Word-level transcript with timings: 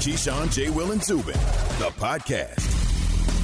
Keyshawn, 0.00 0.50
J. 0.50 0.70
Will, 0.70 0.92
and 0.92 1.02
Zubin, 1.04 1.34
the 1.78 1.90
podcast. 1.98 2.78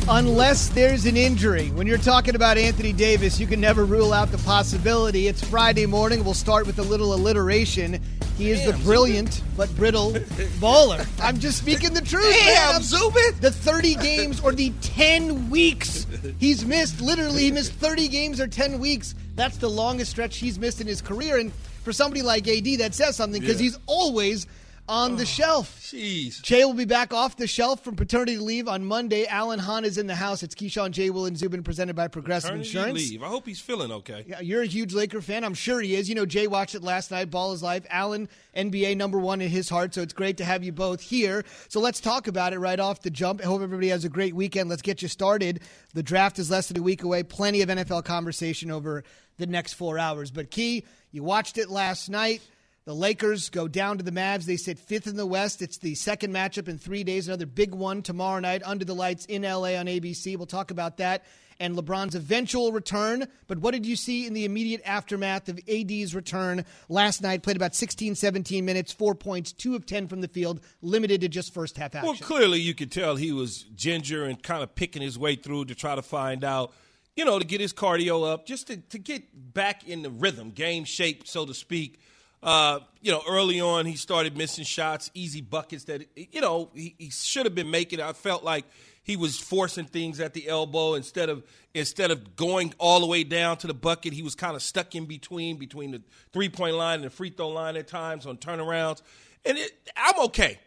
Unless 0.09 0.71
there's 0.71 1.05
an 1.05 1.15
injury. 1.17 1.69
When 1.73 1.87
you're 1.87 1.99
talking 1.99 2.35
about 2.35 2.57
Anthony 2.57 2.95
Davis, 2.95 3.39
you 3.39 3.47
can 3.47 3.61
never 3.61 3.85
rule 3.85 4.13
out 4.15 4.31
the 4.31 4.39
possibility. 4.39 5.27
It's 5.27 5.45
Friday 5.45 5.85
morning. 5.85 6.25
We'll 6.25 6.33
start 6.33 6.67
with 6.67 6.79
a 6.79 6.83
little 6.83 7.13
alliteration. 7.13 8.01
He 8.39 8.51
is 8.51 8.61
Damn, 8.61 8.71
the 8.79 8.85
brilliant 8.85 9.43
but 9.57 9.75
brittle 9.77 10.13
baller. 10.61 11.07
I'm 11.23 11.39
just 11.39 11.59
speaking 11.59 11.93
the 11.93 12.01
truth. 12.01 12.25
Damn, 12.33 12.73
man. 12.75 12.83
Zubin. 12.83 13.35
The 13.41 13.51
30 13.51 13.95
games 13.97 14.41
or 14.41 14.53
the 14.53 14.73
10 14.81 15.51
weeks 15.51 16.07
he's 16.39 16.65
missed. 16.65 17.01
Literally, 17.03 17.43
he 17.45 17.51
missed 17.51 17.73
30 17.73 18.09
games 18.09 18.41
or 18.41 18.47
10 18.47 18.79
weeks. 18.79 19.15
That's 19.35 19.59
the 19.59 19.69
longest 19.69 20.11
stretch 20.13 20.37
he's 20.39 20.59
missed 20.59 20.81
in 20.81 20.87
his 20.87 21.03
career. 21.03 21.37
And 21.39 21.53
for 21.85 21.93
somebody 21.93 22.23
like 22.23 22.49
AD, 22.49 22.79
that 22.79 22.95
says 22.95 23.17
something 23.17 23.41
because 23.43 23.57
Yeah. 23.61 23.65
he's 23.65 23.79
always 23.87 24.47
on 24.89 25.17
the 25.17 25.23
oh, 25.23 25.27
shelf. 25.27 25.81
Jeez. 25.83 26.41
Jay 26.43 26.65
will 26.65 26.75
be 26.75 26.85
back 26.85 27.13
off 27.13 27.37
the 27.37 27.47
shelf 27.47 27.83
from 27.83 27.97
paternity 27.97 28.39
leave 28.39 28.69
on 28.69 28.85
Monday. 28.85 29.27
Alan 29.27 29.59
Hahn 29.59 29.85
is 29.85 29.99
in 29.99 30.07
the 30.07 30.15
house. 30.15 30.43
It's 30.43 30.55
Keyshawn, 30.55 30.93
Jay, 30.93 31.11
Will, 31.11 31.27
and 31.27 31.37
Zubin 31.37 31.63
presented 31.63 31.97
by 31.97 32.09
Progressive 32.09 32.51
Paternity 32.51 32.69
Insurance. 32.69 33.11
leave. 33.11 33.23
I 33.23 33.29
hope 33.29 33.47
he's 33.47 33.61
feeling 33.61 33.91
okay. 33.91 34.25
Yeah, 34.27 34.41
you're 34.41 34.63
a 34.63 34.67
huge 34.67 34.95
Laker 34.95 35.21
fan. 35.21 35.45
I'm 35.45 35.55
sure 35.55 35.81
he 35.81 35.95
is. 35.95 36.09
You 36.09 36.15
know, 36.15 36.27
Jay 36.27 36.47
watched 36.47 36.75
it 36.75 36.83
last 36.83 37.11
night. 37.11 37.31
Ball 37.31 37.53
is 37.53 37.63
life. 37.63 37.85
Alan, 37.91 38.29
NBA 38.57 38.97
number 38.97 39.19
one 39.19 39.41
in 39.41 39.49
his 39.49 39.69
heart. 39.69 39.95
So 39.95 40.03
it's 40.03 40.13
great 40.13 40.37
to 40.39 40.45
have 40.45 40.63
you 40.63 40.73
both 40.73 41.01
here. 41.01 41.45
So 41.69 41.81
let's 41.81 42.01
talk 42.01 42.29
about 42.29 42.53
it 42.53 42.59
right 42.59 42.79
off 42.79 43.03
the 43.03 43.11
jump. 43.11 43.41
I 43.41 43.45
hope 43.45 43.63
everybody 43.63 43.89
has 43.89 44.05
a 44.05 44.09
great 44.09 44.35
weekend. 44.35 44.69
Let's 44.69 44.83
get 44.83 45.03
you 45.03 45.09
started. 45.09 45.61
The 45.95 46.03
draft 46.03 46.39
is 46.39 46.51
less 46.51 46.69
than 46.69 46.79
a 46.79 46.83
week 46.83 47.03
away. 47.03 47.23
Plenty 47.23 47.63
of 47.63 47.69
NFL 47.69 48.05
conversation 48.05 48.71
over 48.71 49.05
the 49.39 49.47
next 49.47 49.75
four 49.75 49.99
hours. 49.99 50.31
But 50.31 50.51
Key, 50.51 50.85
you 51.11 51.23
watched 51.23 51.59
it 51.59 51.71
last 51.71 52.09
night. 52.09 52.41
The 52.87 52.95
Lakers 52.95 53.51
go 53.51 53.67
down 53.67 53.99
to 53.99 54.05
the 54.05 54.13
Mavs. 54.13 54.45
They 54.45 54.57
sit 54.57 54.79
fifth 54.79 55.09
in 55.09 55.17
the 55.17 55.27
West. 55.27 55.61
It's 55.61 55.79
the 55.79 55.97
second 55.97 56.33
matchup 56.33 56.69
in 56.69 56.79
three 56.79 57.03
days. 57.03 57.27
Another 57.27 57.45
big 57.45 57.75
one 57.75 58.01
tomorrow 58.01 58.39
night 58.39 58.63
under 58.65 58.85
the 58.85 58.95
lights 58.95 59.27
in 59.27 59.43
LA 59.43 59.75
on 59.75 59.87
ABC. 59.87 60.37
We'll 60.37 60.47
talk 60.47 60.71
about 60.71 60.99
that 60.99 61.25
and 61.59 61.77
LeBron's 61.77 62.15
eventual 62.15 62.71
return. 62.71 63.27
But 63.49 63.59
what 63.59 63.73
did 63.73 63.87
you 63.87 63.97
see 63.97 64.27
in 64.27 64.35
the 64.35 64.45
immediate 64.45 64.83
aftermath 64.85 65.49
of 65.49 65.59
AD's 65.69 66.15
return 66.15 66.65
last 66.89 67.23
night? 67.23 67.43
Played 67.43 67.57
about 67.57 67.75
16, 67.75 68.15
17 68.15 68.65
minutes, 68.65 68.93
four 68.93 69.17
points, 69.17 69.53
two 69.53 69.75
of 69.75 69.85
10 69.85 70.07
from 70.07 70.21
the 70.21 70.29
field, 70.29 70.61
limited 70.81 71.23
to 71.23 71.29
just 71.29 71.53
first 71.53 71.77
half 71.77 71.95
action. 71.95 72.09
Well, 72.09 72.19
clearly 72.21 72.61
you 72.61 72.75
could 72.75 72.93
tell 72.93 73.17
he 73.17 73.33
was 73.33 73.63
ginger 73.75 74.25
and 74.25 74.41
kind 74.41 74.63
of 74.63 74.75
picking 74.75 75.03
his 75.03 75.19
way 75.19 75.35
through 75.35 75.65
to 75.67 75.75
try 75.75 75.95
to 75.95 76.03
find 76.03 76.45
out, 76.45 76.73
you 77.17 77.25
know, 77.25 77.39
to 77.39 77.45
get 77.45 77.61
his 77.61 77.73
cardio 77.73 78.31
up, 78.33 78.47
just 78.47 78.69
to, 78.69 78.77
to 78.77 78.99
get 78.99 79.55
back 79.55 79.89
in 79.89 80.03
the 80.03 80.11
rhythm, 80.11 80.51
game 80.51 80.85
shape, 80.85 81.27
so 81.27 81.47
to 81.47 81.55
speak. 81.55 82.01
Uh, 82.43 82.81
you 83.01 83.11
know, 83.11 83.23
early 83.29 83.61
on 83.61 83.87
he 83.87 83.97
started 83.97 84.37
missing 84.37 84.65
shots, 84.65 85.11
easy 85.15 85.41
buckets 85.41 85.85
that 85.85 86.07
you 86.17 86.41
know 86.41 86.71
he, 86.75 86.95
he 86.99 87.11
should 87.11 87.47
have 87.47 87.55
been 87.55 87.71
making. 87.71 88.01
I 88.01 88.13
felt 88.13 88.45
like 88.45 88.65
he 89.03 89.17
was 89.17 89.39
forcing 89.39 89.85
things 89.85 90.19
at 90.19 90.35
the 90.35 90.49
elbow 90.49 90.95
instead 90.95 91.29
of 91.29 91.45
instead 91.75 92.11
of 92.11 92.35
going 92.35 92.75
all 92.79 93.01
the 93.01 93.07
way 93.07 93.23
down 93.23 93.57
to 93.59 93.67
the 93.67 93.75
bucket. 93.75 94.13
He 94.13 94.23
was 94.23 94.35
kind 94.35 94.57
of 94.57 94.63
stuck 94.63 94.95
in 94.95 95.07
between 95.07 95.57
between 95.57 95.93
the 95.93 96.03
three 96.33 96.49
point 96.49 96.75
line 96.75 96.97
and 96.97 97.05
the 97.05 97.11
free 97.11 97.31
throw 97.31 97.49
line 97.49 97.77
at 97.77 97.87
times 97.87 98.27
on 98.27 98.37
turnarounds. 98.37 99.03
And 99.45 99.57
it, 99.59 99.71
I'm 99.97 100.19
okay. 100.27 100.59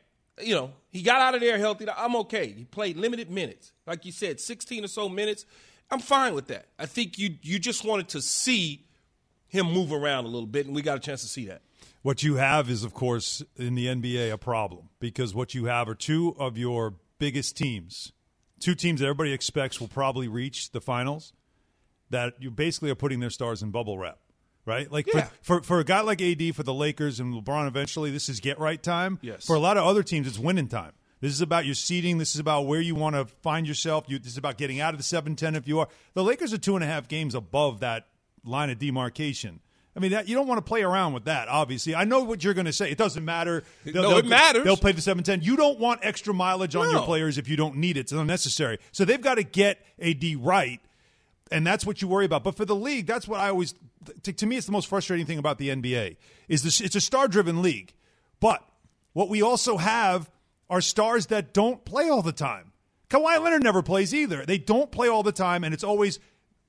You 0.42 0.56
know, 0.56 0.72
he 0.89 1.02
got 1.02 1.20
out 1.20 1.36
of 1.36 1.42
there 1.42 1.58
healthy. 1.58 1.86
I'm 1.89 2.16
okay. 2.16 2.48
He 2.54 2.64
played 2.64 2.95
limited 2.95 3.30
minutes, 3.30 3.73
like 3.86 4.06
you 4.06 4.14
said, 4.14 4.39
16 4.39 4.86
or 4.86 4.88
so 4.88 5.09
minutes. 5.09 5.45
I'm 5.92 6.00
fine 6.00 6.33
with 6.33 6.48
that. 6.48 6.67
I 6.78 6.86
think 6.86 7.17
you 7.20 7.36
you 7.42 7.59
just 7.59 7.83
wanted 7.83 8.08
to 8.09 8.22
see 8.22 8.86
him 9.50 9.66
move 9.72 9.92
around 9.92 10.23
a 10.25 10.30
little 10.30 10.47
bit, 10.47 10.66
and 10.66 10.73
we 10.73 10.81
got 10.81 10.95
a 10.97 11.00
chance 11.02 11.22
to 11.22 11.28
see 11.28 11.45
that. 11.47 11.61
What 12.02 12.23
you 12.23 12.36
have 12.36 12.69
is, 12.69 12.83
of 12.86 12.94
course, 12.94 13.44
in 13.58 13.75
the 13.75 13.88
NBA, 13.88 14.31
a 14.31 14.38
problem 14.38 14.88
because 15.02 15.36
what 15.36 15.53
you 15.53 15.66
have 15.66 15.89
are 15.89 15.95
two 15.95 16.33
of 16.39 16.58
your 16.58 16.94
biggest 17.17 17.58
teams, 17.58 18.14
two 18.61 18.73
teams 18.75 19.02
that 19.02 19.05
everybody 19.08 19.33
expects 19.33 19.81
will 19.81 19.89
probably 19.89 20.30
reach 20.30 20.72
the 20.72 20.80
finals, 20.80 21.33
that 22.09 22.36
you 22.39 22.52
basically 22.52 22.89
are 22.89 22.95
putting 22.95 23.20
their 23.20 23.30
stars 23.30 23.61
in 23.61 23.71
bubble 23.71 23.98
wrap, 23.98 24.17
right? 24.65 24.89
Like 24.89 25.08
Yeah. 25.14 25.26
for, 25.42 25.59
for 25.59 25.64
for 25.64 25.80
a 25.80 25.83
guy 25.83 25.99
like 26.02 26.21
AD, 26.21 26.55
for 26.55 26.64
the 26.64 26.73
Lakers 26.73 27.20
and 27.20 27.33
LeBron, 27.33 27.67
eventually 27.67 28.11
this 28.11 28.30
is 28.30 28.39
get 28.39 28.58
right 28.59 28.82
time. 28.82 29.20
Yes. 29.21 29.45
For 29.45 29.55
a 29.55 29.59
lot 29.59 29.76
of 29.76 29.86
other 29.86 30.02
teams, 30.04 30.26
it's 30.26 30.39
winning 30.39 30.67
time. 30.70 30.93
This 31.21 31.33
is 31.33 31.42
about 31.42 31.65
your 31.65 31.76
seeding. 31.76 32.17
This 32.17 32.33
is 32.33 32.39
about 32.39 32.61
where 32.65 32.80
you 32.80 32.95
want 32.95 33.15
to 33.17 33.26
find 33.26 33.67
yourself. 33.67 34.05
You, 34.08 34.20
this 34.20 34.32
is 34.32 34.38
about 34.38 34.58
getting 34.58 34.80
out 34.80 34.93
of 34.93 34.98
the 34.99 35.04
7 35.04 35.36
10 35.36 35.54
if 35.55 35.67
you 35.67 35.80
are. 35.80 35.89
The 36.14 36.23
Lakers 36.23 36.54
are 36.54 36.58
two 36.58 36.76
and 36.76 36.83
a 36.83 36.88
half 36.88 37.09
games 37.09 37.36
above 37.36 37.82
that 37.82 38.08
line 38.44 38.70
of 38.70 38.80
demarcation. 38.80 39.60
I 39.95 40.00
mean, 40.00 40.11
that, 40.11 40.30
you 40.30 40.36
don't 40.36 40.48
want 40.48 40.60
to 40.60 40.61
play 40.67 40.82
around 40.83 41.14
with 41.14 41.26
that, 41.26 41.48
obviously. 41.50 41.95
I 41.95 42.04
know 42.05 42.23
what 42.23 42.44
you're 42.44 42.54
going 42.54 42.67
to 42.67 42.73
say. 42.73 42.89
It 42.92 42.98
doesn't 42.98 43.26
matter. 43.26 43.64
They'll, 43.83 44.04
No, 44.04 44.10
they'll- 44.10 44.17
it 44.20 44.26
matters. 44.27 44.64
They'll 44.64 44.77
play 44.77 44.92
the 44.92 45.02
710. 45.02 45.42
You 45.42 45.58
don't 45.58 45.80
want 45.80 46.02
extra 46.04 46.33
mileage 46.33 46.76
on 46.76 46.89
your 46.92 47.02
players 47.02 47.38
if 47.38 47.50
you 47.50 47.58
don't 47.58 47.77
need 47.77 47.98
it. 47.98 48.02
It's 48.02 48.11
unnecessary. 48.11 48.77
So 48.92 49.04
they've 49.04 49.20
got 49.20 49.36
to 49.36 49.44
get 49.44 49.83
AD 50.02 50.23
right 50.38 50.80
and 51.52 51.66
that's 51.66 51.86
what 51.86 52.02
you 52.02 52.08
worry 52.08 52.26
about. 52.26 52.44
But 52.44 52.55
for 52.55 52.66
the 52.66 52.76
league, 52.76 53.08
that's 53.08 53.27
what 53.27 53.39
I 53.39 53.50
always 53.50 53.73
to, 54.23 54.33
to 54.33 54.45
me 54.45 54.58
it's 54.58 54.66
the 54.66 54.71
most 54.71 54.88
frustrating 54.88 55.26
thing 55.26 55.38
about 55.39 55.58
the 55.58 55.70
NBA 55.70 56.17
is 56.48 56.64
this 56.64 56.82
it's 56.82 56.95
a 56.95 57.02
star-driven 57.02 57.61
league. 57.61 57.94
But 58.39 58.64
what 59.14 59.30
we 59.30 59.42
also 59.42 59.77
have 59.77 60.30
are 60.70 60.82
stars 60.82 61.27
that 61.27 61.54
don't 61.54 61.83
play 61.83 62.10
all 62.10 62.21
the 62.21 62.32
time. 62.32 62.71
Kawhi 63.10 63.42
Leonard 63.42 63.64
never 63.64 63.82
plays 63.82 64.14
either. 64.14 64.45
They 64.45 64.60
don't 64.60 64.92
play 64.92 65.08
all 65.08 65.23
the 65.23 65.32
time 65.32 65.64
and 65.64 65.73
it's 65.73 65.83
always 65.83 66.20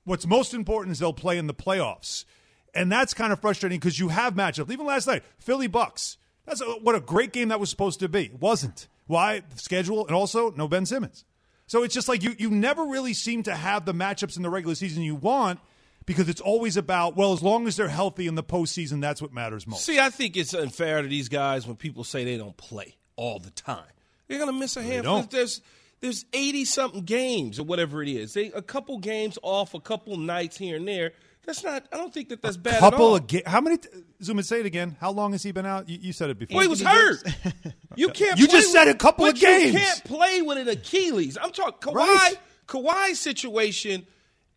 what's 0.05 0.25
most 0.25 0.53
important 0.53 0.93
is 0.93 0.99
they'll 0.99 1.13
play 1.13 1.37
in 1.37 1.47
the 1.47 1.53
playoffs. 1.53 2.25
And 2.73 2.91
that's 2.91 3.13
kind 3.13 3.33
of 3.33 3.41
frustrating 3.41 3.79
because 3.79 3.99
you 3.99 4.09
have 4.09 4.33
matchups. 4.33 4.71
Even 4.71 4.85
last 4.85 5.07
night, 5.07 5.23
Philly 5.39 5.67
Bucks. 5.67 6.17
That's 6.45 6.61
a, 6.61 6.65
what 6.65 6.95
a 6.95 7.01
great 7.01 7.33
game 7.33 7.49
that 7.49 7.59
was 7.59 7.69
supposed 7.69 7.99
to 7.99 8.09
be. 8.09 8.25
It 8.25 8.39
wasn't. 8.39 8.87
Why? 9.07 9.41
The 9.41 9.57
schedule 9.57 10.05
and 10.07 10.15
also 10.15 10.51
no 10.51 10.67
Ben 10.67 10.85
Simmons. 10.85 11.25
So 11.67 11.83
it's 11.83 11.93
just 11.93 12.07
like 12.07 12.23
you 12.23 12.35
you 12.37 12.49
never 12.49 12.85
really 12.85 13.13
seem 13.13 13.43
to 13.43 13.55
have 13.55 13.85
the 13.85 13.93
matchups 13.93 14.37
in 14.37 14.43
the 14.43 14.49
regular 14.49 14.75
season 14.75 15.03
you 15.03 15.15
want 15.15 15.59
because 16.05 16.29
it's 16.29 16.41
always 16.41 16.77
about 16.77 17.15
well 17.15 17.33
as 17.33 17.43
long 17.43 17.67
as 17.67 17.75
they're 17.75 17.87
healthy 17.87 18.27
in 18.27 18.35
the 18.35 18.43
postseason 18.43 19.01
that's 19.01 19.21
what 19.21 19.33
matters 19.33 19.67
most. 19.67 19.85
See, 19.85 19.99
I 19.99 20.09
think 20.09 20.35
it's 20.35 20.53
unfair 20.53 21.01
to 21.01 21.07
these 21.07 21.29
guys 21.29 21.67
when 21.67 21.75
people 21.75 22.03
say 22.03 22.23
they 22.23 22.37
don't 22.37 22.57
play 22.57 22.95
all 23.15 23.39
the 23.39 23.51
time. 23.51 23.85
They're 24.27 24.39
gonna 24.39 24.53
miss 24.53 24.77
a 24.77 24.81
handful. 24.81 25.23
There's 25.23 25.61
there's 26.01 26.25
eighty 26.33 26.65
something 26.65 27.03
games 27.03 27.59
or 27.59 27.63
whatever 27.63 28.01
it 28.03 28.09
is. 28.09 28.33
They 28.33 28.47
a 28.51 28.61
couple 28.61 28.97
games 28.99 29.37
off, 29.41 29.73
a 29.73 29.79
couple 29.79 30.17
nights 30.17 30.57
here 30.57 30.75
and 30.77 30.87
there. 30.87 31.13
That's 31.45 31.63
not. 31.63 31.87
I 31.91 31.97
don't 31.97 32.13
think 32.13 32.29
that 32.29 32.41
that's 32.43 32.55
bad 32.57 32.75
at 32.75 32.79
Couple 32.81 33.05
all. 33.05 33.15
of 33.15 33.25
ga- 33.27 33.41
how 33.47 33.61
many? 33.61 33.77
T- 33.77 33.89
Zoom 34.21 34.37
and 34.37 34.45
say 34.45 34.59
it 34.59 34.65
again. 34.67 34.95
How 34.99 35.09
long 35.11 35.31
has 35.31 35.41
he 35.41 35.51
been 35.51 35.65
out? 35.65 35.89
You, 35.89 35.97
you 35.99 36.13
said 36.13 36.29
it 36.29 36.37
before. 36.37 36.55
Well, 36.57 36.61
he 36.63 36.67
was 36.67 36.81
hurt. 36.83 37.23
You 37.97 38.07
can't. 38.09 38.39
You 38.39 38.47
play 38.47 38.57
just 38.59 38.67
with- 38.67 38.73
said 38.73 38.87
a 38.87 38.93
couple 38.93 39.25
of 39.25 39.35
games. 39.35 39.73
You 39.73 39.79
can't 39.79 40.03
play 40.05 40.41
with 40.41 40.57
an 40.59 40.67
Achilles. 40.69 41.37
I'm 41.41 41.51
talking 41.51 41.91
Kawhi. 41.93 41.95
Right. 41.95 42.35
Kawhi's 42.67 43.19
situation 43.19 44.05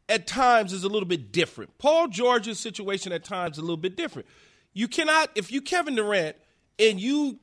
at 0.08 0.26
times 0.28 0.72
is 0.72 0.84
a 0.84 0.88
little 0.88 1.08
bit 1.08 1.32
different. 1.32 1.76
Paul 1.78 2.06
George's 2.08 2.60
situation 2.60 3.12
at 3.12 3.24
times 3.24 3.54
is 3.56 3.58
a 3.58 3.62
little 3.62 3.76
bit 3.76 3.96
different. 3.96 4.28
You 4.72 4.86
cannot 4.88 5.30
if 5.34 5.50
you 5.50 5.62
Kevin 5.62 5.94
Durant 5.96 6.36
and 6.78 7.00
you 7.00 7.38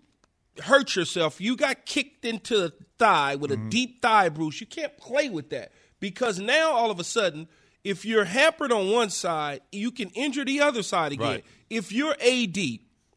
hurt 0.64 0.96
yourself, 0.96 1.40
you 1.40 1.56
got 1.56 1.86
kicked 1.86 2.26
into 2.26 2.58
the 2.58 2.74
thigh 2.98 3.36
with 3.36 3.52
Mm-hmm. 3.52 3.68
a 3.68 3.70
deep 3.70 4.02
thigh 4.02 4.30
bruise. 4.30 4.60
You 4.62 4.68
can't 4.68 4.96
play 4.98 5.30
with 5.30 5.50
that 5.52 5.72
because 6.00 6.40
now 6.40 6.72
all 6.72 6.92
of 6.92 7.00
a 7.00 7.04
sudden, 7.04 7.48
if 7.84 8.06
you're 8.06 8.26
hampered 8.26 8.72
on 8.72 8.92
one 8.92 9.10
side, 9.10 9.62
you 9.72 9.92
can 9.92 10.10
injure 10.10 10.46
the 10.46 10.62
other 10.62 10.84
side 10.84 11.12
again. 11.14 11.28
Right. 11.28 11.46
If 11.70 11.92
you're 11.92 12.14
AD 12.22 12.58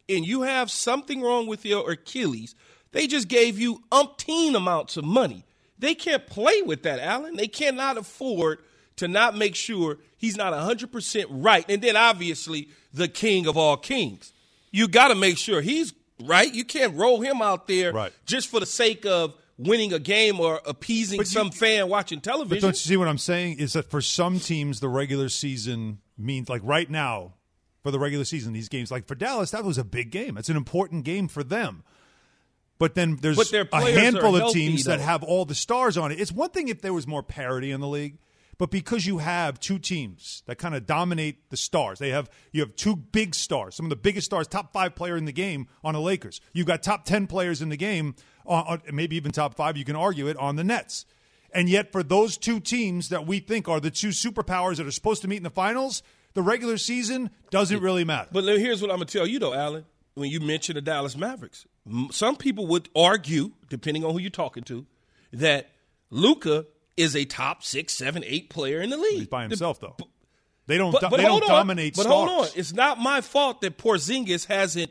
and 0.08 0.24
you 0.26 0.42
have 0.42 0.70
something 0.70 1.20
wrong 1.20 1.46
with 1.46 1.64
your 1.66 1.90
Achilles, 1.90 2.54
they 2.92 3.06
just 3.06 3.28
gave 3.28 3.58
you 3.58 3.82
umpteen 3.90 4.54
amounts 4.56 4.96
of 4.96 5.04
money. 5.04 5.44
They 5.78 5.94
can't 5.94 6.26
play 6.26 6.62
with 6.62 6.84
that, 6.84 6.98
Alan. 7.00 7.36
They 7.36 7.48
cannot 7.48 7.98
afford 7.98 8.60
to 8.96 9.08
not 9.08 9.36
make 9.36 9.54
sure 9.56 9.98
he's 10.16 10.36
not 10.36 10.52
100% 10.52 11.24
right. 11.28 11.64
And 11.68 11.82
then 11.82 11.96
obviously, 11.96 12.68
the 12.92 13.08
king 13.08 13.46
of 13.46 13.56
all 13.56 13.76
kings. 13.76 14.32
You 14.70 14.86
got 14.88 15.08
to 15.08 15.14
make 15.16 15.36
sure 15.36 15.60
he's 15.60 15.92
right. 16.22 16.52
You 16.52 16.64
can't 16.64 16.94
roll 16.96 17.20
him 17.20 17.42
out 17.42 17.66
there 17.66 17.92
Right. 17.92 18.12
just 18.26 18.48
for 18.48 18.60
the 18.60 18.66
sake 18.66 19.04
of 19.06 19.34
winning 19.56 19.92
a 19.92 19.98
game 19.98 20.40
or 20.40 20.60
appeasing 20.66 21.20
you- 21.20 21.24
some 21.24 21.50
fan 21.50 21.88
watching 21.88 22.20
television. 22.20 22.56
But 22.56 22.60
don't 22.60 22.70
you 22.74 22.88
see 22.88 22.96
what 22.96 23.08
I'm 23.08 23.18
saying? 23.18 23.58
Is 23.58 23.74
that 23.74 23.88
for 23.90 24.00
some 24.00 24.40
teams 24.40 24.80
the 24.80 24.88
regular 24.88 25.28
season 25.28 25.98
means 26.18 26.48
like 26.48 26.62
right 26.64 26.90
now 26.90 27.34
for 27.82 27.90
the 27.90 27.98
regular 27.98 28.24
season 28.24 28.52
these 28.52 28.68
games 28.68 28.90
like 28.90 29.06
for 29.06 29.14
Dallas 29.14 29.50
that 29.52 29.64
was 29.64 29.78
a 29.78 29.84
big 29.84 30.10
game. 30.10 30.36
It's 30.38 30.48
an 30.48 30.56
important 30.56 31.04
game 31.04 31.28
for 31.28 31.44
them. 31.44 31.84
But 32.78 32.94
then 32.96 33.16
there's 33.20 33.36
But 33.36 33.52
a 33.72 33.80
handful 33.92 34.34
of 34.34 34.42
healthy, 34.42 34.66
teams 34.68 34.84
that 34.84 34.98
have 35.00 35.22
all 35.22 35.44
the 35.44 35.54
stars 35.54 35.96
on 35.96 36.10
it. 36.10 36.20
It's 36.20 36.32
one 36.32 36.50
thing 36.50 36.66
if 36.68 36.82
there 36.82 36.92
was 36.92 37.06
more 37.06 37.22
parity 37.22 37.70
in 37.70 37.80
the 37.80 37.86
league, 37.86 38.18
but 38.58 38.70
because 38.70 39.06
you 39.06 39.18
have 39.18 39.58
two 39.60 39.78
teams 39.78 40.42
that 40.46 40.56
kind 40.56 40.74
of 40.74 40.86
dominate 40.86 41.50
the 41.50 41.56
stars, 41.56 41.98
they 41.98 42.10
have 42.10 42.30
you 42.52 42.60
have 42.60 42.76
two 42.76 42.96
big 42.96 43.34
stars, 43.34 43.74
some 43.74 43.86
of 43.86 43.90
the 43.90 43.96
biggest 43.96 44.26
stars, 44.26 44.46
top 44.46 44.72
five 44.72 44.94
player 44.94 45.16
in 45.16 45.24
the 45.24 45.32
game 45.32 45.66
on 45.82 45.94
the 45.94 46.00
Lakers. 46.00 46.40
You've 46.52 46.66
got 46.66 46.82
top 46.82 47.04
ten 47.04 47.26
players 47.26 47.62
in 47.62 47.68
the 47.68 47.76
game, 47.76 48.14
on, 48.46 48.64
on- 48.66 48.82
maybe 48.92 49.16
even 49.16 49.32
top 49.32 49.54
five. 49.54 49.76
You 49.76 49.84
can 49.84 49.96
argue 49.96 50.28
it 50.28 50.36
on 50.36 50.56
the 50.56 50.64
Nets. 50.64 51.06
And 51.52 51.68
yet, 51.68 51.92
for 51.92 52.02
those 52.02 52.36
two 52.36 52.58
teams 52.58 53.10
that 53.10 53.26
we 53.26 53.38
think 53.38 53.68
are 53.68 53.78
the 53.78 53.90
two 53.90 54.08
superpowers 54.08 54.76
that 54.78 54.86
are 54.86 54.90
supposed 54.90 55.22
to 55.22 55.28
meet 55.28 55.36
in 55.36 55.44
the 55.44 55.50
finals, 55.50 56.02
the 56.34 56.42
regular 56.42 56.78
season 56.78 57.30
doesn't 57.50 57.80
really 57.80 58.04
matter. 58.04 58.28
But 58.32 58.44
here's 58.44 58.82
what 58.82 58.90
I'm 58.90 58.96
gonna 58.96 59.06
tell 59.06 59.26
you 59.26 59.38
though, 59.38 59.54
Alan. 59.54 59.84
When 60.14 60.30
you 60.30 60.38
mention 60.40 60.76
the 60.76 60.80
Dallas 60.80 61.16
Mavericks, 61.16 61.66
some 62.12 62.36
people 62.36 62.68
would 62.68 62.88
argue 62.94 63.52
depending 63.68 64.04
on 64.04 64.12
who 64.12 64.18
you're 64.18 64.30
talking 64.30 64.62
to, 64.64 64.86
that 65.32 65.70
Luka 66.10 66.66
is 66.96 67.14
a 67.16 67.24
top 67.24 67.62
six, 67.62 67.92
seven, 67.92 68.22
eight 68.26 68.50
player 68.50 68.80
in 68.80 68.90
the 68.90 68.96
league. 68.96 69.18
He's 69.18 69.26
by 69.26 69.42
himself, 69.42 69.80
though. 69.80 69.96
They 70.66 70.78
don't. 70.78 70.92
But, 70.92 71.00
do- 71.02 71.08
but 71.10 71.16
they 71.18 71.24
don't 71.24 71.42
on. 71.42 71.48
dominate 71.48 71.94
But 71.96 72.02
stars. 72.02 72.14
hold 72.30 72.44
on, 72.46 72.52
it's 72.56 72.72
not 72.72 72.98
my 72.98 73.20
fault 73.20 73.60
that 73.62 73.76
Porzingis 73.78 74.46
hasn't 74.46 74.90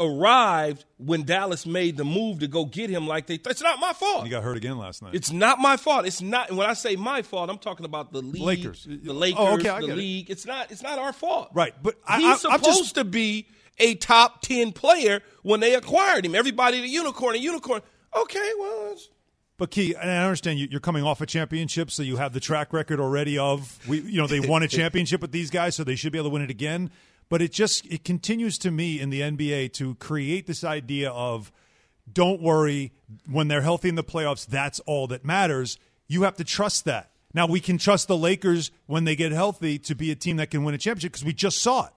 arrived 0.00 0.84
when 0.98 1.22
Dallas 1.24 1.64
made 1.66 1.96
the 1.96 2.04
move 2.04 2.40
to 2.40 2.48
go 2.48 2.64
get 2.64 2.90
him. 2.90 3.06
Like 3.06 3.26
they, 3.26 3.34
it's 3.34 3.62
not 3.62 3.78
my 3.78 3.92
fault. 3.92 4.24
He 4.24 4.30
got 4.30 4.42
hurt 4.42 4.56
again 4.56 4.78
last 4.78 5.02
night. 5.02 5.14
It's 5.14 5.30
not 5.30 5.58
my 5.58 5.76
fault. 5.76 6.06
It's 6.06 6.20
not. 6.20 6.50
When 6.52 6.68
I 6.68 6.72
say 6.74 6.96
my 6.96 7.22
fault, 7.22 7.50
I'm 7.50 7.58
talking 7.58 7.86
about 7.86 8.12
the 8.12 8.22
league, 8.22 8.42
Lakers. 8.42 8.84
the 8.88 9.10
Oh, 9.10 9.14
Lakers, 9.14 9.40
okay, 9.40 9.80
the 9.80 9.86
get 9.86 9.90
it. 9.90 9.96
league. 9.96 10.30
It's 10.30 10.46
not. 10.46 10.70
It's 10.72 10.82
not 10.82 10.98
our 10.98 11.12
fault. 11.12 11.50
Right, 11.54 11.74
but 11.82 11.96
I- 12.06 12.18
he's 12.20 12.44
I- 12.44 12.50
I'm 12.50 12.58
supposed 12.60 12.78
just- 12.78 12.94
to 12.96 13.04
be 13.04 13.46
a 13.78 13.94
top 13.94 14.42
ten 14.42 14.72
player 14.72 15.22
when 15.42 15.60
they 15.60 15.74
acquired 15.74 16.26
him. 16.26 16.34
Everybody, 16.34 16.80
the 16.80 16.88
unicorn, 16.88 17.34
a 17.36 17.38
unicorn. 17.38 17.80
Okay, 18.16 18.50
well, 18.58 18.90
it's, 18.92 19.08
But 19.62 19.70
Key, 19.70 19.94
and 19.94 20.10
I 20.10 20.24
understand 20.24 20.58
you, 20.58 20.66
you're 20.68 20.80
coming 20.80 21.04
off 21.04 21.20
a 21.20 21.26
championship, 21.26 21.92
so 21.92 22.02
you 22.02 22.16
have 22.16 22.32
the 22.32 22.40
track 22.40 22.72
record 22.72 22.98
already 22.98 23.38
of 23.38 23.78
we. 23.86 24.00
You 24.00 24.20
know, 24.20 24.26
they 24.26 24.40
won 24.40 24.64
a 24.64 24.68
championship 24.82 25.20
with 25.20 25.30
these 25.30 25.50
guys, 25.50 25.76
so 25.76 25.84
they 25.84 25.94
should 25.94 26.10
be 26.10 26.18
able 26.18 26.30
to 26.30 26.32
win 26.32 26.42
it 26.42 26.50
again. 26.50 26.90
But 27.28 27.42
it 27.42 27.52
just 27.52 27.86
it 27.86 28.02
continues 28.02 28.58
to 28.58 28.72
me 28.72 28.98
in 28.98 29.10
the 29.10 29.20
NBA 29.20 29.72
to 29.74 29.94
create 29.94 30.48
this 30.48 30.64
idea 30.64 31.12
of 31.12 31.52
don't 32.12 32.42
worry 32.42 32.90
when 33.30 33.46
they're 33.46 33.62
healthy 33.62 33.88
in 33.88 33.94
the 33.94 34.02
playoffs. 34.02 34.44
That's 34.44 34.80
all 34.80 35.06
that 35.06 35.24
matters. 35.24 35.78
You 36.08 36.24
have 36.24 36.34
to 36.38 36.44
trust 36.44 36.84
that. 36.86 37.12
Now 37.32 37.46
we 37.46 37.60
can 37.60 37.78
trust 37.78 38.08
the 38.08 38.16
Lakers 38.16 38.72
when 38.86 39.04
they 39.04 39.14
get 39.14 39.30
healthy 39.30 39.78
to 39.78 39.94
be 39.94 40.10
a 40.10 40.16
team 40.16 40.38
that 40.38 40.50
can 40.50 40.64
win 40.64 40.74
a 40.74 40.78
championship 40.78 41.12
because 41.12 41.24
we 41.24 41.34
just 41.34 41.62
saw 41.62 41.86
it. 41.86 41.92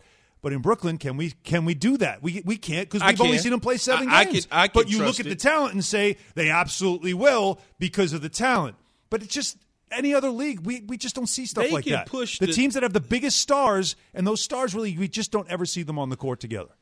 But 0.46 0.54
in 0.54 0.62
Brooklyn, 0.62 1.00
can 1.00 1.18
we 1.18 1.32
can 1.44 1.66
we 1.66 1.74
do 1.74 1.98
that? 1.98 2.22
We 2.22 2.44
we 2.46 2.58
can't 2.58 2.88
because 2.88 3.04
we've 3.04 3.20
only 3.20 3.40
seen 3.40 3.50
them 3.50 3.60
play 3.62 3.78
seven 3.78 4.08
I- 4.08 4.18
I 4.18 4.24
games. 4.26 4.46
can- 4.46 4.56
I 4.56 4.68
but 4.68 4.92
you 4.92 5.00
look 5.04 5.20
at 5.20 5.26
the 5.26 5.34
talent 5.36 5.74
and 5.74 5.84
say 5.84 6.18
they 6.36 6.52
absolutely 6.52 7.16
will 7.16 7.60
because 7.80 8.14
of 8.14 8.22
the 8.22 8.30
talent. 8.30 8.76
But 9.10 9.24
it's 9.24 9.34
just 9.34 9.58
any 9.90 10.14
other 10.14 10.30
league, 10.30 10.60
we, 10.60 10.82
we 10.82 10.98
just 10.98 11.16
don't 11.16 11.26
see 11.26 11.48
stuff 11.48 11.64
They 11.64 11.72
like 11.72 11.86
can 11.86 11.94
that. 11.94 12.06
push 12.06 12.38
the 12.38 12.46
the- 12.46 12.54
teams 12.54 12.76
that 12.76 12.84
have 12.84 12.94
the 12.94 13.00
biggest 13.00 13.40
stars, 13.40 13.96
and 14.14 14.28
those 14.28 14.40
stars 14.40 14.76
really, 14.76 14.96
we 14.96 15.08
just 15.08 15.32
don't 15.32 15.50
ever 15.50 15.66
see 15.66 15.82
them 15.82 15.98
on 15.98 16.10
the 16.10 16.16
court 16.16 16.40
together. 16.40 16.74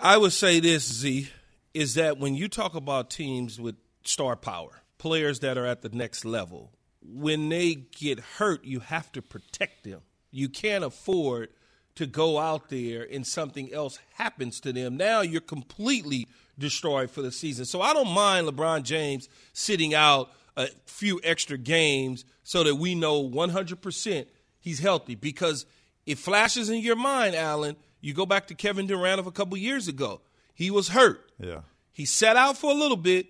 I 0.00 0.16
would 0.16 0.32
say 0.32 0.58
this, 0.58 0.82
Z, 0.92 1.28
is 1.74 1.94
that 1.94 2.18
when 2.18 2.34
you 2.34 2.48
talk 2.48 2.74
about 2.74 3.08
teams 3.08 3.60
with 3.60 3.76
star 4.02 4.34
power, 4.34 4.82
players 4.98 5.38
that 5.40 5.56
are 5.58 5.66
at 5.66 5.82
the 5.82 5.90
next 5.90 6.24
level, 6.24 6.72
when 7.02 7.50
they 7.50 7.76
get 7.76 8.18
hurt, 8.18 8.64
you 8.64 8.80
have 8.80 9.12
to 9.12 9.22
protect 9.22 9.84
them. 9.84 10.00
You 10.32 10.48
can't 10.48 10.82
afford 10.82 11.50
to 11.98 12.06
go 12.06 12.38
out 12.38 12.68
there 12.68 13.04
and 13.10 13.26
something 13.26 13.72
else 13.74 13.98
happens 14.14 14.60
to 14.60 14.72
them. 14.72 14.96
Now 14.96 15.20
you're 15.20 15.40
completely 15.40 16.28
destroyed 16.56 17.10
for 17.10 17.22
the 17.22 17.32
season. 17.32 17.64
So 17.64 17.82
I 17.82 17.92
don't 17.92 18.10
mind 18.10 18.46
LeBron 18.46 18.84
James 18.84 19.28
sitting 19.52 19.94
out 19.94 20.30
a 20.56 20.68
few 20.86 21.20
extra 21.24 21.58
games 21.58 22.24
so 22.44 22.62
that 22.62 22.76
we 22.76 22.94
know 22.94 23.28
100% 23.28 24.26
he's 24.60 24.78
healthy 24.78 25.16
because 25.16 25.66
it 26.06 26.18
flashes 26.18 26.70
in 26.70 26.82
your 26.82 26.94
mind, 26.94 27.34
Alan. 27.34 27.74
You 28.00 28.14
go 28.14 28.26
back 28.26 28.46
to 28.46 28.54
Kevin 28.54 28.86
Durant 28.86 29.18
of 29.18 29.26
a 29.26 29.32
couple 29.32 29.56
years 29.56 29.88
ago. 29.88 30.20
He 30.54 30.70
was 30.70 30.90
hurt. 30.90 31.28
Yeah. 31.40 31.62
He 31.92 32.04
sat 32.04 32.36
out 32.36 32.56
for 32.56 32.70
a 32.70 32.74
little 32.74 32.96
bit, 32.96 33.26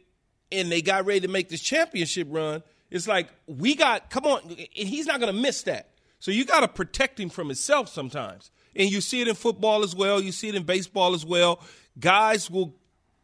and 0.53 0.71
they 0.71 0.83
got 0.83 1.07
ready 1.07 1.21
to 1.21 1.29
make 1.29 1.49
this 1.49 1.63
championship 1.63 2.29
run. 2.31 2.63
It's 2.91 3.09
like 3.09 3.29
we 3.47 3.75
got 3.75 4.11
come 4.11 4.27
on, 4.27 4.43
he's 4.73 5.07
not 5.07 5.21
going 5.21 5.35
to 5.35 5.41
miss 5.41 5.63
that. 5.63 5.89
So 6.19 6.31
you 6.31 6.45
got 6.45 6.61
to 6.61 6.69
protect 6.69 7.21
him 7.21 7.29
from 7.29 7.49
himself 7.49 7.89
sometimes, 7.89 8.51
and 8.75 8.91
you 8.91 9.01
see 9.01 9.21
it 9.21 9.29
in 9.29 9.35
football 9.35 9.83
as 9.83 9.95
well. 9.95 10.21
You 10.21 10.33
see 10.33 10.49
it 10.49 10.55
in 10.55 10.65
baseball 10.65 11.15
as 11.15 11.25
well. 11.25 11.61
Guys 11.99 12.51
will 12.51 12.75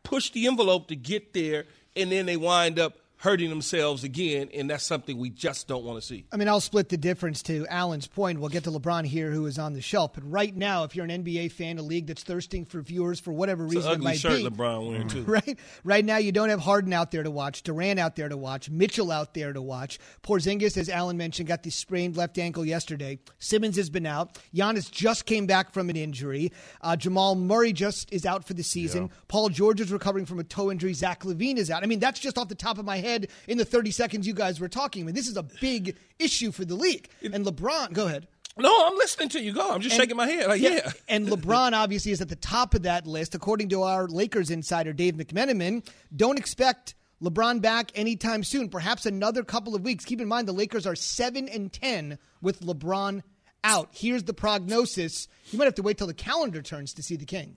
push 0.02 0.31
the 0.31 0.46
envelope 0.46 0.88
to 0.88 0.96
get 0.96 1.32
there, 1.32 1.64
and 1.96 2.12
then 2.12 2.26
they 2.26 2.37
wind 2.37 2.79
up 2.79 2.99
hurting 3.25 3.49
themselves 3.49 4.05
again, 4.05 4.50
and 4.53 4.69
that's 4.69 4.85
something 4.85 5.17
we 5.17 5.31
just 5.31 5.67
don't 5.67 5.82
want 5.82 5.99
to 5.99 6.06
see. 6.06 6.26
I 6.31 6.37
mean, 6.37 6.47
I'll 6.47 6.61
split 6.61 6.91
the 6.91 6.99
difference 6.99 7.43
to 7.44 7.67
Alan's 7.69 8.06
point. 8.06 8.38
We'll 8.38 8.50
get 8.50 8.65
to 8.65 8.71
LeBron 8.71 9.06
here, 9.06 9.31
who 9.31 9.47
is 9.47 9.59
on 9.59 9.73
the 9.73 9.81
shelf. 9.81 10.12
But 10.12 10.31
right 10.31 10.55
now, 10.55 10.85
if 10.85 10.94
you're 10.94 11.06
an 11.06 11.25
NBA 11.25 11.50
fan, 11.53 11.79
a 11.79 11.82
league 11.82 12.06
that's 12.06 12.23
thirsting 12.23 12.67
for 12.67 12.82
viewers 12.82 13.19
for 13.19 13.32
whatever 13.32 13.65
It's 13.65 13.76
reason 13.76 13.91
an 13.91 13.93
it 13.93 13.97
ugly 13.97 14.05
might 14.05 14.19
shirt 14.19 14.37
be, 14.37 14.44
LeBron 14.44 14.88
wearing 14.91 15.09
too. 15.09 15.23
right? 15.26 15.59
Right 15.85 16.05
now, 16.05 16.19
you 16.19 16.32
don't 16.32 16.50
have 16.50 16.61
Harden 16.61 16.93
out 16.93 17.12
there 17.12 17.23
to 17.23 17.31
watch, 17.31 17.62
Durant 17.62 17.99
out 17.99 18.15
there 18.15 18.29
to 18.29 18.37
watch, 18.37 18.69
Mitchell 18.69 19.11
out 19.11 19.32
there 19.32 19.55
to 19.55 19.62
watch. 19.62 19.99
Porzingis, 20.23 20.76
as 20.76 20.91
Alan 20.91 21.17
mentioned, 21.17 21.49
got 21.49 21.62
the 21.62 21.71
sprained 21.71 22.19
left 22.19 22.37
ankle 22.38 22.67
yesterday. 22.67 23.19
Simmons 23.38 23.76
has 23.76 23.88
been 23.88 24.05
out. 24.05 24.38
Giannis 24.55 24.91
just 24.91 25.25
came 25.25 25.47
back 25.47 25.73
from 25.73 25.88
an 25.88 25.97
injury. 25.97 26.53
Uh, 26.82 26.94
Jamal 26.94 27.37
Murray 27.37 27.73
just 27.73 28.12
is 28.12 28.26
out 28.26 28.44
for 28.47 28.53
the 28.53 28.62
season. 28.62 29.09
Paul 29.29 29.49
George 29.49 29.81
is 29.81 29.91
recovering 29.91 30.26
from 30.26 30.41
a 30.41 30.44
toe 30.44 30.71
injury. 30.71 30.93
Zach 30.93 31.23
LaVine 31.23 31.56
is 31.56 31.71
out. 31.71 31.82
I 31.82 31.87
mean, 31.87 32.00
that's 32.00 32.21
just 32.21 32.37
off 32.37 32.49
the 32.49 32.55
top 32.55 32.76
of 32.76 32.85
my 32.85 32.99
head 32.99 33.13
in 33.49 33.58
the 33.58 33.64
30 33.64 33.90
seconds 33.90 34.26
you 34.26 34.34
guys 34.34 34.61
were 34.61 34.69
talking. 34.69 35.02
I 35.02 35.06
mean, 35.06 35.14
this 35.14 35.28
is 35.28 35.37
a 35.37 35.43
big 35.43 35.96
issue 36.19 36.52
for 36.52 36.64
the 36.64 36.75
league. 36.75 37.08
And 37.22 37.44
LeBron, 37.44 37.93
go 37.93 38.06
ahead. 38.06 38.26
No, 38.56 38.87
I'm 38.87 38.94
listening 38.96 39.28
to 39.31 39.40
you. 39.40 39.52
Go. 39.52 39.72
I'm 39.72 39.81
just 39.81 39.96
shaking 39.96 40.16
my 40.16 40.28
head. 40.28 40.46
Like, 40.46 40.61
yeah. 40.61 40.93
And 41.08 41.26
LeBron 41.26 41.72
obviously 41.75 42.12
is 42.12 42.20
at 42.20 42.28
the 42.28 42.37
top 42.37 42.75
of 42.75 42.82
that 42.82 43.06
list. 43.06 43.34
According 43.34 43.70
to 43.70 43.82
our 43.82 44.06
Lakers 44.06 44.50
insider, 44.50 44.93
Dave 44.93 45.14
McMenamin, 45.14 45.87
don't 46.14 46.38
expect 46.38 46.94
LeBron 47.20 47.61
back 47.61 47.90
anytime 47.96 48.44
soon. 48.44 48.69
Perhaps 48.69 49.06
another 49.06 49.43
couple 49.43 49.75
of 49.75 49.82
weeks. 49.82 50.05
Keep 50.05 50.20
in 50.20 50.28
mind 50.28 50.46
the 50.46 50.52
Lakers 50.52 50.87
are 50.87 50.94
7 50.94 51.49
and 51.49 51.72
10 51.72 52.19
with 52.43 52.61
LeBron 52.61 53.22
out. 53.64 53.88
Here's 53.93 54.22
the 54.22 54.34
prognosis. 54.34 55.26
You 55.50 55.58
might 55.58 55.64
have 55.64 55.75
to 55.76 55.82
wait 55.82 55.99
till 55.99 56.06
the 56.06 56.14
calendar 56.14 56.62
turns 56.62 56.94
to 56.94 57.02
see 57.02 57.16
the 57.16 57.25
king. 57.25 57.56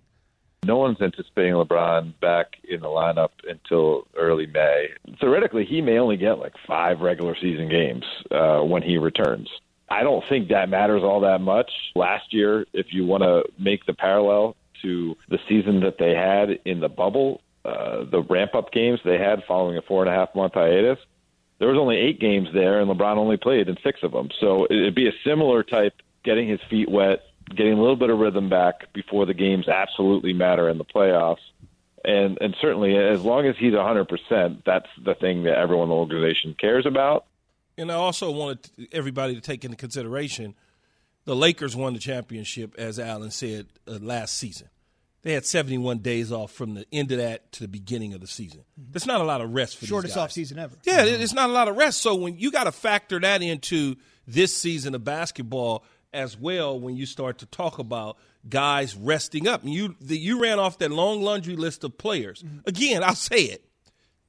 No 0.63 0.77
one's 0.77 1.01
anticipating 1.01 1.53
LeBron 1.53 2.19
back 2.19 2.57
in 2.67 2.81
the 2.81 2.87
lineup 2.87 3.29
until 3.47 4.07
early 4.15 4.47
May. 4.47 4.89
Theoretically, 5.19 5.65
he 5.65 5.81
may 5.81 5.99
only 5.99 6.17
get 6.17 6.39
like 6.39 6.53
five 6.65 6.99
regular 6.99 7.35
season 7.35 7.69
games 7.69 8.03
uh, 8.31 8.59
when 8.61 8.81
he 8.81 8.97
returns. 8.97 9.49
I 9.89 10.03
don't 10.03 10.23
think 10.27 10.49
that 10.49 10.69
matters 10.69 11.03
all 11.03 11.21
that 11.21 11.39
much. 11.39 11.71
Last 11.95 12.33
year, 12.33 12.65
if 12.73 12.87
you 12.93 13.05
want 13.05 13.23
to 13.23 13.43
make 13.57 13.85
the 13.85 13.93
parallel 13.93 14.55
to 14.81 15.15
the 15.29 15.39
season 15.47 15.81
that 15.81 15.97
they 15.97 16.13
had 16.13 16.59
in 16.65 16.79
the 16.81 16.89
bubble, 16.89 17.41
uh, 17.63 18.03
the 18.03 18.21
ramp 18.21 18.53
up 18.53 18.71
games 18.71 18.99
they 19.05 19.17
had 19.17 19.43
following 19.47 19.77
a 19.77 19.81
four 19.81 20.03
and 20.03 20.09
a 20.09 20.13
half 20.13 20.35
month 20.35 20.53
hiatus, 20.53 20.99
there 21.59 21.69
was 21.69 21.77
only 21.77 21.97
eight 21.97 22.19
games 22.19 22.49
there, 22.53 22.79
and 22.79 22.89
LeBron 22.89 23.17
only 23.17 23.37
played 23.37 23.67
in 23.69 23.77
six 23.83 24.03
of 24.03 24.11
them. 24.11 24.29
So 24.39 24.65
it'd 24.69 24.95
be 24.95 25.07
a 25.07 25.13
similar 25.23 25.63
type, 25.63 25.93
getting 26.23 26.47
his 26.47 26.59
feet 26.69 26.89
wet, 26.89 27.23
getting 27.55 27.73
a 27.73 27.79
little 27.81 27.95
bit 27.95 28.09
of 28.09 28.19
rhythm 28.19 28.49
back 28.49 28.91
before 28.93 29.25
the 29.25 29.33
games 29.33 29.67
absolutely 29.67 30.33
matter 30.33 30.69
in 30.69 30.77
the 30.77 30.85
playoffs. 30.85 31.37
And 32.05 32.37
and 32.41 32.55
certainly, 32.61 32.95
as 32.95 33.21
long 33.23 33.45
as 33.47 33.55
he's 33.57 33.73
100%, 33.73 34.63
that's 34.65 34.87
the 35.03 35.15
thing 35.15 35.43
that 35.43 35.57
everyone 35.57 35.85
in 35.85 35.89
the 35.89 35.95
organization 35.95 36.55
cares 36.59 36.85
about. 36.85 37.25
And 37.77 37.91
I 37.91 37.95
also 37.95 38.31
wanted 38.31 38.69
everybody 38.91 39.35
to 39.35 39.41
take 39.41 39.63
into 39.65 39.77
consideration 39.77 40.55
the 41.25 41.35
Lakers 41.35 41.75
won 41.75 41.93
the 41.93 41.99
championship, 41.99 42.73
as 42.77 42.97
Alan 42.99 43.31
said, 43.31 43.67
uh, 43.87 43.97
last 44.01 44.37
season. 44.37 44.69
They 45.23 45.33
had 45.33 45.45
71 45.45 45.97
days 45.97 46.31
off 46.31 46.53
from 46.53 46.75
the 46.75 46.85
end 46.93 47.11
of 47.11 47.17
that 47.17 47.51
to 47.53 47.61
the 47.61 47.67
beginning 47.67 48.13
of 48.13 48.21
the 48.21 48.27
season. 48.27 48.61
That's 48.77 49.05
not 49.05 49.19
a 49.19 49.25
lot 49.25 49.41
of 49.41 49.53
rest 49.53 49.75
for 49.75 49.81
these 49.81 49.89
Shortest 49.89 50.15
guys. 50.15 50.29
offseason 50.31 50.57
ever. 50.57 50.77
Yeah, 50.85 51.03
it- 51.03 51.19
it's 51.19 51.33
not 51.33 51.49
a 51.49 51.53
lot 51.53 51.67
of 51.67 51.75
rest. 51.75 52.01
So 52.01 52.15
when 52.15 52.39
you 52.39 52.49
got 52.49 52.63
to 52.63 52.71
factor 52.71 53.19
that 53.19 53.41
into 53.41 53.97
this 54.25 54.55
season 54.55 54.95
of 54.95 55.03
basketball 55.03 55.83
as 56.13 56.37
well, 56.37 56.79
when 56.79 56.95
you 56.95 57.05
start 57.05 57.39
to 57.39 57.45
talk 57.45 57.79
about 57.79 58.17
guys 58.47 58.95
resting 58.95 59.47
up, 59.47 59.63
and 59.63 59.73
you 59.73 59.95
the, 59.99 60.17
you 60.17 60.41
ran 60.41 60.59
off 60.59 60.77
that 60.79 60.91
long 60.91 61.21
laundry 61.21 61.55
list 61.55 61.83
of 61.83 61.97
players. 61.97 62.43
Mm-hmm. 62.43 62.59
Again, 62.65 63.03
I'll 63.03 63.15
say 63.15 63.43
it, 63.43 63.63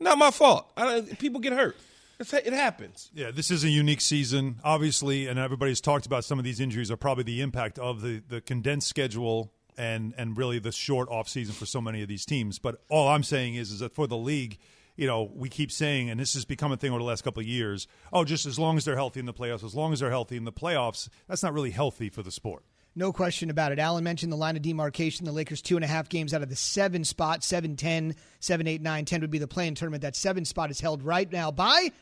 not 0.01 0.19
my 0.19 0.31
fault. 0.31 0.71
I, 0.77 1.03
people 1.19 1.41
get 1.41 1.53
hurt. 1.53 1.77
It's, 2.21 2.33
it 2.33 2.53
happens. 2.53 3.11
Yeah, 3.15 3.31
this 3.31 3.51
is 3.51 3.63
a 3.63 3.69
unique 3.69 4.01
season, 4.01 4.57
obviously, 4.65 5.29
and 5.29 5.39
everybody's 5.39 5.81
talked 5.81 6.05
about 6.05 6.25
some 6.25 6.39
of 6.39 6.45
these 6.45 6.59
injuries 6.59 6.91
are 6.91 6.97
probably 6.97 7.23
the 7.25 7.41
impact 7.41 7.79
of 7.79 8.03
the, 8.03 8.23
the 8.29 8.41
condensed 8.41 8.89
schedule 8.89 9.53
and 9.77 10.13
and 10.19 10.37
really 10.37 10.59
the 10.59 10.73
short 10.73 11.09
off 11.09 11.29
season 11.29 11.55
for 11.55 11.65
so 11.65 11.81
many 11.81 12.03
of 12.03 12.09
these 12.09 12.27
teams. 12.27 12.59
But 12.59 12.83
all 12.89 13.09
I'm 13.09 13.23
saying 13.23 13.55
is 13.55 13.71
is 13.71 13.79
that 13.79 13.95
for 13.95 14.07
the 14.09 14.17
league, 14.17 14.59
you 14.99 15.07
know, 15.07 15.31
we 15.33 15.49
keep 15.49 15.71
saying, 15.71 16.11
and 16.11 16.19
this 16.19 16.35
has 16.35 16.45
become 16.45 16.73
a 16.73 16.77
thing 16.77 16.91
over 16.91 16.99
the 16.99 17.05
last 17.05 17.23
couple 17.23 17.41
of 17.41 17.47
years. 17.47 17.87
Oh, 18.13 18.25
just 18.25 18.47
as 18.47 18.59
long 18.59 18.77
as 18.77 18.85
they're 18.85 18.97
healthy 18.97 19.21
in 19.21 19.27
the 19.27 19.33
playoffs, 19.33 19.63
as 19.63 19.75
long 19.75 19.93
as 19.93 20.01
they're 20.01 20.11
healthy 20.11 20.37
in 20.37 20.45
the 20.45 20.53
playoffs, 20.53 21.09
that's 21.29 21.43
not 21.43 21.55
really 21.55 21.71
healthy 21.71 22.11
for 22.11 22.25
the 22.25 22.33
sport. 22.33 22.65
No 22.97 23.13
question 23.13 23.49
about 23.49 23.71
it. 23.71 23.79
Alan 23.79 24.03
mentioned 24.03 24.33
the 24.33 24.37
line 24.37 24.57
of 24.57 24.63
demarcation. 24.63 25.25
The 25.25 25.31
Lakers 25.31 25.63
two 25.63 25.77
and 25.77 25.85
a 25.85 25.89
half 25.89 26.09
games 26.09 26.35
out 26.35 26.43
of 26.43 26.49
the 26.49 26.57
seven 26.57 27.05
spot, 27.05 27.45
7 27.45 27.77
10, 27.77 28.17
7 28.41 28.67
8, 28.67 28.83
9 28.83 29.05
10 29.05 29.21
would 29.21 29.31
be 29.31 29.39
the 29.39 29.47
play-in 29.47 29.77
tournament. 29.77 30.03
That 30.03 30.17
seven 30.17 30.45
spot 30.45 30.73
is 30.73 30.81
held 30.81 31.05
right 31.05 31.31
now 31.31 31.53
by 31.53 31.93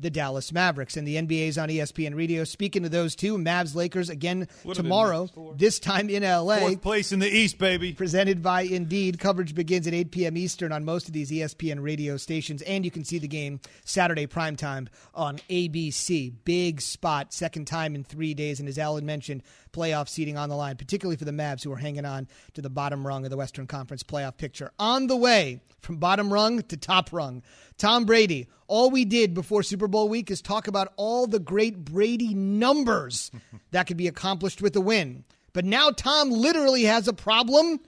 the 0.00 0.10
Dallas 0.10 0.52
Mavericks. 0.52 0.96
And 0.96 1.06
the 1.06 1.16
NBA's 1.16 1.58
on 1.58 1.68
ESPN 1.68 2.16
Radio. 2.16 2.44
Speaking 2.44 2.82
to 2.82 2.88
those 2.88 3.14
two, 3.14 3.38
Mavs 3.38 3.74
Lakers 3.74 4.10
again 4.10 4.48
the 4.64 4.74
tomorrow, 4.74 5.28
this 5.56 5.78
time 5.78 6.10
in 6.10 6.22
LA. 6.22 6.58
Fourth 6.58 6.82
place 6.82 7.12
in 7.12 7.18
the 7.18 7.28
East, 7.28 7.58
baby. 7.58 7.92
Presented 7.92 8.42
by 8.42 8.62
Indeed. 8.62 9.18
Coverage 9.18 9.54
begins 9.54 9.86
at 9.86 9.94
8 9.94 10.10
p.m. 10.10 10.36
Eastern 10.36 10.72
on 10.72 10.84
most 10.84 11.06
of 11.06 11.14
these 11.14 11.30
ESPN 11.30 11.82
radio 11.82 12.16
stations, 12.16 12.62
and 12.62 12.84
you 12.84 12.90
can 12.90 13.04
see 13.04 13.18
the 13.18 13.28
game 13.28 13.60
Saturday 13.84 14.26
primetime 14.26 14.88
on 15.14 15.38
ABC. 15.50 16.32
Big 16.44 16.80
spot, 16.80 17.32
second 17.32 17.66
time 17.66 17.94
in 17.94 18.04
three 18.04 18.34
days, 18.34 18.60
and 18.60 18.68
as 18.68 18.78
Alan 18.78 19.06
mentioned, 19.06 19.42
playoff 19.74 20.08
seating 20.08 20.36
on 20.36 20.48
the 20.48 20.56
line, 20.56 20.76
particularly 20.76 21.16
for 21.16 21.24
the 21.24 21.32
Mavs 21.32 21.64
who 21.64 21.72
are 21.72 21.76
hanging 21.76 22.04
on 22.04 22.28
to 22.54 22.62
the 22.62 22.70
bottom 22.70 23.06
rung 23.06 23.24
of 23.24 23.30
the 23.30 23.36
Western 23.36 23.66
Conference 23.66 24.02
playoff 24.02 24.36
picture. 24.36 24.70
On 24.78 25.06
the 25.06 25.16
way 25.16 25.60
from 25.80 25.96
bottom 25.96 26.32
rung 26.32 26.62
to 26.62 26.76
top 26.76 27.12
rung, 27.12 27.42
Tom 27.76 28.04
Brady. 28.04 28.48
All 28.66 28.90
we 28.90 29.04
did 29.04 29.34
before 29.34 29.62
Super 29.62 29.88
Bowl 29.88 30.08
week 30.08 30.30
is 30.30 30.40
talk 30.40 30.68
about 30.68 30.92
all 30.96 31.26
the 31.26 31.38
great 31.38 31.84
Brady 31.84 32.34
numbers 32.34 33.30
that 33.72 33.86
could 33.86 33.96
be 33.96 34.08
accomplished 34.08 34.62
with 34.62 34.74
a 34.76 34.80
win. 34.80 35.24
But 35.52 35.64
now 35.64 35.90
Tom 35.90 36.30
literally 36.30 36.84
has 36.84 37.06
a 37.08 37.12
problem 37.12 37.80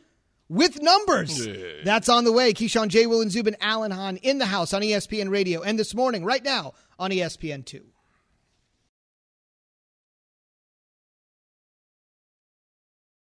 with 0.49 0.81
numbers. 0.81 1.47
That's 1.85 2.09
on 2.09 2.25
the 2.25 2.33
way. 2.33 2.53
Keyshawn 2.53 2.89
J. 2.89 3.07
Will 3.07 3.21
and 3.21 3.31
Zubin 3.31 3.57
Allen 3.61 3.91
Hahn 3.91 4.17
in 4.19 4.39
the 4.39 4.47
house 4.47 4.73
on 4.73 4.83
ESPN 4.83 5.31
Radio 5.31 5.63
and 5.63 5.79
this 5.79 5.95
morning, 5.95 6.25
right 6.25 6.45
now, 6.45 6.75
on 6.99 7.13
E 7.13 7.19
ESPN2. 7.19 7.83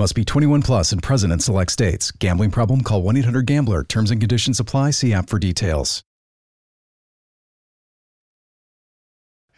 Must 0.00 0.14
be 0.14 0.24
21 0.24 0.62
plus 0.62 0.92
and 0.92 1.02
present 1.02 1.30
in 1.30 1.40
select 1.40 1.70
states. 1.70 2.10
Gambling 2.10 2.52
problem? 2.52 2.80
Call 2.80 3.02
1 3.02 3.18
800 3.18 3.44
Gambler. 3.44 3.84
Terms 3.84 4.10
and 4.10 4.18
conditions 4.18 4.58
apply. 4.58 4.92
See 4.92 5.12
app 5.12 5.28
for 5.28 5.38
details. 5.38 6.02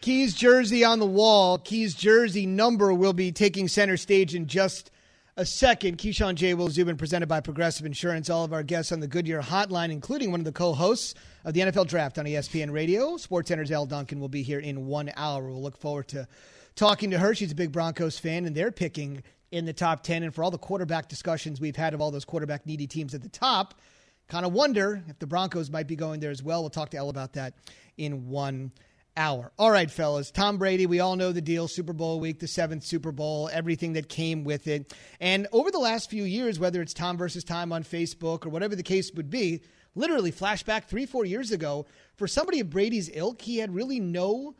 Keys 0.01 0.35
jersey 0.35 0.83
on 0.83 0.99
the 0.99 1.07
wall. 1.07 1.59
Keys 1.59 1.95
jersey 1.95 2.45
number 2.45 2.93
will 2.93 3.13
be 3.13 3.31
taking 3.31 3.69
center 3.69 3.97
stage 3.97 4.35
in 4.35 4.49
just 4.49 4.91
a 5.37 5.47
second. 5.47 5.99
Keyshawn 5.99 6.35
J. 6.35 6.55
Will 6.55 6.71
Zubin 6.71 6.97
presented 6.97 7.29
by 7.29 7.39
Progressive 7.39 7.87
Insurance. 7.87 8.29
All 8.29 8.43
of 8.43 8.53
our 8.53 8.65
guests 8.65 8.91
on 8.91 8.99
the 8.99 9.07
Goodyear 9.07 9.43
Hotline, 9.43 9.93
including 9.93 10.33
one 10.33 10.41
of 10.41 10.45
the 10.45 10.51
co-hosts 10.51 11.15
of 11.45 11.55
the 11.55 11.61
NFL 11.61 11.87
Draft 11.87 12.19
on 12.19 12.25
ESPN 12.25 12.73
Radio. 12.73 13.13
SportsCenter's 13.13 13.71
Elle 13.71 13.87
Duncan 13.87 14.19
will 14.19 14.29
be 14.29 14.43
here 14.43 14.59
in 14.59 14.87
one 14.87 15.13
hour. 15.15 15.45
We'll 15.45 15.63
look 15.63 15.79
forward 15.79 16.09
to 16.09 16.27
talking 16.75 17.13
to 17.13 17.19
her. 17.21 17.33
She's 17.33 17.53
a 17.53 17.55
big 17.55 17.71
Broncos 17.71 18.19
fan, 18.19 18.45
and 18.45 18.57
they're 18.57 18.73
picking 18.73 19.23
in 19.53 19.67
the 19.67 19.73
top 19.73 20.03
10. 20.03 20.25
And 20.25 20.35
for 20.35 20.43
all 20.43 20.51
the 20.51 20.59
quarterback 20.59 21.09
discussions 21.09 21.61
we've 21.61 21.77
had 21.77 21.95
of 21.95 22.01
all 22.01 22.11
those 22.11 22.25
quarterback 22.25 22.67
needy 22.67 22.89
teams 22.89 23.15
at 23.15 23.23
the 23.23 23.29
top, 23.29 23.75
kind 24.27 24.45
of 24.45 24.53
wonder 24.53 25.05
if 25.09 25.19
the 25.19 25.27
Broncos 25.27 25.71
might 25.71 25.87
be 25.87 25.95
going 25.95 26.19
there 26.19 26.31
as 26.31 26.43
well. 26.43 26.63
We'll 26.63 26.71
talk 26.71 26.91
to 26.91 26.97
Elle 26.97 27.11
about 27.11 27.35
that 27.35 27.55
in 27.97 28.29
one 28.29 28.73
hour. 29.15 29.53
All 29.59 29.71
right, 29.71 29.91
fellas. 29.91 30.31
Tom 30.31 30.57
Brady, 30.57 30.87
we 30.87 31.01
all 31.01 31.17
know 31.17 31.33
the 31.33 31.43
deal. 31.43 31.69
Super 31.69 31.93
Bowl 31.93 32.19
week, 32.19 32.41
the 32.41 32.49
seventh 32.49 32.83
Super 32.83 33.13
Bowl, 33.13 33.51
everything 33.53 33.93
that 33.93 34.09
came 34.09 34.43
with 34.43 34.67
it. 34.67 34.95
And 35.21 35.47
over 35.53 35.71
the 35.71 35.79
last 35.79 36.09
few 36.09 36.25
years, 36.25 36.59
whether 36.59 36.81
it's 36.81 36.95
Tom 36.95 37.19
versus 37.19 37.45
Time 37.45 37.73
on 37.73 37.85
Facebook 37.85 38.47
or 38.47 38.49
whatever 38.49 38.75
the 38.75 38.83
case 38.83 39.13
would 39.15 39.29
be, 39.29 39.63
literally 39.95 40.33
flashback 40.33 40.85
three, 40.85 41.05
four 41.05 41.27
years 41.27 41.53
ago, 41.53 41.85
for 42.17 42.27
somebody 42.27 42.61
of 42.61 42.71
Brady's 42.71 43.11
ilk, 43.13 43.43
he 43.43 43.59
had 43.59 43.75
really 43.75 44.01
no 44.01 44.55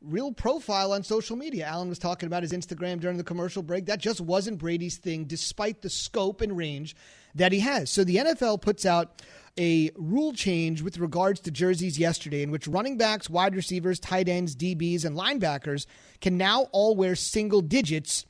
real 0.00 0.32
profile 0.32 0.92
on 0.92 1.02
social 1.02 1.36
media. 1.36 1.66
Alan 1.66 1.88
was 1.88 1.98
talking 1.98 2.26
about 2.26 2.42
his 2.42 2.52
Instagram 2.52 3.00
during 3.00 3.16
the 3.16 3.24
commercial 3.24 3.62
break. 3.62 3.86
That 3.86 3.98
just 3.98 4.20
wasn't 4.20 4.58
Brady's 4.58 4.96
thing, 4.96 5.24
despite 5.24 5.82
the 5.82 5.90
scope 5.90 6.40
and 6.40 6.56
range 6.56 6.94
that 7.34 7.52
he 7.52 7.60
has. 7.60 7.90
So 7.90 8.04
the 8.04 8.16
NFL 8.16 8.62
puts 8.62 8.86
out 8.86 9.22
a 9.58 9.90
rule 9.96 10.32
change 10.32 10.82
with 10.82 10.98
regards 10.98 11.40
to 11.40 11.50
jerseys 11.50 11.98
yesterday, 11.98 12.42
in 12.42 12.50
which 12.50 12.68
running 12.68 12.96
backs, 12.96 13.28
wide 13.28 13.56
receivers, 13.56 13.98
tight 13.98 14.28
ends, 14.28 14.54
DBs, 14.54 15.04
and 15.04 15.16
linebackers 15.16 15.86
can 16.20 16.36
now 16.36 16.68
all 16.72 16.94
wear 16.94 17.16
single 17.16 17.60
digits 17.60 18.24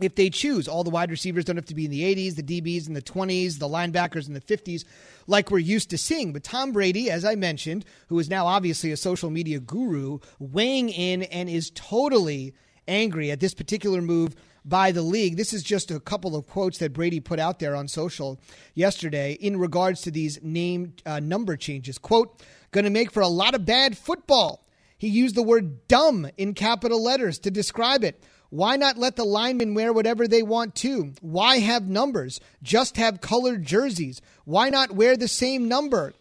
if 0.00 0.14
they 0.14 0.30
choose. 0.30 0.68
All 0.68 0.84
the 0.84 0.90
wide 0.90 1.10
receivers 1.10 1.44
don't 1.44 1.56
have 1.56 1.66
to 1.66 1.74
be 1.74 1.84
in 1.84 1.90
the 1.90 2.02
80s, 2.14 2.36
the 2.36 2.42
DBs 2.42 2.86
in 2.86 2.94
the 2.94 3.02
20s, 3.02 3.58
the 3.58 3.68
linebackers 3.68 4.28
in 4.28 4.34
the 4.34 4.40
50s, 4.40 4.84
like 5.26 5.50
we're 5.50 5.58
used 5.58 5.90
to 5.90 5.98
seeing. 5.98 6.32
But 6.32 6.44
Tom 6.44 6.72
Brady, 6.72 7.10
as 7.10 7.24
I 7.24 7.34
mentioned, 7.34 7.84
who 8.08 8.18
is 8.18 8.30
now 8.30 8.46
obviously 8.46 8.92
a 8.92 8.96
social 8.96 9.30
media 9.30 9.60
guru, 9.60 10.18
weighing 10.38 10.88
in 10.88 11.22
and 11.24 11.48
is 11.48 11.70
totally 11.74 12.54
angry 12.86 13.30
at 13.30 13.40
this 13.40 13.54
particular 13.54 14.00
move 14.00 14.34
by 14.64 14.92
the 14.92 15.02
league. 15.02 15.36
This 15.36 15.52
is 15.52 15.62
just 15.62 15.90
a 15.90 16.00
couple 16.00 16.36
of 16.36 16.46
quotes 16.46 16.78
that 16.78 16.92
Brady 16.92 17.20
put 17.20 17.38
out 17.38 17.58
there 17.58 17.74
on 17.74 17.88
social 17.88 18.40
yesterday 18.74 19.32
in 19.32 19.58
regards 19.58 20.02
to 20.02 20.10
these 20.10 20.42
name 20.42 20.94
uh, 21.06 21.20
number 21.20 21.56
changes. 21.56 21.98
Quote, 21.98 22.42
going 22.70 22.84
to 22.84 22.90
make 22.90 23.10
for 23.10 23.22
a 23.22 23.28
lot 23.28 23.54
of 23.54 23.64
bad 23.64 23.96
football. 23.96 24.66
He 24.98 25.08
used 25.08 25.36
the 25.36 25.42
word 25.42 25.86
dumb 25.86 26.28
in 26.36 26.54
capital 26.54 27.02
letters 27.02 27.38
to 27.40 27.50
describe 27.50 28.02
it. 28.04 28.22
Why 28.50 28.76
not 28.76 28.96
let 28.96 29.16
the 29.16 29.24
linemen 29.24 29.74
wear 29.74 29.92
whatever 29.92 30.26
they 30.26 30.42
want 30.42 30.74
to? 30.76 31.12
Why 31.20 31.58
have 31.58 31.86
numbers? 31.86 32.40
Just 32.62 32.96
have 32.96 33.20
colored 33.20 33.64
jerseys. 33.64 34.22
Why 34.44 34.70
not 34.70 34.92
wear 34.92 35.16
the 35.16 35.28
same 35.28 35.68
number? 35.68 36.14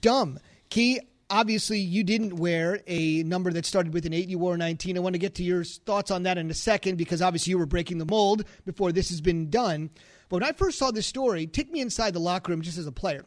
Dumb. 0.00 0.38
Key, 0.68 1.00
obviously, 1.30 1.78
you 1.78 2.04
didn't 2.04 2.36
wear 2.36 2.80
a 2.86 3.22
number 3.22 3.50
that 3.52 3.64
started 3.64 3.94
with 3.94 4.04
an 4.04 4.12
8. 4.12 4.28
You 4.28 4.38
wore 4.38 4.54
a 4.54 4.58
19. 4.58 4.96
I 4.96 5.00
want 5.00 5.14
to 5.14 5.18
get 5.18 5.36
to 5.36 5.42
your 5.42 5.64
thoughts 5.64 6.10
on 6.10 6.24
that 6.24 6.36
in 6.36 6.50
a 6.50 6.54
second 6.54 6.96
because 6.96 7.22
obviously 7.22 7.52
you 7.52 7.58
were 7.58 7.66
breaking 7.66 7.98
the 7.98 8.04
mold 8.04 8.44
before 8.66 8.92
this 8.92 9.08
has 9.08 9.22
been 9.22 9.48
done. 9.48 9.88
But 10.28 10.36
when 10.36 10.48
I 10.48 10.52
first 10.52 10.78
saw 10.78 10.90
this 10.90 11.06
story, 11.06 11.46
take 11.46 11.72
me 11.72 11.80
inside 11.80 12.12
the 12.12 12.20
locker 12.20 12.52
room 12.52 12.60
just 12.60 12.78
as 12.78 12.86
a 12.86 12.92
player. 12.92 13.24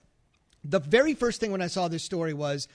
The 0.64 0.80
very 0.80 1.16
first 1.16 1.40
thing 1.40 1.52
when 1.52 1.62
I 1.62 1.68
saw 1.68 1.88
this 1.88 2.04
story 2.04 2.34
was 2.34 2.68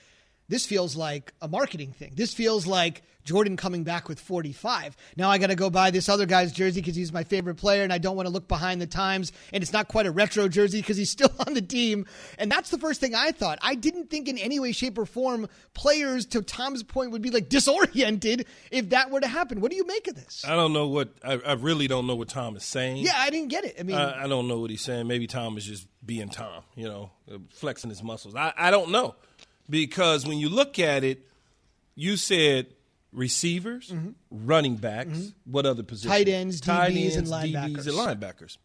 this 0.48 0.66
feels 0.66 0.96
like 0.96 1.32
a 1.40 1.48
marketing 1.48 1.92
thing. 1.92 2.12
This 2.14 2.34
feels 2.34 2.66
like 2.66 3.02
Jordan 3.24 3.56
coming 3.56 3.84
back 3.84 4.08
with 4.08 4.18
45. 4.18 4.96
Now 5.16 5.30
I 5.30 5.38
got 5.38 5.48
to 5.48 5.54
go 5.54 5.70
buy 5.70 5.90
this 5.90 6.08
other 6.08 6.26
guy's 6.26 6.52
jersey 6.52 6.80
because 6.80 6.96
he's 6.96 7.12
my 7.12 7.24
favorite 7.24 7.54
player 7.54 7.84
and 7.84 7.92
I 7.92 7.98
don't 7.98 8.16
want 8.16 8.26
to 8.26 8.32
look 8.32 8.48
behind 8.48 8.80
the 8.80 8.86
times. 8.86 9.32
And 9.52 9.62
it's 9.62 9.72
not 9.72 9.88
quite 9.88 10.06
a 10.06 10.10
retro 10.10 10.48
jersey 10.48 10.80
because 10.80 10.96
he's 10.96 11.10
still 11.18 11.32
on 11.46 11.54
the 11.54 11.62
team. 11.62 12.06
And 12.38 12.50
that's 12.50 12.70
the 12.70 12.78
first 12.78 13.00
thing 13.00 13.14
I 13.14 13.32
thought. 13.32 13.58
I 13.62 13.74
didn't 13.74 14.10
think 14.10 14.28
in 14.28 14.38
any 14.38 14.58
way, 14.58 14.72
shape, 14.72 14.98
or 14.98 15.06
form 15.06 15.48
players, 15.74 16.26
to 16.26 16.42
Tom's 16.42 16.82
point, 16.82 17.12
would 17.12 17.22
be 17.22 17.30
like 17.30 17.48
disoriented 17.48 18.46
if 18.70 18.90
that 18.90 19.10
were 19.10 19.20
to 19.20 19.28
happen. 19.28 19.60
What 19.60 19.70
do 19.70 19.76
you 19.76 19.86
make 19.86 20.08
of 20.08 20.14
this? 20.16 20.44
I 20.46 20.56
don't 20.56 20.72
know 20.72 20.88
what 20.88 21.12
I, 21.22 21.34
I 21.34 21.52
really 21.52 21.86
don't 21.86 22.06
know 22.06 22.16
what 22.16 22.28
Tom 22.28 22.56
is 22.56 22.64
saying. 22.64 22.98
Yeah, 22.98 23.14
I 23.16 23.30
didn't 23.30 23.48
get 23.48 23.64
it. 23.64 23.76
I 23.78 23.84
mean, 23.84 23.96
I, 23.96 24.24
I 24.24 24.28
don't 24.28 24.48
know 24.48 24.58
what 24.58 24.70
he's 24.70 24.82
saying. 24.82 25.06
Maybe 25.06 25.26
Tom 25.26 25.56
is 25.56 25.64
just 25.64 25.86
being 26.04 26.28
Tom, 26.28 26.64
you 26.74 26.88
know, 26.88 27.10
flexing 27.50 27.90
his 27.90 28.02
muscles. 28.02 28.34
I, 28.34 28.52
I 28.56 28.70
don't 28.70 28.90
know 28.90 29.14
because 29.72 30.26
when 30.26 30.36
you 30.36 30.50
look 30.50 30.78
at 30.78 31.02
it, 31.02 31.26
you 31.94 32.18
said 32.18 32.66
receivers, 33.10 33.92
running 34.30 34.76
backs, 34.76 35.32
what 35.44 35.64
other 35.64 35.82
positions? 35.82 36.12
Tight 36.12 36.28
ends, 36.28 36.60
Tight 36.60 36.92
DBs, 36.92 37.16
and 37.16 37.16
ends, 37.16 37.30
linebackers. 37.30 37.86
DBs, 37.86 37.86
and 37.86 38.20
linebackers. 38.20 38.58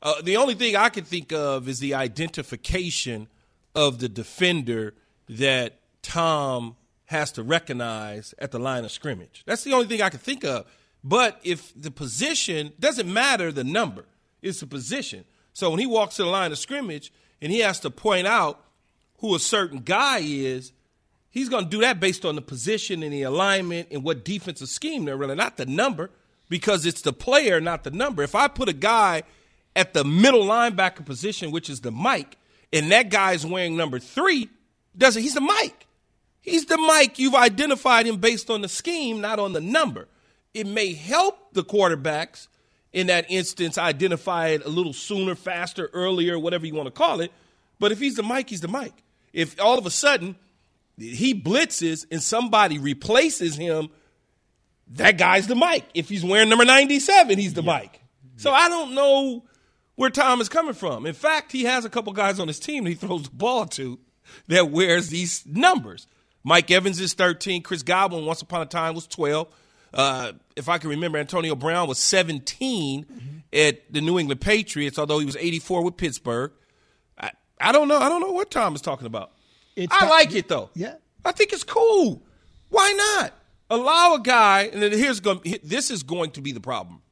Uh, 0.00 0.14
the 0.22 0.38
only 0.38 0.54
thing 0.54 0.74
I 0.74 0.88
can 0.88 1.04
think 1.04 1.32
of 1.32 1.68
is 1.68 1.80
the 1.80 1.94
identification 1.94 3.28
of 3.74 3.98
the 3.98 4.08
defender 4.08 4.94
that 5.28 5.78
Tom 6.00 6.76
has 7.04 7.30
to 7.32 7.42
recognize 7.42 8.34
at 8.38 8.52
the 8.52 8.58
line 8.58 8.86
of 8.86 8.90
scrimmage. 8.90 9.42
That's 9.44 9.64
the 9.64 9.74
only 9.74 9.86
thing 9.86 10.00
I 10.00 10.08
can 10.08 10.18
think 10.18 10.44
of. 10.44 10.66
But 11.04 11.38
if 11.44 11.72
the 11.80 11.90
position 11.90 12.72
doesn't 12.80 13.12
matter, 13.12 13.52
the 13.52 13.64
number 13.64 14.06
it's 14.40 14.60
the 14.60 14.66
position. 14.66 15.24
So 15.52 15.68
when 15.70 15.78
he 15.78 15.86
walks 15.86 16.16
to 16.16 16.22
the 16.24 16.30
line 16.30 16.52
of 16.52 16.58
scrimmage 16.58 17.12
and 17.42 17.52
he 17.52 17.58
has 17.60 17.78
to 17.80 17.90
point 17.90 18.26
out 18.26 18.64
who 19.22 19.34
a 19.36 19.38
certain 19.38 19.78
guy 19.78 20.18
is, 20.20 20.72
he's 21.30 21.48
going 21.48 21.64
to 21.64 21.70
do 21.70 21.80
that 21.80 22.00
based 22.00 22.24
on 22.24 22.34
the 22.34 22.42
position 22.42 23.02
and 23.02 23.12
the 23.12 23.22
alignment 23.22 23.88
and 23.90 24.04
what 24.04 24.24
defensive 24.24 24.68
scheme 24.68 25.04
they're 25.04 25.16
running, 25.16 25.36
not 25.36 25.56
the 25.56 25.64
number, 25.64 26.10
because 26.48 26.84
it's 26.84 27.02
the 27.02 27.12
player, 27.12 27.60
not 27.60 27.84
the 27.84 27.90
number. 27.92 28.22
If 28.22 28.34
I 28.34 28.48
put 28.48 28.68
a 28.68 28.74
guy 28.74 29.22
at 29.74 29.94
the 29.94 30.04
middle 30.04 30.44
linebacker 30.44 31.06
position, 31.06 31.52
which 31.52 31.70
is 31.70 31.80
the 31.80 31.92
Mike, 31.92 32.36
and 32.72 32.90
that 32.90 33.10
guy's 33.10 33.46
wearing 33.46 33.76
number 33.76 34.00
three, 34.00 34.50
doesn't 34.98 35.22
he's 35.22 35.34
the 35.34 35.40
Mike. 35.40 35.86
He's 36.40 36.66
the 36.66 36.76
Mike. 36.76 37.20
You've 37.20 37.36
identified 37.36 38.06
him 38.06 38.16
based 38.16 38.50
on 38.50 38.60
the 38.60 38.68
scheme, 38.68 39.20
not 39.20 39.38
on 39.38 39.52
the 39.52 39.60
number. 39.60 40.08
It 40.52 40.66
may 40.66 40.94
help 40.94 41.54
the 41.54 41.62
quarterbacks 41.62 42.48
in 42.92 43.06
that 43.06 43.26
instance 43.30 43.78
identify 43.78 44.48
it 44.48 44.66
a 44.66 44.68
little 44.68 44.92
sooner, 44.92 45.36
faster, 45.36 45.88
earlier, 45.92 46.38
whatever 46.40 46.66
you 46.66 46.74
want 46.74 46.88
to 46.88 46.90
call 46.90 47.20
it. 47.20 47.30
But 47.78 47.92
if 47.92 48.00
he's 48.00 48.16
the 48.16 48.22
Mike, 48.22 48.50
he's 48.50 48.60
the 48.60 48.68
Mike. 48.68 49.02
If 49.32 49.60
all 49.60 49.78
of 49.78 49.86
a 49.86 49.90
sudden 49.90 50.36
he 50.98 51.34
blitzes 51.34 52.06
and 52.10 52.22
somebody 52.22 52.78
replaces 52.78 53.56
him, 53.56 53.88
that 54.88 55.16
guy's 55.18 55.46
the 55.46 55.54
Mike. 55.54 55.86
If 55.94 56.08
he's 56.08 56.24
wearing 56.24 56.48
number 56.48 56.64
97, 56.64 57.38
he's 57.38 57.54
the 57.54 57.62
Mike. 57.62 58.00
So 58.36 58.52
I 58.52 58.68
don't 58.68 58.94
know 58.94 59.44
where 59.94 60.10
Tom 60.10 60.40
is 60.40 60.48
coming 60.48 60.74
from. 60.74 61.06
In 61.06 61.14
fact, 61.14 61.52
he 61.52 61.64
has 61.64 61.84
a 61.84 61.90
couple 61.90 62.12
guys 62.12 62.38
on 62.40 62.48
his 62.48 62.58
team 62.58 62.84
that 62.84 62.90
he 62.90 62.96
throws 62.96 63.24
the 63.24 63.30
ball 63.30 63.66
to 63.66 63.98
that 64.48 64.70
wears 64.70 65.08
these 65.08 65.44
numbers. 65.46 66.06
Mike 66.44 66.70
Evans 66.70 67.00
is 67.00 67.14
13. 67.14 67.62
Chris 67.62 67.82
Godwin, 67.82 68.26
once 68.26 68.42
upon 68.42 68.62
a 68.62 68.66
time, 68.66 68.94
was 68.94 69.06
12. 69.06 69.48
Uh, 69.94 70.32
if 70.56 70.68
I 70.68 70.78
can 70.78 70.90
remember, 70.90 71.18
Antonio 71.18 71.54
Brown 71.54 71.86
was 71.86 71.98
17 71.98 73.42
at 73.52 73.92
the 73.92 74.00
New 74.00 74.18
England 74.18 74.40
Patriots, 74.40 74.98
although 74.98 75.18
he 75.18 75.26
was 75.26 75.36
84 75.36 75.84
with 75.84 75.96
Pittsburgh. 75.96 76.50
I, 77.68 77.72
don't 77.72 77.88
know. 77.88 77.98
I 77.98 78.08
don't 78.08 78.20
know 78.20 78.32
what 78.32 78.50
Tom 78.50 78.74
is 78.74 78.80
talking 78.80 79.06
about. 79.06 79.32
It's 79.76 79.94
I 79.94 80.00
Tom- 80.00 80.08
like 80.10 80.34
it 80.34 80.48
though. 80.48 80.70
Yeah. 80.74 80.94
I 81.24 81.32
think 81.32 81.52
it's 81.52 81.64
cool. 81.64 82.22
Why 82.68 82.92
not 83.20 83.32
allow 83.70 84.14
a 84.14 84.20
guy? 84.20 84.70
And 84.72 84.82
then 84.82 84.92
here's 84.92 85.20
going. 85.20 85.40
This 85.62 85.90
is 85.90 86.02
going 86.02 86.32
to 86.32 86.40
be 86.40 86.52
the 86.52 86.60
problem. 86.60 87.02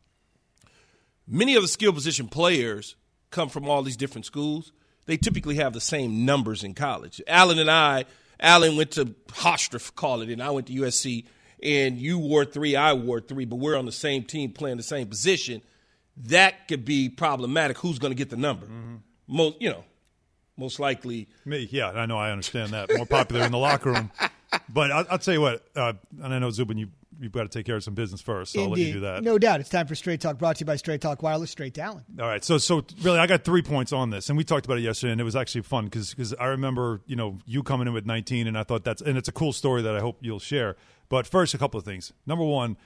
Many 1.28 1.54
of 1.54 1.62
the 1.62 1.68
skill 1.68 1.92
position 1.92 2.26
players 2.26 2.96
come 3.30 3.48
from 3.48 3.68
all 3.68 3.82
these 3.82 3.96
different 3.96 4.26
schools. 4.26 4.72
They 5.06 5.16
typically 5.16 5.56
have 5.56 5.72
the 5.72 5.80
same 5.80 6.24
numbers 6.24 6.64
in 6.64 6.74
college. 6.74 7.20
Alan 7.26 7.58
and 7.58 7.70
I, 7.70 8.04
Alan 8.40 8.76
went 8.76 8.92
to 8.92 9.06
Hofstra, 9.28 9.94
call 9.94 10.22
it, 10.22 10.28
and 10.28 10.42
I 10.42 10.50
went 10.50 10.66
to 10.68 10.72
USC. 10.72 11.24
And 11.62 11.98
you 11.98 12.18
wore 12.18 12.44
three, 12.44 12.74
I 12.74 12.94
wore 12.94 13.20
three, 13.20 13.44
but 13.44 13.56
we're 13.56 13.76
on 13.76 13.84
the 13.86 13.92
same 13.92 14.24
team 14.24 14.52
playing 14.52 14.78
the 14.78 14.82
same 14.82 15.06
position. 15.08 15.62
That 16.16 16.68
could 16.68 16.84
be 16.84 17.08
problematic. 17.08 17.78
Who's 17.78 17.98
going 17.98 18.12
to 18.12 18.16
get 18.16 18.30
the 18.30 18.36
number? 18.36 18.66
Mm-hmm. 18.66 18.96
Most, 19.28 19.60
you 19.60 19.70
know, 19.70 19.84
most 20.60 20.78
likely 20.78 21.26
Me, 21.44 21.68
yeah, 21.72 21.88
I 21.88 22.06
know, 22.06 22.18
I 22.18 22.30
understand 22.30 22.70
that. 22.70 22.94
More 22.94 23.06
popular 23.06 23.44
in 23.44 23.50
the 23.50 23.58
locker 23.58 23.90
room. 23.92 24.10
But 24.68 24.92
I'll, 24.92 25.06
I'll 25.10 25.18
tell 25.18 25.34
you 25.34 25.40
what, 25.40 25.64
uh, 25.74 25.94
and 26.22 26.34
I 26.34 26.38
know 26.38 26.50
Zubin, 26.50 26.76
you 26.76 26.88
you've 27.20 27.32
got 27.32 27.42
to 27.42 27.48
take 27.48 27.66
care 27.66 27.76
of 27.76 27.84
some 27.84 27.94
business 27.94 28.20
first, 28.20 28.52
so 28.52 28.62
I'll 28.62 28.70
let 28.70 28.78
you 28.78 28.94
do 28.94 29.00
that. 29.00 29.22
No 29.22 29.38
doubt. 29.38 29.60
It's 29.60 29.68
time 29.68 29.86
for 29.86 29.94
Straight 29.94 30.20
Talk 30.20 30.38
brought 30.38 30.56
to 30.56 30.60
you 30.60 30.66
by 30.66 30.76
Straight 30.76 31.00
Talk 31.00 31.22
Wireless, 31.22 31.50
Straight 31.50 31.74
to 31.74 31.82
Alan. 31.82 32.04
All 32.18 32.26
right, 32.26 32.44
so 32.44 32.58
so 32.58 32.84
really, 33.02 33.18
I 33.18 33.26
got 33.26 33.44
three 33.44 33.62
points 33.62 33.92
on 33.92 34.10
this, 34.10 34.28
and 34.28 34.36
we 34.36 34.44
talked 34.44 34.66
about 34.66 34.78
it 34.78 34.82
yesterday, 34.82 35.12
and 35.12 35.20
it 35.20 35.24
was 35.24 35.36
actually 35.36 35.62
fun 35.62 35.84
because 35.84 36.34
I 36.38 36.46
remember 36.46 37.00
you 37.06 37.16
know 37.16 37.38
you 37.46 37.62
coming 37.62 37.86
in 37.86 37.92
with 37.92 38.06
19, 38.06 38.46
and 38.46 38.58
I 38.58 38.64
thought 38.64 38.84
that's 38.84 39.02
and 39.02 39.16
it's 39.16 39.28
a 39.28 39.32
cool 39.32 39.52
story 39.52 39.82
that 39.82 39.94
I 39.94 40.00
hope 40.00 40.18
you'll 40.20 40.38
share. 40.38 40.76
But 41.08 41.26
first, 41.26 41.54
a 41.54 41.58
couple 41.58 41.78
of 41.78 41.84
things. 41.84 42.12
Number 42.26 42.44
one, 42.44 42.76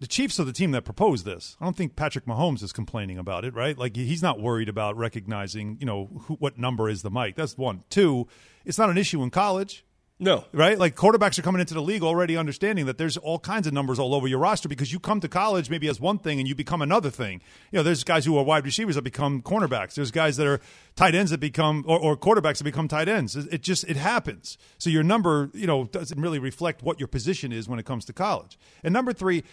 the 0.00 0.06
Chiefs 0.06 0.38
are 0.38 0.44
the 0.44 0.52
team 0.52 0.70
that 0.72 0.84
proposed 0.84 1.24
this. 1.24 1.56
I 1.60 1.64
don't 1.64 1.76
think 1.76 1.96
Patrick 1.96 2.24
Mahomes 2.24 2.62
is 2.62 2.72
complaining 2.72 3.18
about 3.18 3.44
it, 3.44 3.54
right? 3.54 3.76
Like 3.76 3.96
he's 3.96 4.22
not 4.22 4.40
worried 4.40 4.68
about 4.68 4.96
recognizing 4.96 5.76
you 5.80 5.86
know 5.86 6.06
who, 6.22 6.34
what 6.34 6.58
number 6.58 6.88
is 6.88 7.02
the 7.02 7.10
Mike. 7.10 7.36
That's 7.36 7.56
one. 7.56 7.84
Two, 7.90 8.28
it's 8.64 8.78
not 8.78 8.90
an 8.90 8.98
issue 8.98 9.22
in 9.22 9.30
college 9.30 9.84
no. 10.20 10.44
right? 10.52 10.76
Like 10.76 10.96
quarterbacks 10.96 11.38
are 11.38 11.42
coming 11.42 11.60
into 11.60 11.74
the 11.74 11.82
league 11.82 12.02
already 12.02 12.36
understanding 12.36 12.86
that 12.86 12.98
there's 12.98 13.16
all 13.16 13.38
kinds 13.38 13.66
of 13.68 13.72
numbers 13.72 13.98
all 14.00 14.14
over 14.14 14.26
your 14.26 14.40
roster 14.40 14.68
because 14.68 14.92
you 14.92 14.98
come 14.98 15.20
to 15.20 15.28
college 15.28 15.70
maybe 15.70 15.88
as 15.88 16.00
one 16.00 16.18
thing 16.18 16.40
and 16.40 16.48
you 16.48 16.54
become 16.56 16.82
another 16.82 17.10
thing. 17.10 17.40
You 17.70 17.78
know, 17.78 17.82
there's 17.84 18.02
guys 18.02 18.24
who 18.24 18.36
are 18.36 18.42
wide 18.42 18.64
receivers 18.64 18.96
that 18.96 19.02
become 19.02 19.42
cornerbacks. 19.42 19.94
There's 19.94 20.10
guys 20.10 20.36
that 20.38 20.46
are 20.46 20.60
tight 20.96 21.14
ends 21.14 21.30
that 21.30 21.38
become 21.38 21.84
or, 21.86 21.98
or 22.00 22.16
quarterbacks 22.16 22.58
that 22.58 22.64
become 22.64 22.88
tight 22.88 23.08
ends. 23.08 23.36
It, 23.36 23.52
it 23.52 23.62
just 23.62 23.84
it 23.84 23.96
happens. 23.96 24.58
So 24.78 24.90
your 24.90 25.04
number, 25.04 25.50
you 25.54 25.68
know, 25.68 25.84
doesn't 25.84 26.20
really 26.20 26.40
reflect 26.40 26.82
what 26.82 26.98
your 26.98 27.08
position 27.08 27.52
is 27.52 27.68
when 27.68 27.78
it 27.78 27.86
comes 27.86 28.04
to 28.06 28.12
college. 28.12 28.58
And 28.82 28.92
number 28.92 29.12
three, 29.12 29.44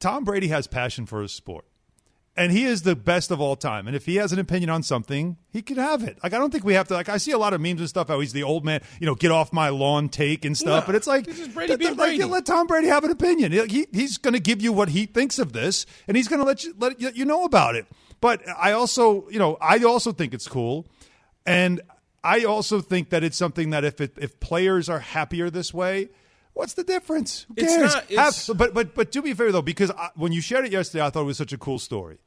Tom 0.00 0.24
Brady 0.24 0.48
has 0.48 0.66
passion 0.66 1.06
for 1.06 1.22
his 1.22 1.32
sport. 1.32 1.64
And 2.36 2.50
he 2.50 2.64
is 2.64 2.82
the 2.82 2.96
best 2.96 3.30
of 3.30 3.40
all 3.40 3.54
time. 3.54 3.86
And 3.86 3.94
if 3.94 4.06
he 4.06 4.16
has 4.16 4.32
an 4.32 4.40
opinion 4.40 4.68
on 4.68 4.82
something, 4.82 5.36
he 5.52 5.62
can 5.62 5.76
have 5.76 6.02
it. 6.02 6.18
Like 6.20 6.32
I 6.34 6.38
don't 6.38 6.50
think 6.50 6.64
we 6.64 6.74
have 6.74 6.88
to. 6.88 6.94
Like 6.94 7.08
I 7.08 7.16
see 7.16 7.30
a 7.30 7.38
lot 7.38 7.54
of 7.54 7.60
memes 7.60 7.78
and 7.78 7.88
stuff 7.88 8.08
how 8.08 8.18
he's 8.18 8.32
the 8.32 8.42
old 8.42 8.64
man, 8.64 8.80
you 8.98 9.06
know, 9.06 9.14
get 9.14 9.30
off 9.30 9.52
my 9.52 9.68
lawn 9.68 10.08
take 10.08 10.44
and 10.44 10.58
stuff. 10.58 10.82
No, 10.82 10.86
but 10.86 10.96
it's 10.96 11.06
like 11.06 11.26
this 11.26 11.38
is 11.38 11.46
Brady 11.46 11.70
let- 11.74 11.78
being 11.78 11.96
let- 11.96 12.30
let 12.30 12.46
Tom 12.46 12.66
Brady 12.66 12.88
have 12.88 13.04
an 13.04 13.12
opinion. 13.12 13.52
He, 13.52 13.86
he's 13.92 14.18
going 14.18 14.34
to 14.34 14.40
give 14.40 14.60
you 14.60 14.72
what 14.72 14.88
he 14.88 15.06
thinks 15.06 15.38
of 15.38 15.52
this, 15.52 15.86
and 16.08 16.16
he's 16.16 16.26
going 16.26 16.40
to 16.40 16.44
let 16.44 16.64
you 16.64 16.74
let 16.76 17.00
you- 17.00 17.12
you 17.14 17.24
know 17.24 17.44
about 17.44 17.76
it. 17.76 17.86
But 18.20 18.42
I 18.48 18.72
also, 18.72 19.28
you 19.30 19.38
know, 19.38 19.56
I 19.60 19.78
also 19.84 20.10
think 20.10 20.34
it's 20.34 20.48
cool, 20.48 20.88
and 21.46 21.82
I 22.24 22.42
also 22.42 22.80
think 22.80 23.10
that 23.10 23.22
it's 23.22 23.36
something 23.36 23.70
that 23.70 23.84
if 23.84 24.00
it, 24.00 24.14
if 24.20 24.40
players 24.40 24.88
are 24.88 24.98
happier 24.98 25.50
this 25.50 25.72
way. 25.72 26.08
What's 26.54 26.74
the 26.74 26.84
difference? 26.84 27.46
Who 27.48 27.54
It's 27.56 27.74
cares? 27.76 27.94
not- 27.94 28.10
it's- 28.10 28.46
Have- 28.46 28.56
but 28.56 28.72
but 28.74 28.94
but 28.94 29.12
to 29.12 29.22
be 29.22 29.34
fair 29.34 29.52
though, 29.52 29.62
because 29.62 29.90
I, 29.90 30.10
when 30.14 30.32
you 30.32 30.40
shared 30.40 30.64
it 30.64 30.72
yesterday, 30.72 31.04
I 31.04 31.10
thought 31.10 31.22
it 31.22 31.26
was 31.26 31.36
such 31.38 31.52
a 31.52 31.58
cool 31.58 31.78
story 31.78 32.18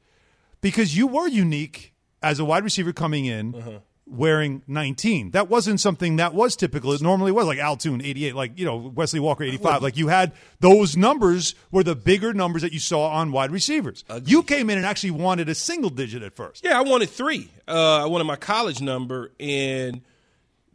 because 0.60 0.96
you 0.96 1.06
were 1.06 1.26
unique 1.26 1.92
as 2.22 2.38
a 2.38 2.44
wide 2.44 2.64
receiver 2.64 2.92
coming 2.92 3.24
in 3.26 3.54
Uh-huh. 3.54 3.70
wearing 4.06 4.62
19. 4.66 5.30
That 5.32 5.48
wasn't 5.48 5.80
something 5.80 6.16
that 6.16 6.34
was 6.34 6.56
typical. 6.56 6.92
It 6.92 7.00
normally 7.02 7.30
was 7.32 7.46
like 7.46 7.58
Al 7.58 7.76
Toon 7.76 8.00
88, 8.02 8.34
like, 8.34 8.58
you 8.58 8.64
know, 8.64 8.76
Wesley 8.94 9.20
Walker 9.20 9.44
85. 9.44 9.82
Like 9.82 9.96
you 9.96 10.08
had 10.08 10.32
those 10.60 10.96
numbers 10.96 11.54
were 11.70 11.82
the 11.84 11.94
bigger 11.94 12.32
numbers 12.34 12.62
that 12.62 12.72
you 12.72 12.80
saw 12.80 13.08
on 13.10 13.32
wide 13.32 13.50
receivers. 13.52 14.04
You 14.24 14.42
came 14.42 14.68
in 14.70 14.76
and 14.78 14.86
actually 14.86 15.12
wanted 15.12 15.48
a 15.48 15.54
single 15.54 15.90
digit 15.90 16.22
at 16.22 16.34
first. 16.34 16.64
Yeah, 16.64 16.78
I 16.78 16.82
wanted 16.82 17.08
three. 17.10 17.50
Uh, 17.68 18.02
I 18.02 18.06
wanted 18.06 18.24
my 18.24 18.36
college 18.36 18.80
number, 18.80 19.30
and 19.38 20.00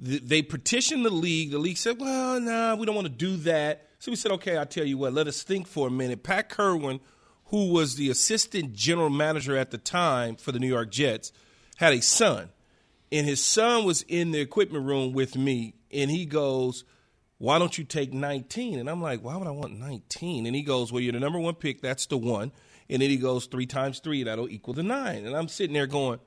they 0.04 0.42
petitioned 0.42 1.06
the 1.06 1.10
league. 1.10 1.52
The 1.52 1.58
league 1.58 1.78
said, 1.78 2.00
"Well, 2.00 2.39
nah, 2.42 2.76
we 2.76 2.86
don't 2.86 2.96
want 2.96 3.08
to 3.08 3.13
do 3.13 3.38
that." 3.38 3.88
So 4.00 4.12
we 4.12 4.18
said, 4.18 4.32
"Okay, 4.34 4.58
I'll 4.58 4.66
tell 4.66 4.86
you 4.86 4.98
what. 4.98 5.13
Let 5.13 5.28
us 5.28 5.44
think 5.44 5.66
for 5.66 5.88
a 5.88 5.92
minute." 5.92 6.24
Pat 6.24 6.50
Kirwan, 6.50 7.00
who 7.46 7.72
was 7.72 7.96
the 7.96 8.10
assistant 8.10 8.74
general 8.74 9.10
manager 9.10 9.56
at 9.56 9.72
the 9.72 9.78
time 9.78 10.36
for 10.36 10.52
the 10.52 10.60
New 10.60 10.68
York 10.68 10.92
Jets, 10.92 11.32
had 11.78 11.94
a 11.94 12.02
son, 12.02 12.50
and 13.12 13.26
his 13.26 13.44
son 13.44 13.86
was 13.86 14.02
in 14.10 14.32
the 14.32 14.42
equipment 14.42 14.86
room 14.86 15.13
with 15.13 15.38
me, 15.38 15.76
and 15.92 16.12
he 16.12 16.26
goes. 16.26 16.84
Why 17.39 17.60
don't 17.60 17.78
you 17.78 17.84
take 17.84 18.13
19? 18.13 18.80
And 18.80 18.89
I'm 18.89 19.02
like, 19.02 19.22
why 19.22 19.36
would 19.36 19.48
I 19.48 19.52
want 19.52 19.78
19? 19.78 20.46
And 20.46 20.56
he 20.56 20.62
goes, 20.62 20.94
well, 20.94 21.02
you're 21.02 21.12
the 21.12 21.20
number 21.20 21.39
one 21.39 21.56
pick. 21.56 21.82
That's 21.82 22.06
the 22.06 22.16
one. 22.16 22.54
And 22.89 23.02
then 23.02 23.10
he 23.10 23.18
goes, 23.18 23.48
three 23.48 23.66
times 23.66 24.00
three, 24.00 24.24
that'll 24.24 24.48
equal 24.48 24.74
the 24.74 24.84
nine. 24.84 25.26
And 25.26 25.36
I'm 25.36 25.50
sitting 25.50 25.74
there 25.74 25.88
going, 25.88 26.20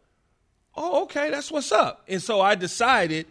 oh, 0.74 1.04
okay, 1.04 1.30
that's 1.30 1.50
what's 1.50 1.72
up. 1.72 2.04
And 2.06 2.22
so 2.22 2.42
I 2.42 2.54
decided 2.54 3.26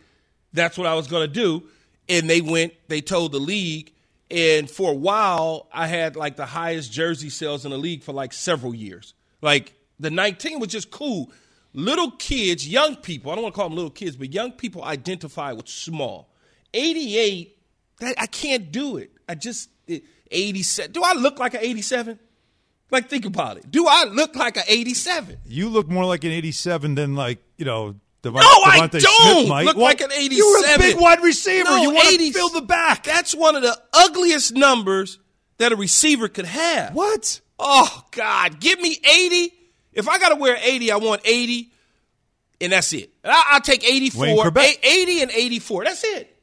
that's 0.56 0.78
what 0.78 0.88
I 0.88 0.96
was 0.96 1.08
going 1.08 1.28
to 1.28 1.34
do. 1.34 1.64
And 2.08 2.30
they 2.30 2.42
went, 2.42 2.74
they 2.88 3.02
told 3.02 3.32
the 3.32 3.40
league. 3.40 3.92
And 4.32 4.70
for 4.70 4.92
a 4.92 4.96
while, 4.96 5.68
I 5.72 5.88
had 5.88 6.16
like 6.16 6.36
the 6.36 6.46
highest 6.46 6.92
jersey 6.92 7.30
sales 7.30 7.66
in 7.66 7.72
the 7.72 7.78
league 7.78 8.04
for 8.04 8.14
like 8.14 8.34
several 8.34 8.74
years. 8.74 9.14
Like 9.42 9.74
the 10.00 10.10
19 10.10 10.60
was 10.60 10.70
just 10.70 10.92
cool. 10.92 11.32
Little 11.74 12.12
kids, 12.12 12.68
young 12.68 12.96
people, 12.96 13.32
I 13.32 13.36
don't 13.36 13.44
want 13.44 13.54
to 13.54 13.60
call 13.60 13.70
them 13.70 13.76
little 13.76 13.92
kids, 13.92 14.16
but 14.16 14.34
young 14.34 14.52
people 14.52 14.84
identify 14.84 15.52
with 15.52 15.68
small. 15.68 16.30
88, 16.74 17.58
that, 18.00 18.16
I 18.18 18.28
can't 18.28 18.72
do 18.72 18.98
it. 18.98 19.12
I 19.28 19.36
just, 19.36 19.70
87. 20.32 20.92
Do 20.92 21.02
I 21.04 21.14
look 21.14 21.38
like 21.38 21.54
an 21.54 21.62
87? 21.62 22.18
Like, 22.92 23.10
think 23.10 23.26
about 23.26 23.58
it. 23.58 23.70
Do 23.70 23.88
I 23.88 24.06
look 24.06 24.36
like 24.36 24.58
an 24.58 24.64
87? 24.68 25.38
You 25.46 25.70
look 25.70 25.90
more 25.90 26.06
like 26.06 26.24
an 26.24 26.32
87 26.32 26.96
than 26.96 27.16
like, 27.16 27.40
you 27.58 27.66
know, 27.66 27.96
Devon- 28.26 28.42
No, 28.42 28.48
I 28.66 28.80
Devontae 28.88 29.02
don't 29.02 29.36
Smith 29.38 29.50
might. 29.50 29.66
look 29.66 29.78
Well, 29.78 29.86
like 29.86 30.02
an 30.02 30.12
87. 30.12 30.38
You 30.38 30.52
were 30.52 30.76
a 30.76 30.78
big 30.78 30.98
wide 31.00 31.22
receiver. 31.24 31.64
No, 31.70 31.78
you 31.78 31.92
want 31.92 32.08
80 32.08 32.28
to 32.32 32.34
fill 32.38 32.50
the 32.50 32.62
back. 32.62 33.04
That's 33.04 33.34
one 33.34 33.56
of 33.56 33.62
the 33.62 33.78
ugliest 33.94 34.54
numbers 34.54 35.18
that 35.58 35.72
a 35.72 35.76
receiver 35.76 36.28
could 36.28 36.46
have. 36.46 36.94
what? 36.94 37.40
Oh, 37.58 38.04
God. 38.12 38.60
Give 38.60 38.80
me 38.82 38.98
80. 39.10 39.54
If 39.94 40.10
I 40.10 40.20
got 40.20 40.30
to 40.30 40.36
wear 40.36 40.58
80, 40.62 40.92
I 40.92 40.98
want 40.98 41.22
80, 41.24 41.72
and 42.60 42.74
that's 42.74 42.92
it. 42.92 43.12
And 43.24 43.32
I, 43.32 43.42
I'll 43.52 43.62
take 43.62 43.84
Wayne 43.84 43.94
84, 43.94 44.26
Chrebet. 44.52 44.78
a- 44.84 44.88
80 44.88 45.22
and 45.22 45.32
84. 45.32 45.84
That's 45.86 46.04
it. 46.04 46.38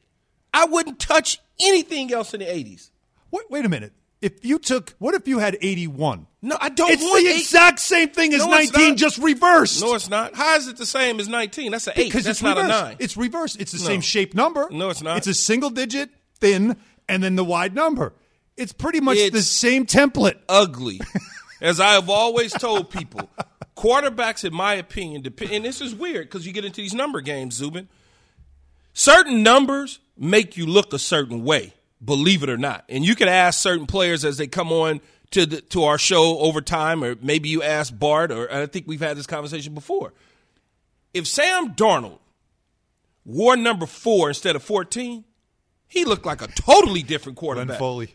I 0.53 0.65
wouldn't 0.65 0.99
touch 0.99 1.39
anything 1.61 2.11
else 2.11 2.33
in 2.33 2.39
the 2.39 2.45
80s. 2.47 2.89
Wait, 3.31 3.43
wait 3.51 3.65
a 3.65 3.69
minute. 3.69 3.93
If 4.23 4.45
you 4.45 4.57
took, 4.57 4.95
what 4.99 5.13
if 5.15 5.27
you 5.27 5.39
had 5.39 5.57
81? 5.61 6.27
No, 6.41 6.57
I 6.59 6.69
don't 6.69 6.91
It's 6.91 7.03
want 7.03 7.23
the 7.23 7.29
eight- 7.29 7.41
exact 7.41 7.79
same 7.79 8.09
thing 8.09 8.33
as 8.33 8.39
No, 8.39 8.49
19, 8.51 8.95
just 8.95 9.17
reversed. 9.17 9.81
No, 9.81 9.95
it's 9.95 10.09
not. 10.09 10.33
How 10.35 10.55
is 10.55 10.67
it 10.67 10.77
the 10.77 10.85
same 10.85 11.19
as 11.19 11.27
19? 11.27 11.71
That's 11.73 11.87
an 11.87 11.93
eight. 11.97 12.05
because 12.05 12.23
That's 12.23 12.37
it's 12.39 12.43
not 12.43 12.55
reversed. 12.57 12.79
a 12.79 12.83
nine. 12.85 12.95
It's 12.99 13.17
reversed. 13.17 13.59
It's 13.59 13.73
the 13.73 13.79
No. 13.79 13.83
same 13.85 14.01
shape 14.01 14.33
number. 14.33 14.67
No, 14.71 14.89
it's 14.89 15.01
not. 15.01 15.17
It's 15.17 15.27
a 15.27 15.33
single 15.33 15.69
digit, 15.69 16.09
thin, 16.39 16.77
and 17.09 17.21
then 17.21 17.35
the 17.35 17.43
wide 17.43 17.75
number. 17.75 18.13
It's 18.55 18.71
pretty 18.71 19.01
much 19.01 19.17
the 19.31 19.41
same 19.41 19.85
template. 19.85 20.35
ugly. 20.47 21.01
As 21.61 21.79
I 21.79 21.93
have 21.93 22.09
always 22.09 22.51
told 22.53 22.89
people, 22.89 23.29
quarterbacks, 23.75 24.43
in 24.45 24.53
my 24.53 24.73
opinion, 24.75 25.21
dep- 25.21 25.41
and 25.51 25.63
this 25.65 25.81
is 25.81 25.93
weird 25.95 26.27
because 26.29 26.45
you 26.47 26.53
get 26.53 26.63
into 26.65 26.81
these 26.81 26.93
number 26.93 27.19
games, 27.21 27.55
Zubin. 27.55 27.87
Certain 28.93 29.43
numbers 29.43 29.99
make 30.17 30.55
you 30.57 30.65
look 30.65 30.93
a 30.93 30.99
certain 30.99 31.43
way, 31.43 31.73
believe 32.03 32.43
it 32.43 32.49
or 32.49 32.57
not. 32.57 32.85
And 32.89 33.05
you 33.05 33.15
can 33.15 33.27
ask 33.27 33.59
certain 33.59 33.85
players 33.85 34.25
as 34.25 34.37
they 34.37 34.47
come 34.47 34.71
on 34.71 35.01
to 35.31 35.45
the, 35.45 35.61
to 35.61 35.83
our 35.83 35.97
show 35.97 36.37
over 36.39 36.61
time, 36.61 37.03
or 37.03 37.15
maybe 37.21 37.49
you 37.49 37.63
ask 37.63 37.97
Bart, 37.97 38.31
or 38.31 38.51
I 38.53 38.65
think 38.67 38.87
we've 38.87 39.01
had 39.01 39.17
this 39.17 39.27
conversation 39.27 39.73
before. 39.73 40.13
If 41.13 41.27
Sam 41.27 41.73
Darnold 41.73 42.19
wore 43.25 43.55
number 43.55 43.85
four 43.85 44.29
instead 44.29 44.55
of 44.55 44.63
14, 44.63 45.23
he 45.87 46.05
looked 46.05 46.25
like 46.25 46.41
a 46.41 46.47
totally 46.47 47.03
different 47.03 47.37
quarterback. 47.37 47.79
Foley. 47.79 48.13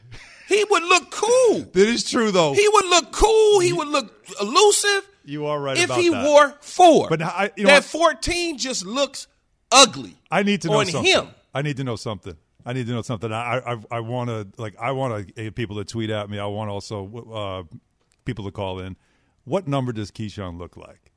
He 0.48 0.64
would 0.64 0.82
look 0.84 1.10
cool. 1.10 1.28
That 1.72 1.88
is 1.88 2.08
true, 2.08 2.30
though. 2.30 2.54
He 2.54 2.66
would 2.68 2.86
look 2.86 3.12
cool. 3.12 3.60
He 3.60 3.72
would 3.72 3.88
look 3.88 4.12
elusive. 4.40 5.08
You 5.24 5.46
are 5.46 5.60
right 5.60 5.76
if 5.76 5.90
he 5.90 6.08
that. 6.08 6.24
wore 6.24 6.54
four. 6.60 7.08
But 7.08 7.22
I- 7.22 7.50
you 7.56 7.64
know 7.64 7.70
that 7.70 7.82
what? 7.82 8.14
14 8.16 8.58
just 8.58 8.84
looks 8.86 9.26
ugly. 9.70 10.16
I 10.30 10.42
need 10.42 10.62
to 10.62 10.68
know 10.68 10.80
on 10.80 10.86
something. 10.86 11.12
him. 11.12 11.28
I 11.54 11.62
need 11.62 11.76
to 11.78 11.84
know 11.84 11.96
something. 11.96 12.36
I 12.68 12.74
need 12.74 12.86
to 12.86 12.92
know 12.92 13.00
something. 13.00 13.32
I 13.32 13.60
I, 13.66 13.76
I 13.90 14.00
want 14.00 14.28
to 14.28 14.46
like 14.60 14.76
I 14.78 14.92
want 14.92 15.34
to 15.34 15.50
people 15.52 15.76
to 15.76 15.84
tweet 15.84 16.10
at 16.10 16.28
me. 16.28 16.38
I 16.38 16.44
want 16.44 16.70
also 16.70 17.66
uh, 17.70 17.76
people 18.26 18.44
to 18.44 18.50
call 18.50 18.78
in. 18.78 18.94
What 19.44 19.66
number 19.66 19.90
does 19.90 20.10
Keyshawn 20.10 20.58
look 20.58 20.76
like? 20.76 21.10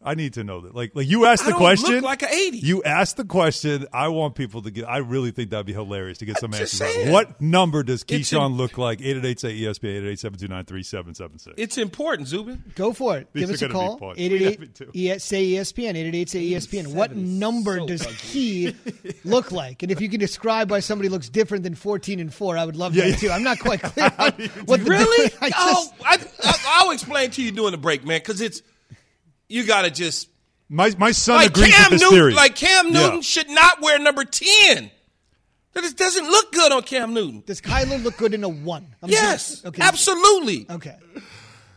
I 0.00 0.14
need 0.14 0.34
to 0.34 0.44
know 0.44 0.60
that. 0.60 0.76
Like 0.76 0.92
like 0.94 1.08
you 1.08 1.26
asked 1.26 1.42
I 1.42 1.46
the 1.46 1.50
don't 1.52 1.58
question. 1.58 1.94
look 1.96 2.04
like 2.04 2.22
an 2.22 2.28
80. 2.30 2.58
You 2.58 2.84
asked 2.84 3.16
the 3.16 3.24
question. 3.24 3.84
I 3.92 4.06
want 4.08 4.36
people 4.36 4.62
to 4.62 4.70
get. 4.70 4.84
I 4.88 4.98
really 4.98 5.32
think 5.32 5.50
that'd 5.50 5.66
be 5.66 5.72
hilarious 5.72 6.18
to 6.18 6.24
get 6.24 6.38
some 6.38 6.52
just 6.52 6.80
answers. 6.80 7.06
out. 7.08 7.12
What 7.12 7.40
number 7.40 7.82
does 7.82 8.04
It's 8.08 8.30
Keyshawn 8.30 8.46
in- 8.52 8.56
look 8.56 8.78
like? 8.78 9.00
Eight 9.00 9.16
eight 9.16 9.24
eight 9.24 9.40
say 9.40 9.58
ESPN. 9.58 9.84
Eight 9.98 10.04
eight 10.04 10.20
seven 10.20 10.38
two 10.38 10.46
nine 10.46 10.64
three 10.66 10.84
seven 10.84 11.14
seven 11.16 11.38
six. 11.40 11.54
It's 11.58 11.78
important, 11.78 12.28
Zubin. 12.28 12.62
Go 12.76 12.92
for 12.92 13.18
it. 13.18 13.26
These 13.32 13.46
Give 13.46 13.54
us 13.56 13.62
a 13.62 13.68
call. 13.70 13.94
888 14.16 14.38
We 14.94 15.06
have 15.06 15.16
it, 15.16 15.16
E- 15.16 15.18
say 15.18 15.44
ESPN. 15.46 15.90
888 15.96 16.28
say 16.30 16.44
ESPN. 16.50 16.94
What 16.94 17.16
number 17.16 17.84
does 17.84 18.06
Key 18.18 18.76
look 19.24 19.50
like? 19.50 19.82
And 19.82 19.90
if 19.90 20.00
you 20.00 20.08
can 20.08 20.20
describe 20.20 20.70
why 20.70 20.78
somebody 20.78 21.08
looks 21.08 21.28
different 21.28 21.64
than 21.64 21.74
14 21.74 22.20
and 22.20 22.32
4, 22.32 22.56
I 22.56 22.64
would 22.64 22.76
love 22.76 22.94
Yeah, 22.94 23.04
that 23.04 23.10
yeah. 23.10 23.16
too. 23.16 23.30
I'm 23.30 23.42
not 23.42 23.58
quite 23.58 23.82
clear 23.82 24.12
on 24.16 24.30
what 24.64 24.84
the 24.84 24.86
Really? 24.90 25.32
I 25.40 25.50
oh, 25.56 25.90
just, 26.08 26.44
I, 26.44 26.48
I, 26.50 26.54
I'll 26.84 26.92
explain 26.92 27.30
to 27.32 27.42
you 27.42 27.50
during 27.50 27.72
the 27.72 27.78
break, 27.78 28.06
man, 28.06 28.20
because 28.20 28.40
it's 28.40 28.62
you 29.48 29.64
got 29.64 29.82
to 29.82 29.90
just 29.90 30.28
My 30.68 30.92
my 30.98 31.12
son 31.12 31.36
like 31.36 31.50
agrees 31.50 31.74
Cam 31.74 31.90
with 31.90 32.00
this 32.00 32.02
Newton. 32.02 32.16
theory. 32.18 32.34
Like 32.34 32.54
Cam 32.56 32.86
Yeah. 32.86 32.92
Newton 33.00 33.22
should 33.22 33.48
not 33.50 33.80
wear 33.80 33.98
number 33.98 34.24
10. 34.24 34.90
That 35.74 35.82
just 35.82 35.96
doesn't 35.96 36.24
look 36.28 36.52
good 36.52 36.72
on 36.72 36.82
Cam 36.82 37.14
Newton. 37.14 37.42
does 37.46 37.60
Kyler 37.60 38.02
look 38.02 38.16
good 38.16 38.34
in 38.34 38.42
a 38.44 38.48
1? 38.48 38.86
I'm 39.02 39.10
Yes, 39.10 39.48
just- 39.50 39.66
okay. 39.66 39.82
absolutely. 39.82 40.66
Okay. 40.68 40.96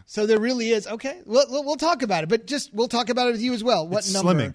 So 0.05 0.25
there 0.25 0.39
really 0.39 0.71
is. 0.71 0.87
Okay. 0.87 1.21
We'll, 1.25 1.45
we'll, 1.49 1.63
we'll 1.63 1.75
talk 1.77 2.01
about 2.01 2.23
it, 2.23 2.29
but 2.29 2.45
just 2.47 2.73
we'll 2.73 2.87
talk 2.89 3.09
about 3.09 3.27
it 3.27 3.31
with 3.31 3.41
you 3.41 3.53
as 3.53 3.63
well. 3.63 3.87
What 3.87 3.99
It's 3.99 4.13
number 4.13 4.33
slimming. 4.33 4.53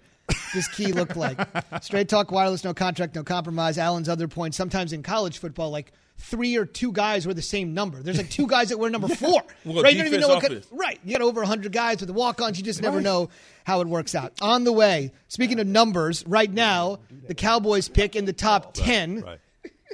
does 0.53 0.69
Key 0.69 0.93
looked 0.93 1.17
like? 1.17 1.39
Straight 1.83 2.09
talk, 2.09 2.31
wireless, 2.31 2.65
no 2.65 2.75
contract, 2.75 3.15
no 3.15 3.23
compromise. 3.25 3.79
Alan's 3.79 4.09
other 4.09 4.29
point 4.29 4.55
sometimes 4.55 4.93
in 4.93 5.03
college 5.03 5.39
football, 5.39 5.71
like 5.71 5.93
three 6.19 6.57
or 6.57 6.65
two 6.65 6.93
guys 6.93 7.27
wear 7.27 7.35
the 7.35 7.43
same 7.43 7.75
number. 7.75 8.03
There's 8.03 8.17
like 8.17 8.31
two 8.31 8.47
guys 8.49 8.71
that 8.71 8.79
wear 8.79 8.91
number 8.91 9.09
four. 9.09 9.43
Well, 9.65 9.83
right? 9.83 9.93
You 9.93 9.99
don't 9.99 10.07
even 10.09 10.21
know 10.21 10.29
what 10.29 10.45
offense. 10.45 10.67
right. 10.73 10.99
You 11.05 11.13
got 11.13 11.23
over 11.23 11.41
100 11.41 11.73
guys 11.73 12.01
with 12.01 12.09
the 12.09 12.13
walk 12.15 12.41
ons. 12.41 12.59
You 12.59 12.65
just 12.65 12.83
never 12.83 13.01
know 13.01 13.29
how 13.65 13.81
it 13.81 13.87
works 13.87 14.15
out. 14.15 14.33
On 14.41 14.65
the 14.65 14.73
way, 14.73 15.13
speaking 15.29 15.61
of 15.61 15.67
numbers, 15.67 16.25
right 16.27 16.51
now, 16.51 16.99
the 17.29 17.35
Cowboys 17.35 17.89
pick 17.89 18.17
in 18.17 18.25
the 18.25 18.33
top 18.33 18.75
10. 18.75 19.21
right. 19.21 19.39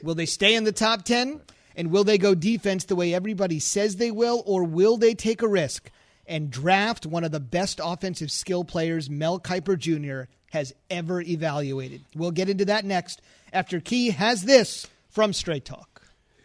Will 0.03 0.15
they 0.15 0.27
stay 0.27 0.55
in 0.55 0.65
the 0.65 0.73
top 0.73 1.05
10? 1.05 1.41
And 1.77 1.91
will 1.91 2.05
they 2.05 2.19
go 2.19 2.35
defense 2.35 2.85
the 2.85 2.97
way 2.97 3.15
everybody 3.15 3.59
says 3.59 3.97
they 3.97 4.11
will? 4.11 4.43
Or 4.47 4.65
will 4.65 4.97
they 4.97 5.15
take 5.15 5.43
a 5.43 5.49
risk 5.49 5.91
and 6.27 6.51
draft 6.51 7.07
one 7.07 7.25
of 7.25 7.31
the 7.33 7.41
best 7.41 7.81
offensive 7.83 8.31
skill 8.31 8.63
players 8.65 9.09
Mel 9.09 9.39
Kiper 9.41 9.79
Jr. 9.79 10.31
has 10.53 10.75
ever 10.91 11.21
evaluated? 11.21 12.03
We'll 12.15 12.31
get 12.31 12.49
into 12.49 12.65
that 12.67 12.85
next 12.85 13.23
after 13.53 13.81
Key 13.81 14.11
has 14.11 14.43
this 14.43 14.87
from 15.09 15.33
Straight 15.33 15.65
Talk. 15.65 15.92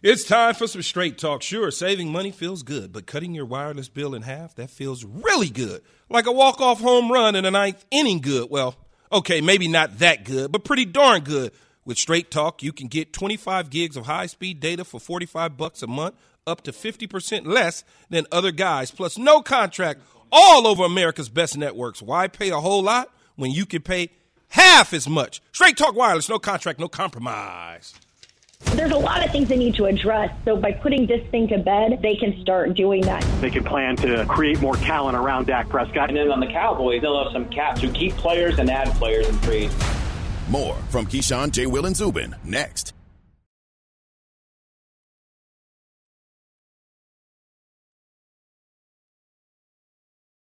It's 0.10 0.24
time 0.24 0.56
for 0.56 0.68
some 0.68 0.84
straight 0.84 1.18
talk. 1.18 1.42
Sure, 1.42 1.70
saving 1.70 2.14
money 2.14 2.32
feels 2.32 2.64
good, 2.64 2.94
but 2.94 3.06
cutting 3.06 3.36
your 3.36 3.44
wireless 3.46 3.90
bill 3.90 4.16
in 4.16 4.22
half, 4.22 4.56
that 4.56 4.70
feels 4.70 5.04
really 5.04 5.50
good. 5.50 5.82
Like 6.10 6.28
a 6.28 6.32
walk-off 6.32 6.80
home 6.80 7.12
run 7.12 7.36
in 7.36 7.44
the 7.44 7.52
ninth 7.52 7.84
inning 7.92 8.22
good. 8.22 8.50
Well, 8.50 8.78
okay, 9.12 9.42
maybe 9.42 9.68
not 9.68 10.00
that 10.00 10.24
good, 10.24 10.50
but 10.50 10.64
pretty 10.64 10.86
darn 10.86 11.26
good. 11.26 11.52
With 11.84 11.98
Straight 11.98 12.32
Talk, 12.32 12.64
you 12.64 12.72
can 12.72 12.88
get 12.88 13.12
25 13.12 13.70
gigs 13.70 13.98
of 13.98 14.06
high-speed 14.06 14.62
data 14.62 14.86
for 14.86 14.98
45 14.98 15.58
bucks 15.58 15.84
a 15.84 15.88
month, 15.88 16.16
up 16.46 16.62
to 16.62 16.72
50% 16.72 17.46
less 17.46 17.84
than 18.10 18.26
other 18.32 18.52
guys, 18.52 18.92
plus 18.92 19.18
no 19.18 19.42
contract 19.42 20.00
all 20.32 20.68
over 20.68 20.86
America's 20.86 21.28
best 21.28 21.58
networks. 21.58 22.02
Why 22.02 22.30
pay 22.30 22.52
a 22.52 22.62
whole 22.62 22.82
lot 22.82 23.14
when 23.36 23.52
you 23.52 23.66
can 23.66 23.82
pay 23.82 24.12
half 24.48 24.94
as 24.94 25.10
much? 25.10 25.42
Straight 25.52 25.76
Talk 25.76 25.96
Wireless, 25.96 26.30
no 26.30 26.40
contract, 26.40 26.80
no 26.80 26.88
compromise. 26.88 27.94
There's 28.78 28.92
a 28.92 28.98
lot 28.98 29.26
of 29.26 29.32
things 29.32 29.50
they 29.50 29.58
need 29.58 29.74
to 29.76 29.86
address. 29.86 30.32
So 30.46 30.56
by 30.56 30.72
putting 30.72 31.08
this 31.08 31.26
thing 31.30 31.48
to 31.48 31.58
bed, 31.58 32.00
they 32.04 32.16
can 32.16 32.40
start 32.42 32.76
doing 32.76 33.02
that. 33.02 33.22
They 33.42 33.50
can 33.50 33.64
plan 33.64 33.96
to 33.98 34.24
create 34.28 34.62
more 34.62 34.76
talent 34.76 35.18
around 35.18 35.48
Dak 35.48 35.68
Prescott. 35.68 36.10
And 36.10 36.18
then 36.18 36.32
on 36.32 36.40
the 36.40 36.48
Cowboys, 36.48 37.02
they'll 37.02 37.24
have 37.24 37.34
some 37.34 37.50
cap 37.50 37.80
to 37.80 37.90
keep 37.90 38.14
players 38.14 38.60
and 38.60 38.70
add 38.70 38.90
players 38.90 39.28
in 39.28 39.40
trades. 39.42 39.76
More 40.48 40.76
from 40.90 41.08
Keyshawn, 41.08 41.52
J. 41.52 41.66
Will, 41.66 41.88
and 41.88 41.96
Zubin 41.98 42.36
next. 42.44 42.94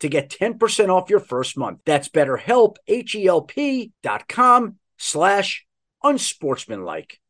to 0.00 0.08
get 0.08 0.30
10% 0.30 0.88
off 0.88 1.10
your 1.10 1.20
first 1.20 1.56
month. 1.56 1.80
That's 1.84 2.08
betterhelp, 2.08 2.76
H-E-L-P 2.88 3.92
dot 4.02 4.28
com 4.28 4.76
slash 4.98 5.66
unsportsmanlike. 6.02 7.20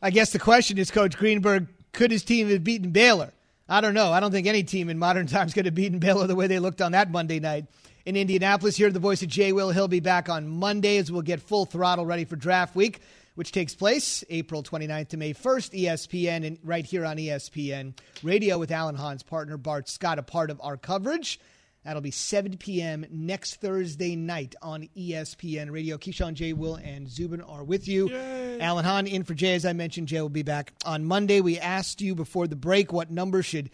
I 0.00 0.10
guess 0.10 0.30
the 0.30 0.38
question 0.38 0.78
is, 0.78 0.90
Coach 0.92 1.16
Greenberg, 1.16 1.66
could 1.92 2.12
his 2.12 2.22
team 2.22 2.48
have 2.50 2.62
beaten 2.62 2.92
Baylor? 2.92 3.32
I 3.68 3.80
don't 3.80 3.94
know. 3.94 4.12
I 4.12 4.20
don't 4.20 4.30
think 4.30 4.46
any 4.46 4.62
team 4.62 4.88
in 4.88 4.98
modern 4.98 5.26
times 5.28 5.52
could 5.54 5.64
have 5.64 5.74
beaten 5.74 5.98
Baylor 5.98 6.26
the 6.26 6.36
way 6.36 6.46
they 6.46 6.58
looked 6.58 6.80
on 6.80 6.92
that 6.92 7.10
Monday 7.10 7.40
night 7.40 7.66
in 8.08 8.16
Indianapolis. 8.16 8.74
Here, 8.74 8.90
the 8.90 8.98
voice 8.98 9.22
of 9.22 9.28
Jay 9.28 9.52
Will. 9.52 9.70
He'll 9.70 9.86
be 9.86 10.00
back 10.00 10.30
on 10.30 10.48
Monday 10.48 10.96
as 10.96 11.12
we'll 11.12 11.20
get 11.20 11.42
full 11.42 11.66
throttle 11.66 12.06
ready 12.06 12.24
for 12.24 12.36
draft 12.36 12.74
week, 12.74 13.02
which 13.34 13.52
takes 13.52 13.74
place 13.74 14.24
April 14.30 14.62
29th 14.62 15.08
to 15.08 15.18
May 15.18 15.34
1st, 15.34 15.82
ESPN, 15.82 16.46
and 16.46 16.58
right 16.64 16.86
here 16.86 17.04
on 17.04 17.18
ESPN 17.18 17.92
Radio 18.22 18.56
with 18.56 18.70
Alan 18.70 18.94
Hahn's 18.94 19.22
partner, 19.22 19.58
Bart 19.58 19.90
Scott, 19.90 20.18
a 20.18 20.22
part 20.22 20.50
of 20.50 20.58
our 20.62 20.78
coverage. 20.78 21.38
That'll 21.84 22.00
be 22.00 22.10
7 22.10 22.56
p.m. 22.56 23.04
next 23.10 23.56
Thursday 23.56 24.16
night 24.16 24.54
on 24.62 24.88
ESPN 24.96 25.70
Radio. 25.70 25.98
Keyshawn, 25.98 26.32
Jay, 26.32 26.54
Will, 26.54 26.76
and 26.76 27.10
Zubin 27.10 27.42
are 27.42 27.62
with 27.62 27.88
you. 27.88 28.08
Yay. 28.08 28.58
Alan 28.58 28.86
Hahn 28.86 29.06
in 29.06 29.22
for 29.22 29.34
Jay, 29.34 29.54
as 29.54 29.66
I 29.66 29.74
mentioned. 29.74 30.08
Jay 30.08 30.22
will 30.22 30.30
be 30.30 30.42
back 30.42 30.72
on 30.86 31.04
Monday. 31.04 31.42
We 31.42 31.58
asked 31.58 32.00
you 32.00 32.14
before 32.14 32.46
the 32.46 32.56
break 32.56 32.90
what 32.90 33.10
number 33.10 33.42
should 33.42 33.68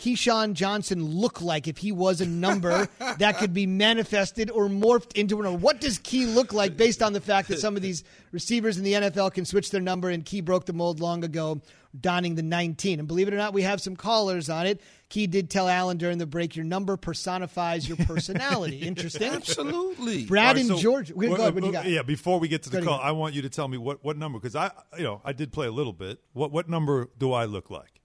Keyshawn 0.00 0.54
Johnson 0.54 1.04
look 1.04 1.42
like 1.42 1.68
if 1.68 1.76
he 1.76 1.92
was 1.92 2.22
a 2.22 2.26
number 2.26 2.88
that 3.18 3.36
could 3.38 3.52
be 3.52 3.66
manifested 3.66 4.50
or 4.50 4.66
morphed 4.66 5.16
into 5.16 5.38
a 5.38 5.44
number? 5.44 5.58
What 5.58 5.80
does 5.80 5.98
Key 5.98 6.24
look 6.24 6.54
like 6.54 6.76
based 6.76 7.02
on 7.02 7.12
the 7.12 7.20
fact 7.20 7.48
that 7.48 7.58
some 7.58 7.76
of 7.76 7.82
these 7.82 8.02
receivers 8.32 8.78
in 8.78 8.84
the 8.84 8.94
NFL 8.94 9.34
can 9.34 9.44
switch 9.44 9.70
their 9.70 9.80
number 9.80 10.08
and 10.08 10.24
Key 10.24 10.40
broke 10.40 10.64
the 10.64 10.72
mold 10.72 11.00
long 11.00 11.22
ago, 11.22 11.60
donning 12.00 12.34
the 12.34 12.42
19? 12.42 12.98
And 12.98 13.06
believe 13.06 13.28
it 13.28 13.34
or 13.34 13.36
not, 13.36 13.52
we 13.52 13.62
have 13.62 13.80
some 13.80 13.94
callers 13.94 14.48
on 14.48 14.66
it. 14.66 14.80
Key 15.10 15.26
did 15.26 15.50
tell 15.50 15.68
Alan 15.68 15.98
during 15.98 16.16
the 16.16 16.26
break, 16.26 16.56
your 16.56 16.64
number 16.64 16.96
personifies 16.96 17.86
your 17.86 17.98
personality. 17.98 18.78
Interesting. 18.82 19.30
Absolutely. 19.32 20.24
Brad 20.24 20.56
All 20.56 20.60
in 20.62 20.66
so 20.68 20.78
Georgia. 20.78 21.12
Go 21.12 21.34
ahead, 21.34 21.54
what 21.54 21.64
you 21.64 21.72
got? 21.72 21.84
Yeah, 21.84 22.02
before 22.02 22.40
we 22.40 22.48
get 22.48 22.62
to 22.62 22.70
the 22.70 22.78
Go 22.80 22.86
call, 22.86 22.94
ahead. 22.94 23.08
I 23.08 23.12
want 23.12 23.34
you 23.34 23.42
to 23.42 23.50
tell 23.50 23.68
me 23.68 23.76
what, 23.76 24.02
what 24.02 24.16
number 24.16 24.38
because 24.38 24.56
I 24.56 24.70
you 24.96 25.04
know 25.04 25.20
I 25.24 25.32
did 25.32 25.52
play 25.52 25.66
a 25.66 25.72
little 25.72 25.92
bit. 25.92 26.20
What 26.32 26.52
what 26.52 26.68
number 26.70 27.10
do 27.18 27.32
I 27.32 27.44
look 27.44 27.70
like? 27.70 27.99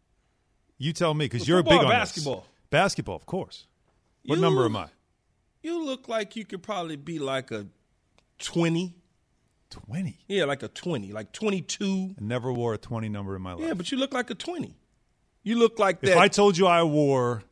You 0.78 0.94
tell 0.94 1.14
me 1.14 1.26
because 1.26 1.48
you're 1.48 1.60
a 1.60 1.64
big 1.64 1.74
on 1.74 1.80
or 1.80 1.90
this. 1.90 1.92
basketball? 1.94 2.46
Basketball, 2.70 3.16
of 3.16 3.26
course. 3.26 3.66
What 4.26 4.36
You- 4.36 4.42
number 4.42 4.66
am 4.66 4.76
I? 4.76 4.88
You 5.62 5.84
look 5.84 6.08
like 6.08 6.36
you 6.36 6.46
could 6.46 6.62
probably 6.62 6.96
be 6.96 7.18
like 7.20 7.52
a 7.52 7.66
20. 8.40 8.94
Twenty. 9.70 10.20
Yeah, 10.28 10.46
like 10.46 10.62
a 10.64 10.68
20, 10.68 11.12
like 11.12 11.32
22. 11.32 12.16
I 12.18 12.24
never 12.24 12.54
wore 12.54 12.74
a 12.76 12.78
twenty 12.78 13.10
number 13.10 13.36
in 13.36 13.42
my 13.42 13.54
life. 13.54 13.66
Yeah, 13.66 13.74
but 13.74 13.92
you 13.92 13.98
look 13.98 14.14
like 14.14 14.30
a 14.30 14.36
20. 14.36 14.76
You 15.44 15.58
look 15.58 15.80
like 15.80 16.02
that. 16.02 16.12
if. 16.12 16.18
I 16.18 16.28
told 16.28 16.56
you 16.58 16.68
I 16.68 16.84
wore, 16.84 17.44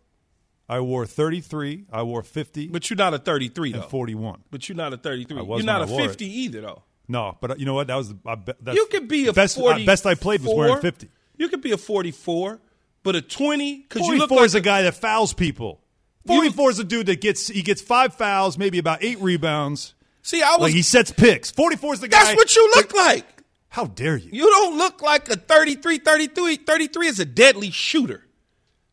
I 0.70 0.80
wore 0.80 1.06
thirty 1.08 1.42
three. 1.42 1.86
I 1.92 2.04
wore 2.04 2.22
fifty. 2.24 2.68
but 2.68 2.90
you're 2.90 2.98
not 2.98 3.14
a 3.14 3.18
33, 3.20 3.74
and 3.74 3.82
though. 3.84 3.88
forty 3.88 4.14
one. 4.16 4.44
But 4.52 4.70
you're 4.70 4.76
not 4.76 4.94
a 4.94 4.98
33. 4.98 5.38
I 5.38 5.42
was 5.42 5.60
You're 5.60 5.66
not 5.66 5.82
a 5.82 5.92
wore 5.92 6.02
it. 6.02 6.08
50 6.10 6.26
either, 6.26 6.62
though. 6.62 6.84
No, 7.08 7.36
but 7.42 7.52
uh, 7.52 7.56
you 7.58 7.66
know 7.66 7.74
what? 7.74 7.88
That 7.88 7.96
was 7.96 8.10
the 8.10 8.18
I 8.26 8.36
that's 8.62 8.78
You 8.78 8.86
could 8.86 9.08
be 9.08 9.28
a 9.28 9.34
best. 9.34 9.58
uh, 9.58 9.62
40 9.62 9.86
best 9.86 10.06
I 10.06 10.14
played 10.16 10.42
was 10.44 10.54
wearing 10.56 10.80
fifty. 10.82 11.10
You 11.38 11.50
could 11.50 11.62
be 11.62 11.72
a 11.72 11.78
44, 11.78 12.62
but 13.04 13.16
a 13.16 13.22
20 13.22 13.86
because 13.88 14.08
you 14.08 14.18
look 14.18 14.30
44 14.30 14.38
like 14.38 14.46
is 14.46 14.56
a 14.56 14.62
guy 14.62 14.82
that 14.84 14.96
fouls 14.96 15.34
people. 15.34 15.82
44 16.26 16.70
is 16.72 16.80
a 16.80 16.84
dude 16.84 17.08
that 17.08 17.20
gets 17.22 17.48
he 17.48 17.62
gets 17.62 17.82
five 17.82 18.16
fouls, 18.16 18.58
maybe 18.58 18.80
about 18.80 19.04
eight 19.04 19.20
rebounds. 19.20 19.94
See, 20.22 20.42
I 20.42 20.52
was. 20.52 20.62
Like 20.62 20.74
he 20.74 20.82
sets 20.82 21.12
picks. 21.12 21.52
44 21.52 21.96
is 21.96 22.00
the 22.00 22.08
guy. 22.08 22.24
that's 22.24 22.38
what 22.38 22.56
you 22.56 22.72
look 22.76 22.94
like. 22.94 23.26
How 23.68 23.86
dare 23.86 24.16
you? 24.16 24.30
You 24.32 24.50
don't 24.50 24.78
look 24.78 25.02
like 25.02 25.30
a 25.30 25.36
33, 25.36 25.98
33. 25.98 26.56
33 26.58 27.08
is 27.08 27.20
a 27.20 27.26
deadly 27.26 27.72
shooter. 27.72 28.24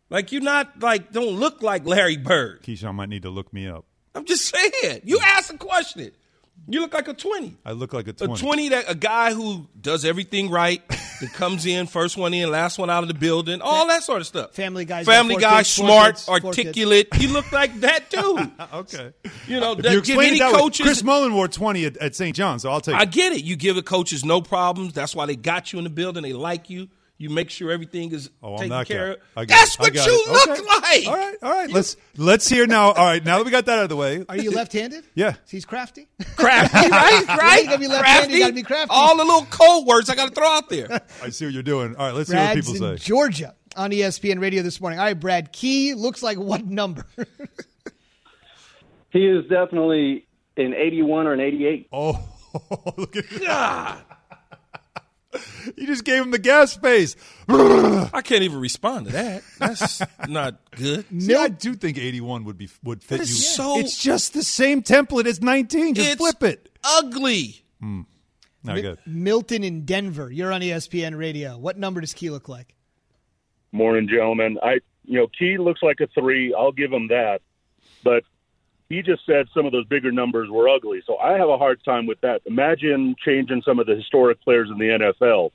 Like 0.09 0.33
you're 0.33 0.43
not 0.43 0.81
like 0.83 1.13
don't 1.13 1.39
look 1.39 1.63
like 1.63 1.87
Larry 1.87 2.17
Bird. 2.17 2.63
Keyshawn 2.63 2.95
might 2.97 3.09
need 3.09 3.23
to 3.23 3.31
look 3.31 3.53
me 3.53 3.69
up. 3.69 3.85
I'm 4.15 4.25
just 4.25 4.53
saying. 4.53 5.03
You 5.05 5.21
asked 5.25 5.53
a 5.53 5.57
question. 5.59 6.11
You 6.71 6.81
look 6.81 6.95
like 6.95 7.09
a 7.09 7.15
20. 7.15 7.57
I 7.65 7.73
look 7.73 7.93
like 7.93 8.07
a 8.09 8.13
20. 8.13 8.33
A 8.33 8.37
20. 8.37 8.41
20 8.41 8.69
that 8.71 8.85
a 8.91 8.95
guy 8.95 9.35
who 9.35 9.67
does 9.81 10.05
everything 10.05 10.51
right, 10.51 10.87
that 10.89 11.33
comes 11.33 11.67
in, 11.67 11.87
first 11.87 12.17
one 12.17 12.33
in, 12.33 12.51
last 12.51 12.79
one 12.79 12.89
out 12.91 13.03
of 13.03 13.09
the 13.09 13.15
building, 13.15 13.61
all 13.61 13.87
that 13.89 14.03
sort 14.05 14.21
of 14.21 14.27
stuff. 14.27 14.53
Family 14.55 14.85
guys. 14.85 15.05
Family 15.07 15.35
four 15.35 15.41
guy, 15.41 15.57
kids, 15.59 15.69
smart, 15.71 16.15
kids, 16.17 16.29
articulate. 16.29 17.09
You 17.19 17.29
look 17.33 17.51
like 17.53 17.81
that 17.81 18.09
dude. 18.11 18.51
okay. 18.73 19.13
You 19.49 19.59
know, 19.61 19.73
If 19.73 19.79
that, 19.83 19.93
you 19.93 20.01
give 20.01 20.11
explain 20.11 20.29
any 20.31 20.39
that 20.39 20.53
way, 20.53 20.59
coaches. 20.61 20.87
Chris 20.87 21.03
Mullin 21.03 21.35
wore 21.35 21.49
20 21.49 21.85
at, 21.87 21.97
at 21.97 22.15
St. 22.15 22.35
John's, 22.37 22.63
so 22.63 22.71
I'll 22.71 22.81
take 22.81 22.95
I 22.95 23.03
it. 23.03 23.11
get 23.11 23.33
it. 23.33 23.43
You 23.45 23.57
give 23.57 23.75
the 23.77 23.83
coaches 23.83 24.25
no 24.25 24.41
problems. 24.41 24.93
That's 24.93 25.15
why 25.15 25.27
they 25.27 25.37
got 25.37 25.73
you 25.73 25.79
in 25.79 25.85
the 25.85 25.91
building. 25.91 26.23
They 26.23 26.33
like 26.33 26.71
you. 26.71 26.89
You 27.21 27.29
make 27.29 27.51
sure 27.51 27.71
everything 27.71 28.13
is 28.13 28.31
Oh, 28.43 28.55
I'm 28.55 28.59
taken 28.61 28.71
that 28.71 28.87
care 28.87 29.11
of. 29.37 29.47
That's 29.47 29.75
it. 29.75 29.81
What 29.81 29.95
you 29.95 30.01
it. 30.27 30.31
look 30.33 30.49
Okay. 30.49 30.63
like. 30.67 31.07
All 31.07 31.17
right, 31.17 31.37
all 31.43 31.51
right. 31.51 31.71
Let's 31.71 31.97
let's 32.17 32.49
hear 32.49 32.67
now. 32.67 32.93
All 32.93 33.05
right, 33.05 33.23
now 33.23 33.37
that 33.37 33.45
we 33.45 33.51
got 33.51 33.67
that 33.67 33.77
out 33.79 33.83
of 33.83 33.89
the 33.91 33.97
way. 33.97 34.25
Are 34.27 34.39
you 34.39 34.51
left-handed? 34.51 35.05
Yeah. 35.15 35.35
He's 35.47 35.67
crafty. 35.67 36.09
Crafty, 36.37 36.79
right? 36.91 37.25
Right? 37.29 37.61
You 37.61 37.67
gotta 37.67 37.79
be 37.79 37.89
left-handed, 37.89 38.33
you 38.33 38.41
gotta 38.41 38.53
be 38.55 38.63
crafty. 38.63 38.89
All 38.89 39.19
the 39.19 39.25
little 39.25 39.45
code 39.45 39.87
words 39.87 40.09
I 40.09 40.15
got 40.15 40.31
to 40.31 40.35
throw 40.35 40.49
out 40.49 40.71
there. 40.71 40.89
I 41.23 41.29
see 41.29 41.45
what 41.45 41.53
you're 41.53 41.63
doing. 41.63 41.95
All 41.95 42.07
right, 42.07 42.15
let's 42.15 42.31
see 42.31 42.37
what 42.37 42.55
Brad's 42.55 42.71
people 42.71 42.87
in 42.91 42.97
say. 42.99 43.05
Georgia 43.05 43.55
on 43.77 43.91
ESPN 43.91 44.41
Radio 44.41 44.63
this 44.63 44.81
morning. 44.81 44.99
All 44.99 45.05
right, 45.05 45.21
Brad. 45.21 45.53
Key 45.53 45.93
looks 45.93 46.23
like 46.23 46.39
what 46.39 46.65
number? 46.65 47.05
He 49.11 49.27
is 49.27 49.45
definitely 49.49 50.27
an 50.57 50.73
81 50.75 51.27
or 51.27 51.33
an 51.35 51.41
88. 51.41 51.89
Oh, 51.93 52.19
look 52.97 53.15
at 53.17 53.25
God. 53.41 54.03
You 55.77 55.87
just 55.87 56.05
gave 56.05 56.23
him 56.23 56.31
the 56.31 56.39
gas 56.39 56.77
face. 56.77 57.17
I 57.49 58.23
can't 58.23 58.43
even 58.43 58.61
respond 58.61 59.07
to 59.07 59.13
that. 59.13 59.43
That's 59.59 60.03
not 60.29 60.59
good. 60.73 61.05
See, 61.23 61.35
I 61.35 61.49
do 61.49 61.75
think 61.75 61.99
81 61.99 62.45
would 62.45 62.57
be 62.59 62.69
would 62.83 63.03
fit 63.03 63.19
you. 63.19 63.23
is 63.23 63.55
so- 63.55 63.79
it's 63.79 63.97
just 64.03 64.33
the 64.35 64.43
same 64.43 64.83
template 64.83 65.27
as 65.27 65.41
19. 65.43 65.95
Just 65.95 66.09
It's 66.13 66.17
flip 66.21 66.43
it. 66.43 66.69
Ugly. 66.85 67.63
Hmm. 67.81 68.03
No, 68.65 68.75
Mi- 68.75 68.83
good. 68.83 68.99
Milton 69.07 69.65
in 69.65 69.85
Denver. 69.85 70.31
You're 70.31 70.53
on 70.53 70.61
ESPN 70.61 71.17
Radio. 71.19 71.57
What 71.59 71.79
number 71.79 72.01
does 72.01 72.13
Key 72.13 72.31
look 72.31 72.49
like? 72.49 72.75
Morning, 73.73 74.09
gentlemen. 74.09 74.59
I, 74.63 74.81
you 75.05 75.19
know, 75.19 75.27
Key 75.39 75.57
looks 75.59 75.83
like 75.83 76.01
a 76.01 76.07
three. 76.09 76.55
I'll 76.55 76.73
give 76.73 76.93
him 76.93 77.09
that. 77.09 77.41
But 78.03 78.25
he 78.91 79.01
just 79.03 79.25
said 79.25 79.47
some 79.55 79.65
of 79.65 79.73
those 79.73 79.87
bigger 79.87 80.13
numbers 80.13 80.51
were 80.51 80.69
ugly. 80.69 81.01
So 81.07 81.17
I 81.17 81.39
have 81.39 81.49
a 81.49 81.57
hard 81.57 81.83
time 81.85 82.07
with 82.07 82.21
that. 82.21 82.43
Imagine 82.45 83.17
changing 83.25 83.63
some 83.65 83.79
of 83.79 83.87
the 83.87 83.95
historic 83.97 84.43
players 84.43 84.69
in 84.71 84.77
the 84.79 84.85
NFL. 85.21 85.53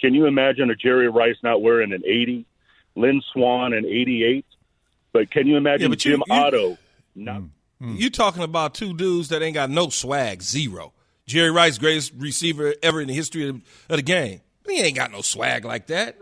Can 0.00 0.14
you 0.14 0.26
imagine 0.26 0.70
a 0.70 0.76
Jerry 0.76 1.08
Rice 1.08 1.36
not 1.42 1.62
wearing 1.62 1.92
an 1.92 2.02
80, 2.06 2.44
Lynn 2.94 3.20
Swann 3.32 3.72
an 3.72 3.84
88? 3.86 4.44
But 5.12 5.30
can 5.30 5.46
you 5.46 5.56
imagine 5.56 5.82
Yeah, 5.82 5.88
but 5.88 6.04
you- 6.04 6.10
Jim 6.12 6.22
you- 6.26 6.32
Otto? 6.34 6.68
Hmm, 7.14 7.24
not, 7.24 7.42
hmm. 7.80 7.96
You 7.96 8.10
talking 8.10 8.42
about 8.42 8.74
two 8.74 8.94
dudes 8.94 9.28
that 9.30 9.42
ain't 9.42 9.54
got 9.54 9.70
no 9.70 9.88
swag, 9.88 10.42
zero. 10.42 10.92
Jerry 11.26 11.50
Rice, 11.50 11.78
greatest 11.78 12.12
receiver 12.18 12.74
ever 12.82 13.00
in 13.00 13.08
the 13.08 13.14
history 13.14 13.48
of, 13.48 13.56
of 13.88 13.96
the 13.96 14.02
game. 14.02 14.40
He 14.68 14.80
ain't 14.80 14.96
got 14.96 15.10
no 15.10 15.22
swag 15.22 15.64
like 15.64 15.86
that. 15.86 16.16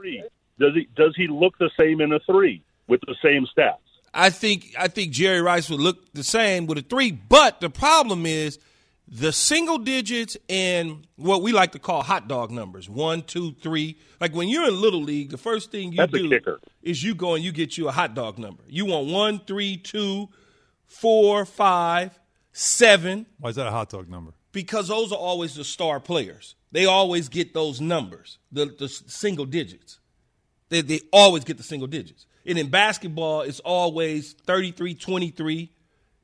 Does 0.58 0.74
he 0.74 0.86
does 0.94 1.14
he 1.16 1.26
look 1.26 1.58
the 1.58 1.70
same 1.76 2.00
in 2.00 2.12
a 2.12 2.20
three 2.20 2.62
with 2.86 3.00
the 3.00 3.16
same 3.22 3.46
stats? 3.56 3.78
I 4.14 4.30
think 4.30 4.74
I 4.78 4.88
think 4.88 5.12
Jerry 5.12 5.40
Rice 5.40 5.70
would 5.70 5.80
look 5.80 6.12
the 6.12 6.24
same 6.24 6.66
with 6.66 6.78
a 6.78 6.82
three, 6.82 7.10
but 7.12 7.60
the 7.60 7.70
problem 7.70 8.26
is 8.26 8.58
the 9.08 9.32
single 9.32 9.78
digits 9.78 10.36
and 10.48 11.06
what 11.16 11.42
we 11.42 11.52
like 11.52 11.72
to 11.72 11.78
call 11.78 12.02
hot 12.02 12.28
dog 12.28 12.50
numbers 12.50 12.88
one, 12.88 13.22
two, 13.22 13.52
three. 13.54 13.98
Like 14.20 14.34
when 14.34 14.48
you're 14.48 14.68
in 14.68 14.80
little 14.80 15.02
league, 15.02 15.30
the 15.30 15.38
first 15.38 15.70
thing 15.70 15.92
you 15.92 15.98
That's 15.98 16.12
do 16.12 16.58
is 16.82 17.02
you 17.02 17.14
go 17.14 17.34
and 17.34 17.44
you 17.44 17.52
get 17.52 17.76
you 17.76 17.88
a 17.88 17.92
hot 17.92 18.14
dog 18.14 18.38
number. 18.38 18.62
You 18.68 18.86
want 18.86 19.08
one, 19.08 19.40
three, 19.40 19.76
two, 19.76 20.28
four, 20.86 21.44
five, 21.44 22.18
seven, 22.52 23.26
Why 23.38 23.50
is 23.50 23.56
that 23.56 23.66
a 23.66 23.70
hot 23.70 23.88
dog 23.90 24.08
number? 24.08 24.32
because 24.52 24.88
those 24.88 25.12
are 25.12 25.18
always 25.18 25.54
the 25.54 25.64
star 25.64 25.98
players. 25.98 26.54
They 26.70 26.84
always 26.84 27.28
get 27.28 27.54
those 27.54 27.80
numbers, 27.80 28.38
the, 28.50 28.66
the 28.66 28.88
single 28.88 29.46
digits. 29.46 29.98
They, 30.68 30.82
they 30.82 31.00
always 31.12 31.44
get 31.44 31.56
the 31.56 31.62
single 31.62 31.88
digits. 31.88 32.26
And 32.46 32.58
in 32.58 32.68
basketball, 32.70 33.42
it's 33.42 33.60
always 33.60 34.32
33 34.32 34.94
23. 34.94 35.70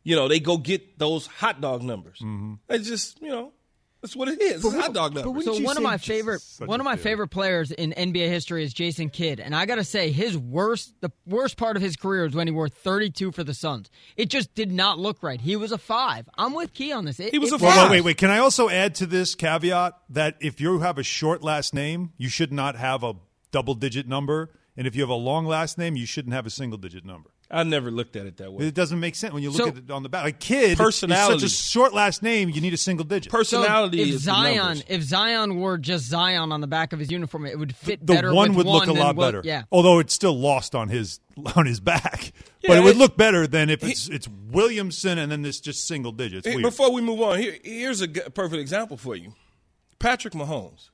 You 0.05 0.17
know, 0.17 0.29
they 0.29 0.41
go 0.41 0.57
get 0.57 0.99
those 0.99 1.27
hot 1.27 1.61
dog 1.61 1.83
numbers. 1.83 2.19
Mm-hmm. 2.19 2.55
It's 2.71 2.89
just, 2.89 3.21
you 3.21 3.29
know, 3.29 3.53
that's 4.01 4.15
what 4.15 4.29
it 4.29 4.41
is. 4.41 4.65
It's 4.65 4.75
hot 4.75 4.93
dog 4.93 5.13
numbers. 5.15 5.45
So 5.45 5.61
one 5.61 5.77
of 5.77 5.83
my 5.83 5.99
favorite 5.99 6.41
one 6.65 6.79
of 6.81 6.85
my 6.85 6.95
favorite 6.97 7.29
players 7.29 7.73
in 7.73 7.93
NBA 7.93 8.29
history 8.29 8.63
is 8.63 8.73
Jason 8.73 9.11
Kidd, 9.11 9.41
and 9.41 9.57
I 9.57 9.67
got 9.67 9.75
to 9.75 9.85
say 9.85 10.13
his 10.13 10.39
worst 10.39 10.95
the 11.01 11.11
worst 11.27 11.57
part 11.57 11.77
of 11.77 11.83
his 11.83 11.97
career 11.97 12.25
is 12.25 12.35
when 12.35 12.47
he 12.47 12.53
wore 12.53 12.69
32 12.69 13.33
for 13.33 13.43
the 13.43 13.55
Suns. 13.55 13.91
It 14.17 14.31
just 14.31 14.55
did 14.55 14.71
not 14.71 15.01
look 15.01 15.23
right. 15.23 15.41
He 15.41 15.57
was 15.57 15.73
a 15.73 15.79
5. 15.79 16.29
I'm 16.39 16.55
with 16.55 16.75
Key 16.75 16.93
on 16.93 17.07
this. 17.07 17.19
It, 17.19 17.33
He 17.33 17.41
was 17.41 17.51
a 17.53 17.59
Well, 17.59 17.73
five. 17.73 17.91
wait, 17.91 17.99
wait, 17.99 18.05
wait. 18.05 18.17
Can 18.19 18.31
I 18.31 18.39
also 18.39 18.69
add 18.69 18.95
to 18.97 19.07
this 19.07 19.35
caveat 19.35 19.95
that 20.11 20.37
if 20.41 20.61
you 20.61 20.79
have 20.79 20.97
a 20.99 21.03
short 21.03 21.43
last 21.43 21.75
name, 21.75 22.13
you 22.17 22.29
should 22.29 22.53
not 22.53 22.77
have 22.77 23.03
a 23.03 23.15
double 23.51 23.75
digit 23.75 24.07
number. 24.07 24.51
And 24.79 24.87
if 24.87 24.95
you 24.95 25.03
have 25.03 25.11
a 25.11 25.15
long 25.15 25.45
last 25.45 25.77
name, 25.77 25.97
you 25.97 26.07
shouldn't 26.07 26.33
have 26.35 26.47
a 26.47 26.51
single 26.51 26.79
digit 26.79 27.05
number. 27.05 27.31
I 27.51 27.65
never 27.65 27.91
looked 27.91 28.15
at 28.15 28.27
it 28.27 28.37
that 28.37 28.53
way. 28.53 28.67
It 28.67 28.75
doesn't 28.75 29.01
make 29.01 29.17
sense 29.17 29.35
when 29.35 29.43
you 29.43 29.51
look 29.51 29.63
So- 29.63 29.69
at 29.69 29.77
it 29.77 29.91
on 29.91 30.03
the 30.05 30.09
back. 30.09 30.25
A 30.27 30.31
kid, 30.33 30.79
Personality. 30.79 31.45
is 31.45 31.57
such 31.57 31.61
a 31.69 31.71
short 31.73 31.95
last 31.95 32.23
name, 32.23 32.49
you 32.51 32.61
need 32.61 32.75
a 32.75 32.77
single 32.79 33.05
digit. 33.05 33.33
So 33.33 33.39
Personality 33.39 34.03
if 34.03 34.09
is 34.09 34.23
Zion, 34.23 34.57
numbers. 34.57 34.85
if 34.87 35.03
Zion 35.03 35.57
wore 35.57 35.79
just 35.79 36.05
Zion 36.07 36.53
on 36.53 36.61
the 36.61 36.67
back 36.69 36.93
of 36.93 37.01
his 37.01 37.11
uniform, 37.11 37.47
it 37.47 37.59
would 37.59 37.75
fit 37.75 38.07
the 38.07 38.13
better. 38.15 38.33
one 38.33 38.51
with 38.55 38.67
would 38.67 38.73
look 38.73 38.85
a 38.85 38.87
than 38.87 38.99
lot 38.99 39.17
what- 39.17 39.27
better. 39.27 39.43
Yeah. 39.45 39.63
Although 39.73 39.99
it's 39.99 40.15
still 40.15 40.39
lost 40.39 40.75
on 40.77 40.89
his 40.91 41.19
on 41.57 41.67
his 41.67 41.81
back. 41.81 42.33
Yeah, 42.63 42.69
but 42.69 42.77
it 42.79 42.85
would 42.85 42.97
it- 42.97 42.99
look 42.99 43.17
better 43.17 43.47
than 43.49 43.71
if 43.71 43.83
it's 43.83 44.09
it's 44.09 44.29
Williamson 44.29 45.19
and 45.19 45.33
then 45.33 45.43
this 45.43 45.59
just 45.59 45.89
single 45.89 46.13
digits. 46.13 46.47
Hey, 46.47 46.61
Before 46.63 46.93
we 46.93 47.01
move 47.01 47.21
on, 47.21 47.39
here, 47.41 47.57
here's 47.65 48.01
a 48.01 48.07
g- 48.07 48.21
perfect 48.35 48.61
example 48.61 48.97
for 48.97 49.17
you 49.17 49.35
Patrick 49.99 50.35
Mahomes. 50.35 50.91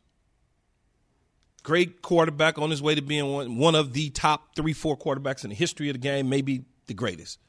Great 1.65 2.03
quarterback 2.03 2.59
on 2.59 2.71
his 2.71 2.81
way 2.81 2.95
to 2.95 3.03
being 3.03 3.33
one, 3.33 3.59
one 3.59 3.75
of 3.75 3.93
the 3.93 4.11
top 4.11 4.55
three, 4.55 4.73
four 4.73 4.97
quarterbacks 4.97 5.43
in 5.43 5.51
the 5.51 5.57
history 5.57 5.89
of 5.89 5.95
the 5.95 5.99
game, 5.99 6.29
maybe 6.29 6.65
the 6.87 6.95
greatest. 6.95 7.41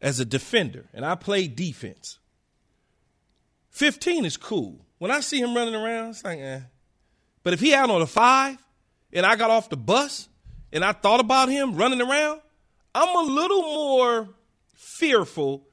As 0.00 0.20
a 0.20 0.24
defender, 0.24 0.86
and 0.94 1.04
I 1.04 1.16
play 1.16 1.48
defense, 1.48 2.20
15 3.70 4.24
is 4.24 4.36
cool. 4.36 4.84
When 4.98 5.10
I 5.10 5.20
see 5.20 5.40
him 5.40 5.54
running 5.54 5.74
around, 5.74 6.10
it's 6.10 6.24
like, 6.24 6.38
eh. 6.38 6.60
But 7.42 7.54
if 7.54 7.60
he 7.60 7.74
out 7.74 7.90
on 7.90 8.02
a 8.02 8.06
five 8.06 8.58
and 9.12 9.24
I 9.26 9.36
got 9.36 9.50
off 9.50 9.70
the 9.70 9.76
bus 9.76 10.28
and 10.72 10.84
I 10.84 10.92
thought 10.92 11.20
about 11.20 11.48
him 11.48 11.74
running 11.74 12.02
around, 12.02 12.40
I'm 12.94 13.16
a 13.16 13.32
little 13.32 13.62
more 13.62 14.28
fearful 14.74 15.66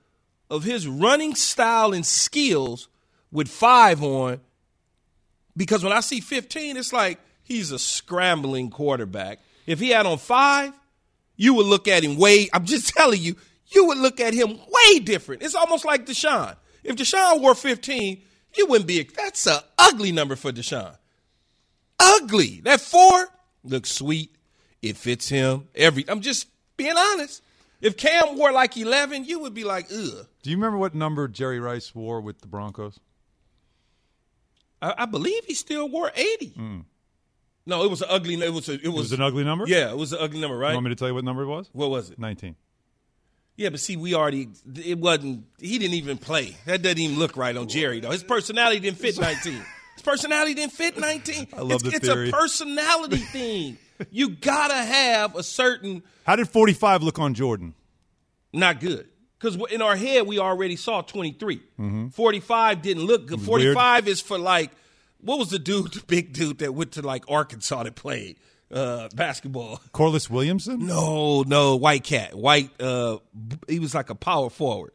of 0.50 0.64
his 0.64 0.88
running 0.88 1.36
style 1.36 1.94
and 1.94 2.06
skills 2.06 2.88
with 3.32 3.50
five 3.50 4.02
on 4.02 4.40
because 5.58 5.84
when 5.84 5.92
I 5.92 6.00
see 6.02 6.22
15, 6.22 6.78
it's 6.78 6.94
like 6.94 7.20
he's 7.44 7.72
a 7.72 7.80
scrambling 7.80 8.70
quarterback. 8.70 9.40
If 9.66 9.80
he 9.80 9.90
had 9.90 10.06
on 10.06 10.20
five, 10.20 10.72
you 11.36 11.56
would 11.56 11.66
look 11.66 11.88
at 11.88 12.04
him 12.04 12.16
way, 12.18 12.48
I'm 12.54 12.66
just 12.66 12.90
telling 12.96 13.22
you, 13.22 13.36
you 13.70 13.86
would 13.86 13.98
look 13.98 14.20
at 14.20 14.34
him 14.34 14.58
way 14.58 15.00
different. 15.00 15.42
It's 15.42 15.56
almost 15.56 15.84
like 15.84 16.06
Deshaun. 16.06 16.56
If 16.84 16.96
Deshaun 16.96 17.42
wore 17.42 17.56
15, 17.56 18.22
you 18.56 18.68
wouldn't 18.68 18.88
be, 18.88 19.04
that's 19.04 19.46
an 19.48 19.60
ugly 19.78 20.12
number 20.12 20.36
for 20.36 20.52
Deshaun. 20.52 20.96
Ugly. 22.00 22.62
That 22.64 22.80
four 22.80 23.28
looks 23.64 23.92
sweet. 23.92 24.34
It 24.82 24.96
fits 24.96 25.28
him. 25.28 25.68
Every, 25.76 26.08
I'm 26.08 26.22
just 26.22 26.48
being 26.78 26.96
honest. 26.96 27.42
If 27.82 27.98
Cam 27.98 28.38
wore 28.38 28.52
like 28.52 28.78
11, 28.78 29.26
you 29.26 29.40
would 29.40 29.54
be 29.54 29.64
like, 29.64 29.88
ugh. 29.92 30.28
Do 30.44 30.50
you 30.50 30.56
remember 30.56 30.78
what 30.78 30.96
number 30.96 31.28
Jerry 31.28 31.60
Rice 31.60 31.94
wore 31.94 32.22
with 32.22 32.42
the 32.42 32.48
Broncos? 32.48 33.00
I, 34.82 34.94
I 35.00 35.06
believe 35.06 35.46
he 35.46 35.54
still 35.54 35.90
wore 35.90 36.12
80. 36.16 36.50
Mm. 36.58 36.86
No, 37.66 37.84
it 37.84 37.90
was 37.90 38.02
an 38.02 38.08
ugly. 38.10 38.36
It 38.36 38.54
was 38.54 38.70
a, 38.70 38.74
it 38.74 38.78
was, 38.78 38.86
It 38.86 38.90
was 38.90 39.12
an 39.14 39.22
ugly 39.22 39.44
number? 39.44 39.66
Yeah, 39.68 39.90
it 39.92 39.98
was 39.98 40.14
an 40.14 40.20
ugly 40.22 40.40
number, 40.40 40.58
right? 40.58 40.70
You 40.70 40.76
want 40.76 40.86
me 40.86 40.90
to 40.92 40.96
tell 40.96 41.10
you 41.10 41.14
what 41.14 41.26
number 41.26 41.44
it 41.44 41.48
was? 41.48 41.70
What 41.74 41.90
was 41.90 42.10
it? 42.12 42.20
19. 42.20 42.56
Yeah, 43.58 43.70
but 43.70 43.80
see, 43.80 43.98
we 43.98 44.14
already 44.14 44.50
it 44.86 45.00
wasn't. 45.00 45.46
He 45.60 45.80
didn't 45.80 45.96
even 45.96 46.18
play. 46.20 46.56
That 46.66 46.84
doesn't 46.84 47.00
even 47.00 47.18
look 47.18 47.36
right 47.36 47.58
on 47.58 47.68
Jerry 47.68 48.00
though. 48.00 48.12
His 48.12 48.24
personality 48.24 48.80
didn't 48.80 49.00
fit 49.00 49.20
19. 49.20 49.54
His 49.54 50.04
personality 50.04 50.54
didn't 50.54 50.74
fit 50.74 50.98
19. 50.98 51.48
I 51.58 51.62
love 51.62 51.72
it's, 51.72 51.84
the 51.84 51.90
it's 51.90 52.08
theory. 52.08 52.30
a 52.30 52.32
personality 52.32 53.18
thing. 53.18 53.80
You 54.12 54.30
gotta 54.30 54.76
have 54.76 55.36
a 55.36 55.42
certain. 55.42 56.04
How 56.24 56.36
did 56.36 56.48
45 56.48 57.02
look 57.02 57.18
on 57.18 57.34
Jordan? 57.34 57.74
Not 58.54 58.80
good. 58.80 59.10
Because 59.40 59.56
in 59.72 59.82
our 59.82 59.96
head, 59.96 60.26
we 60.26 60.40
already 60.40 60.76
saw 60.76 61.02
23. 61.02 61.62
Mhm. 61.80 62.14
45 62.14 62.82
didn't 62.82 63.04
look 63.06 63.28
good. 63.28 63.40
was 63.40 63.48
weird. 63.48 63.76
45 63.76 64.08
is 64.08 64.22
for 64.22 64.38
like, 64.40 64.72
what 65.22 65.38
was 65.40 65.50
the 65.50 65.60
dude, 65.60 65.94
the 65.94 66.04
big 66.08 66.34
dude 66.34 66.60
that 66.60 66.74
went 66.74 66.94
to 66.94 67.02
like 67.02 67.24
Arkansas 67.30 67.84
that 67.84 67.96
played 67.96 68.38
uh, 68.72 69.10
basketball? 69.16 69.80
Corliss 69.92 70.30
Williamson? 70.30 70.86
No, 70.88 71.44
no, 71.44 71.76
White 71.76 72.04
Cat. 72.04 72.34
White, 72.36 72.72
uh, 72.82 73.18
he 73.68 73.80
was 73.80 73.94
like 73.94 74.10
a 74.10 74.16
power 74.16 74.50
forward. 74.50 74.92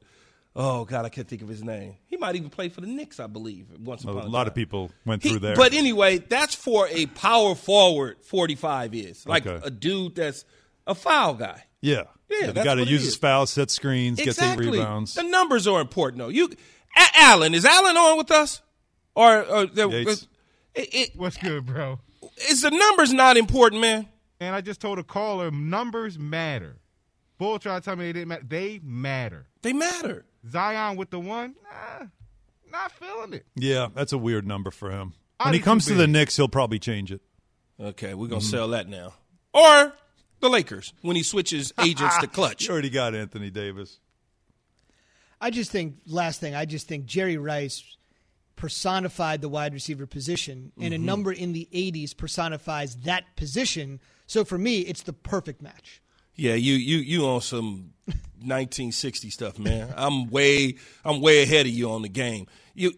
Oh, 0.54 0.84
God, 0.84 1.06
I 1.06 1.08
can't 1.08 1.26
think 1.26 1.40
of 1.40 1.48
his 1.48 1.62
name. 1.64 1.94
He 2.08 2.18
might 2.18 2.36
even 2.36 2.50
play 2.50 2.68
for 2.68 2.82
the 2.82 2.86
Knicks, 2.86 3.18
I 3.18 3.26
believe, 3.26 3.68
once 3.78 4.02
upon 4.02 4.18
A 4.18 4.20
a, 4.20 4.28
lot 4.28 4.40
time. 4.40 4.48
of 4.48 4.54
people 4.54 4.90
went 5.06 5.22
He- 5.22 5.30
through 5.30 5.38
there. 5.38 5.56
But 5.56 5.72
anyway, 5.72 6.18
that's 6.18 6.54
for 6.54 6.86
a 6.90 7.06
power 7.06 7.54
forward, 7.54 8.18
45 8.22 8.94
is. 8.94 9.26
Like 9.26 9.46
Okay. 9.46 9.64
a 9.66 9.70
dude 9.70 10.14
that's 10.16 10.44
a 10.86 10.94
foul 10.94 11.34
guy. 11.34 11.64
yeah. 11.80 12.04
Yeah, 12.30 12.46
the 12.46 12.52
that's 12.54 12.64
guy 12.64 12.74
that 12.76 12.80
what 12.80 12.88
it 12.88 12.90
uses 12.90 13.08
is. 13.08 13.16
fouls, 13.16 13.50
sets 13.50 13.74
screens, 13.74 14.18
exactly. 14.18 14.64
gets 14.64 14.76
eight 14.76 14.80
rebounds. 14.80 15.14
The 15.14 15.22
numbers 15.22 15.66
are 15.66 15.82
important, 15.82 16.18
though. 16.18 16.28
You, 16.30 16.46
A- 16.96 17.18
Alan, 17.20 17.52
is 17.54 17.66
Alan 17.66 17.94
on 17.94 18.16
with 18.16 18.30
us? 18.30 18.62
Or, 19.14 19.42
or 19.44 19.66
the, 19.66 19.86
Yates. 19.90 20.26
it, 20.74 20.88
it, 20.94 21.10
What's 21.14 21.36
good, 21.36 21.66
bro? 21.66 22.00
is 22.48 22.62
the 22.62 22.70
numbers 22.70 23.12
not 23.12 23.36
important, 23.36 23.82
man? 23.82 24.08
And 24.40 24.54
I 24.54 24.62
just 24.62 24.80
told 24.80 24.98
a 24.98 25.02
caller, 25.02 25.50
numbers 25.50 26.18
matter. 26.18 26.76
Bull 27.36 27.58
tried 27.58 27.80
to 27.80 27.84
tell 27.84 27.96
me 27.96 28.06
they 28.06 28.12
didn't 28.24 28.28
matter. 28.28 28.44
They 28.48 28.78
matter. 28.82 29.46
They 29.60 29.72
matter. 29.74 30.24
Zion 30.50 30.96
with 30.96 31.10
the 31.10 31.20
one, 31.20 31.54
nah, 31.62 32.06
not 32.70 32.92
feeling 32.92 33.34
it. 33.34 33.46
Yeah, 33.56 33.88
that's 33.94 34.14
a 34.14 34.18
weird 34.18 34.46
number 34.46 34.70
for 34.70 34.90
him. 34.90 35.12
When 35.42 35.52
he 35.52 35.60
comes 35.60 35.84
to 35.84 35.94
the 35.94 36.04
big. 36.04 36.10
Knicks, 36.12 36.36
he'll 36.36 36.48
probably 36.48 36.78
change 36.78 37.12
it. 37.12 37.20
Okay, 37.78 38.14
we're 38.14 38.28
going 38.28 38.40
to 38.40 38.46
Mhm. 38.46 38.50
sell 38.50 38.68
that 38.68 38.88
now. 38.88 39.12
Or 39.52 39.92
the 40.42 40.50
Lakers 40.50 40.92
when 41.00 41.16
he 41.16 41.22
switches 41.22 41.72
agents 41.80 42.18
to 42.18 42.26
Klutch. 42.26 42.66
You 42.66 42.72
already 42.72 42.90
got 42.90 43.14
Anthony 43.14 43.48
Davis. 43.50 43.98
I 45.40 45.50
just 45.50 45.70
think 45.70 45.96
last 46.06 46.40
thing. 46.40 46.54
I 46.54 46.66
just 46.66 46.86
think 46.86 47.06
Jerry 47.06 47.36
Rice 47.38 47.82
personified 48.56 49.40
the 49.40 49.48
wide 49.48 49.72
receiver 49.72 50.06
position, 50.06 50.72
and 50.80 50.92
a 50.94 50.98
Mhm. 50.98 51.02
number 51.02 51.32
in 51.32 51.52
the 51.52 51.68
80s 51.72 52.12
personifies 52.14 52.96
that 52.98 53.34
position. 53.36 53.98
So 54.26 54.44
for 54.44 54.58
me, 54.58 54.80
it's 54.80 55.02
the 55.02 55.12
perfect 55.12 55.62
match. 55.62 56.00
Yeah, 56.36 56.54
you 56.54 56.74
you 56.74 56.98
you 56.98 57.26
on 57.26 57.40
some 57.40 57.92
1960 58.40 59.30
stuff, 59.30 59.58
man. 59.58 59.92
I'm 59.96 60.28
way 60.30 60.76
I'm 61.04 61.20
way 61.20 61.42
ahead 61.42 61.66
of 61.66 61.72
you 61.72 61.90
on 61.90 62.02
the 62.02 62.08
game. 62.08 62.46
You 62.74 62.92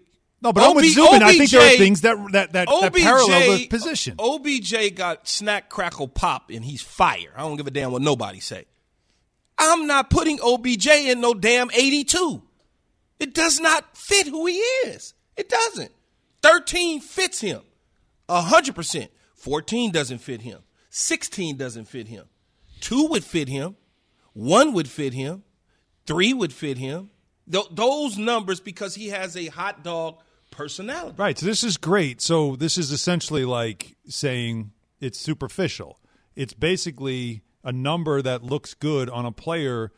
No, 0.44 0.52
but 0.52 0.62
I'm 0.62 0.76
with 0.76 0.92
Zubin. 0.92 1.22
I 1.22 1.38
think 1.38 1.50
there 1.50 1.62
are 1.62 1.78
things 1.78 2.02
that 2.02 2.18
that 2.32 2.52
that, 2.52 2.68
that 2.68 2.94
parallel 2.94 3.56
the 3.56 3.66
position. 3.66 4.16
OBJ 4.18 4.94
got 4.94 5.26
snack 5.26 5.70
crackle 5.70 6.06
pop 6.06 6.50
and 6.50 6.62
he's 6.62 6.82
fire. 6.82 7.32
I 7.34 7.40
don't 7.40 7.56
give 7.56 7.66
a 7.66 7.70
damn 7.70 7.92
what 7.92 8.02
nobody 8.02 8.40
say. 8.40 8.66
I'm 9.56 9.86
not 9.86 10.10
putting 10.10 10.38
OBJ 10.42 10.86
in 10.86 11.22
no 11.22 11.32
damn 11.32 11.70
82. 11.70 12.42
It 13.20 13.32
does 13.32 13.58
not 13.58 13.96
fit 13.96 14.26
who 14.26 14.44
he 14.46 14.58
is. 14.86 15.14
It 15.34 15.48
doesn't. 15.48 15.92
13 16.42 17.00
fits 17.00 17.40
him. 17.40 17.62
100%. 18.28 19.08
14 19.36 19.92
doesn't 19.92 20.18
fit 20.18 20.42
him. 20.42 20.60
16 20.90 21.56
doesn't 21.56 21.86
fit 21.86 22.08
him. 22.08 22.26
2 22.80 23.06
would 23.06 23.24
fit 23.24 23.48
him. 23.48 23.76
1 24.34 24.72
would 24.74 24.88
fit 24.88 25.14
him. 25.14 25.42
3 26.06 26.34
would 26.34 26.52
fit 26.52 26.76
him. 26.76 27.10
Th- 27.50 27.64
those 27.70 28.18
numbers 28.18 28.60
because 28.60 28.94
he 28.94 29.08
has 29.08 29.36
a 29.36 29.46
hot 29.46 29.82
dog 29.82 30.18
personality. 30.56 31.14
Right. 31.18 31.38
So 31.38 31.46
this 31.46 31.62
is 31.64 31.76
great. 31.76 32.20
So 32.20 32.56
this 32.56 32.78
is 32.78 32.90
essentially 32.92 33.44
like 33.44 33.96
saying 34.08 34.72
it's 35.00 35.18
superficial. 35.18 35.98
It's 36.36 36.54
basically 36.54 37.42
a 37.62 37.72
number 37.72 38.20
that 38.22 38.42
looks 38.42 38.74
good 38.74 39.08
on 39.10 39.24
a 39.26 39.32
player. 39.32 39.92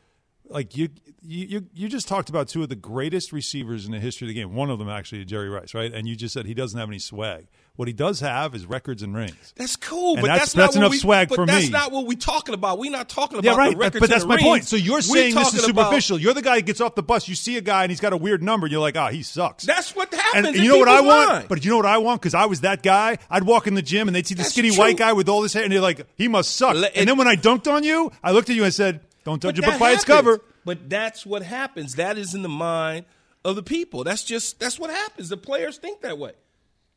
Like 0.49 0.77
you, 0.77 0.88
you, 1.23 1.66
you- 1.75 1.88
just 1.88 2.07
talked 2.09 2.29
about 2.29 2.49
two 2.49 2.62
of 2.62 2.69
the 2.69 2.77
greatest 2.77 3.33
receivers 3.33 3.87
in 3.87 3.92
the 3.92 3.99
history 4.01 4.27
of 4.27 4.29
the 4.29 4.35
game. 4.40 4.55
One 4.55 4.71
of 4.71 4.79
them 4.79 4.88
actually, 4.88 5.25
Jerry 5.25 5.49
Rice, 5.49 5.75
right? 5.75 5.92
And 5.92 6.07
you 6.07 6.14
just 6.16 6.33
said 6.35 6.47
he 6.47 6.55
doesn't 6.55 6.79
have 6.79 6.88
any 6.88 6.99
swag. 6.99 7.47
What 7.77 7.89
he 7.89 7.95
does 7.95 8.21
have 8.21 8.55
is 8.55 8.65
records 8.67 9.03
and 9.03 9.15
rings. 9.15 9.53
That's 9.57 9.77
cool, 9.77 10.15
And 10.15 10.23
but 10.23 10.27
that's- 10.29 10.41
that's, 10.53 10.57
not 10.57 10.62
that's 10.65 10.77
enough 10.77 10.91
we, 10.93 10.99
swag 10.99 11.29
for 11.35 11.45
that's 11.47 11.65
me. 11.67 11.71
That's 11.71 11.85
not 11.85 11.93
what 11.93 12.07
we're 12.07 12.17
talking 12.17 12.55
about. 12.55 12.79
We're 12.79 12.91
not 12.91 13.09
talking 13.09 13.39
about 13.39 13.51
Yeah, 13.51 13.57
right. 13.57 13.77
records 13.77 14.01
but 14.01 14.09
that's 14.11 14.25
my 14.25 14.39
point. 14.39 14.65
So 14.65 14.77
you're 14.77 14.97
We're 14.97 15.01
saying 15.03 15.35
this 15.35 15.49
is 15.49 15.61
talking 15.61 15.71
about- 15.71 15.83
superficial. 15.85 16.19
You're 16.19 16.33
the 16.35 16.43
guy 16.43 16.57
that 16.57 16.67
gets 16.67 16.81
off 16.81 16.95
the 16.95 17.03
bus. 17.03 17.29
You 17.29 17.35
see 17.35 17.57
a 17.57 17.61
guy 17.61 17.83
and 17.85 17.91
he's 17.93 18.01
got 18.01 18.12
a 18.12 18.17
weird 18.17 18.43
number, 18.43 18.67
and 18.67 18.73
you're 18.73 18.81
like, 18.81 18.97
ah, 18.97 19.09
he 19.09 19.23
sucks. 19.23 19.65
That's 19.65 19.95
what 19.95 20.12
happens. 20.12 20.47
and 20.49 20.57
in 20.57 20.62
you 20.62 20.71
know 20.71 20.79
what 20.79 20.89
I 20.89 21.01
want? 21.03 21.29
mind. 21.31 21.49
But 21.49 21.65
you 21.65 21.71
know 21.71 21.77
what 21.77 21.87
I 21.87 21.99
want? 21.99 22.21
Because 22.23 22.35
I 22.35 22.47
was 22.47 22.62
that 22.62 22.83
guy. 22.83 23.19
I'd 23.31 23.45
walk 23.45 23.67
in 23.67 23.75
the 23.75 23.83
gym 23.83 24.09
and 24.09 24.15
they'd 24.15 24.27
see 24.27 24.35
the 24.35 24.39
That's 24.43 24.53
skinny 24.53 24.71
true. 24.71 24.79
white 24.79 24.97
guy 24.97 25.12
with 25.12 25.29
all 25.29 25.43
this 25.43 25.53
hair, 25.53 25.62
and 25.65 25.73
they're 25.73 25.81
like, 25.81 26.07
he 26.17 26.29
must 26.29 26.57
suck. 26.57 26.77
and 26.95 27.09
then 27.09 27.19
when 27.19 27.29
I 27.29 27.37
dunked 27.37 27.71
on 27.71 27.85
you, 27.85 28.11
I 28.25 28.33
looked 28.33 28.49
at 28.51 28.57
you 28.57 28.65
and 28.65 28.73
said, 28.73 29.01
don't 29.25 29.43
judge 29.43 29.57
But 29.57 29.69
a 29.69 29.71
book 29.73 29.81
by 29.81 29.93
its 29.93 30.05
cover. 30.05 30.41
But 30.65 30.89
that's 30.89 31.27
what 31.27 31.43
happens. 31.43 31.97
That 31.97 32.17
is 32.17 32.35
in 32.35 32.43
the 32.43 32.49
mind 32.49 33.05
of 33.45 33.55
the 33.57 33.62
people. 33.62 34.03
That's 34.03 34.25
just 34.25 34.59
that's 34.59 34.79
what 34.79 34.91
happens. 34.91 35.29
The 35.29 35.37
players 35.37 35.77
think 35.79 36.01
that 36.01 36.19
way. 36.19 36.33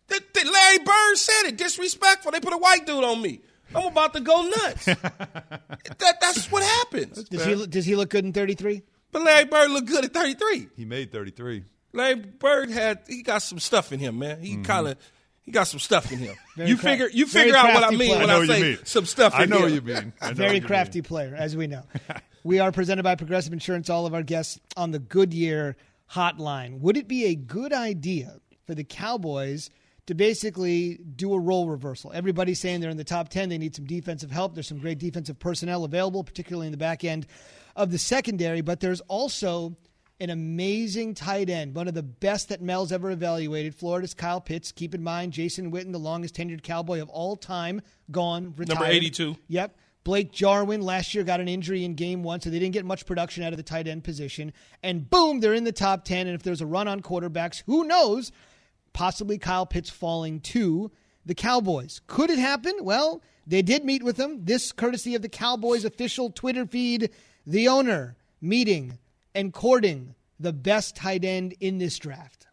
That, 0.10 0.34
that 0.34 0.46
Larry 0.46 0.80
Bird 0.80 1.18
said 1.18 1.50
it. 1.50 1.58
Disrespectful. 1.58 2.32
They 2.32 2.40
put 2.40 2.54
a 2.54 2.58
white 2.58 2.86
dude 2.86 3.04
on 3.04 3.22
me. 3.22 3.42
I'm 3.76 3.88
about 3.88 4.14
to 4.14 4.20
go 4.20 4.42
nuts. 4.44 4.86
that 4.86 6.18
that's 6.22 6.52
what 6.52 6.64
happens. 6.64 7.24
Does 7.26 7.46
he 7.46 7.68
does 7.68 7.86
he 7.86 7.96
look 7.96 8.10
good 8.10 8.26
in 8.26 8.34
33? 8.34 8.82
But 9.12 9.24
Larry 9.24 9.46
Bird 9.46 9.72
looked 9.72 9.88
good 9.88 10.06
at 10.06 10.14
33. 10.14 10.70
He 10.76 10.86
made 10.86 11.12
33. 11.12 11.64
Larry 11.94 12.16
Bird 12.16 12.70
had 12.70 13.02
he 13.08 13.24
got 13.24 13.40
some 13.40 13.60
stuff 13.60 13.92
in 13.92 14.00
him, 14.00 14.20
man. 14.20 14.42
He 14.42 14.54
mm-hmm. 14.54 14.64
kind 14.64 14.88
of 14.88 14.98
he 15.42 15.52
got 15.52 15.68
some 15.68 15.80
stuff 15.80 16.12
in 16.12 16.20
him. 16.20 16.36
Very 16.56 16.70
you 16.70 16.78
cra- 16.78 16.92
figure 16.92 17.10
you 17.12 17.26
figure 17.26 17.56
out 17.56 17.74
what 17.74 17.84
I 17.84 17.90
mean 17.90 17.98
player. 18.00 18.20
when 18.20 18.30
I 18.30 18.34
I, 18.34 18.36
know 18.36 18.40
what 18.40 18.48
you 18.48 18.54
say 18.54 18.62
mean. 18.62 18.86
some 18.86 19.06
stuff. 19.06 19.34
I 19.36 19.44
in 19.44 19.50
know 19.50 19.58
him. 19.58 19.64
what 19.64 19.72
you 19.72 19.82
mean. 19.82 20.14
I 20.22 20.28
know 20.30 20.34
Very 20.34 20.54
what 20.56 20.62
you 20.62 20.68
crafty 20.68 21.02
player, 21.02 21.36
as 21.38 21.56
we 21.56 21.68
know. 21.68 21.84
we 22.44 22.60
are 22.60 22.72
presented 22.72 23.04
by 23.04 23.16
Progressive 23.16 23.54
Insurance. 23.54 23.90
All 23.90 24.06
of 24.06 24.14
our 24.14 24.24
guests 24.24 24.60
on 24.78 24.92
the 24.92 25.00
Goodyear 25.00 25.76
Hotline. 26.12 26.80
Would 26.80 26.98
it 26.98 27.08
be 27.08 27.26
a 27.26 27.36
good 27.36 27.74
idea 27.74 28.40
for 28.66 28.76
the 28.76 28.84
Cowboys 28.84 29.70
to 30.10 30.16
basically 30.16 30.96
do 30.96 31.36
a 31.36 31.40
role 31.40 31.70
reversal? 31.70 32.12
Everybody's 32.12 32.60
saying 32.60 32.82
they're 32.82 32.90
in 32.90 32.98
the 32.98 33.04
top 33.04 33.30
ten. 33.30 33.48
They 33.48 33.60
need 33.60 33.76
some 33.76 33.86
defensive 33.86 34.32
help. 34.32 34.56
There's 34.56 34.68
some 34.68 34.80
great 34.80 34.98
defensive 34.98 35.38
personnel 35.38 35.84
available, 35.84 36.24
particularly 36.24 36.66
in 36.66 36.72
the 36.72 36.80
back 36.80 37.04
end 37.04 37.28
of 37.76 37.92
the 37.92 38.00
secondary. 38.00 38.62
But 38.62 38.80
there's 38.80 39.02
also 39.02 39.78
an 40.20 40.32
amazing 40.32 41.14
tight 41.14 41.48
end, 41.48 41.76
one 41.76 41.88
of 41.88 41.94
the 41.94 42.02
best 42.02 42.50
that 42.50 42.60
Mel's 42.60 42.92
ever 42.92 43.12
evaluated. 43.12 43.76
Florida's 43.76 44.16
Kyle 44.16 44.42
Pitts. 44.42 44.72
Keep 44.72 44.96
in 44.96 45.04
mind, 45.04 45.32
Jason 45.32 45.72
Witten, 45.72 45.92
the 45.92 46.00
longest 46.00 46.36
tenured 46.36 46.64
Cowboy 46.64 47.04
of 47.04 47.10
all 47.10 47.36
time, 47.36 47.80
gone, 48.10 48.56
retired. 48.58 48.80
Number 48.80 48.92
82. 48.92 49.38
Yep. 49.48 49.78
Blake 50.04 50.32
Jarwin 50.32 50.82
last 50.82 51.14
year 51.14 51.24
got 51.24 51.40
an 51.40 51.48
injury 51.48 51.86
in 51.86 51.94
game 51.94 52.24
one, 52.24 52.42
so 52.42 52.50
they 52.50 52.58
didn't 52.58 52.74
get 52.74 52.84
much 52.84 53.06
production 53.06 53.44
out 53.44 53.54
of 53.54 53.58
the 53.58 53.64
tight 53.64 53.88
end 53.88 54.04
position. 54.04 54.54
And 54.82 55.08
boom, 55.08 55.40
they're 55.40 55.54
in 55.54 55.66
the 55.66 55.72
top 55.72 56.04
10. 56.04 56.26
And 56.26 56.34
if 56.34 56.42
there's 56.42 56.62
a 56.62 56.66
run 56.66 56.88
on 56.88 57.02
quarterbacks, 57.02 57.62
who 57.68 57.84
knows? 57.84 58.32
Possibly 58.94 59.38
Kyle 59.38 59.66
Pitts 59.66 59.90
falling 59.90 60.40
to 60.42 60.92
the 61.26 61.36
Cowboys. 61.36 62.02
Could 62.08 62.30
it 62.30 62.40
happen? 62.40 62.74
Well, 62.82 63.22
they 63.46 63.62
did 63.62 63.86
meet 63.86 64.04
with 64.04 64.18
him. 64.18 64.46
This 64.46 64.72
courtesy 64.72 65.16
of 65.16 65.22
the 65.22 65.30
Cowboys 65.30 65.86
official 65.86 66.30
Twitter 66.30 66.66
feed. 66.66 67.10
The 67.46 67.68
owner 67.68 68.16
meeting 68.42 69.00
and 69.34 69.54
courting 69.54 70.16
the 70.40 70.54
best 70.54 70.96
tight 70.96 71.26
end 71.26 71.54
in 71.60 71.78
this 71.78 71.98
draft. 72.00 72.48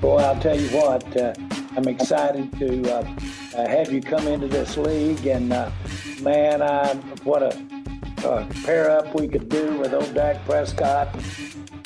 Boy, 0.00 0.18
I'll 0.18 0.40
tell 0.40 0.58
you 0.58 0.68
what, 0.76 1.16
uh, 1.16 1.34
I'm 1.76 1.88
excited 1.88 2.52
to 2.58 2.92
uh, 2.92 3.16
uh, 3.56 3.68
have 3.68 3.90
you 3.90 4.02
come 4.02 4.26
into 4.26 4.46
this 4.46 4.76
league, 4.76 5.24
and 5.26 5.52
uh, 5.52 5.70
man, 6.20 6.60
I, 6.60 6.94
what 7.24 7.42
a 7.42 8.46
pair 8.64 8.90
up 8.90 9.14
we 9.14 9.28
could 9.28 9.48
do 9.48 9.78
with 9.78 9.94
old 9.94 10.12
Dak 10.12 10.44
Prescott, 10.44 11.08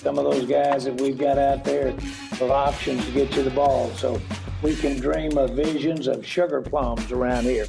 some 0.01 0.19
of 0.19 0.25
those 0.25 0.47
guys 0.47 0.85
that 0.85 0.99
we've 0.99 1.19
got 1.19 1.37
out 1.37 1.63
there 1.63 1.89
of 1.89 2.51
options 2.51 3.05
to 3.05 3.13
get 3.13 3.37
you 3.37 3.43
the 3.43 3.51
ball. 3.51 3.91
So 3.91 4.21
we 4.63 4.75
can 4.75 4.99
dream 4.99 5.37
of 5.37 5.51
visions 5.51 6.09
of 6.09 6.27
sugar 6.27 6.63
plums 6.63 7.13
around 7.13 7.45
here. 7.45 7.67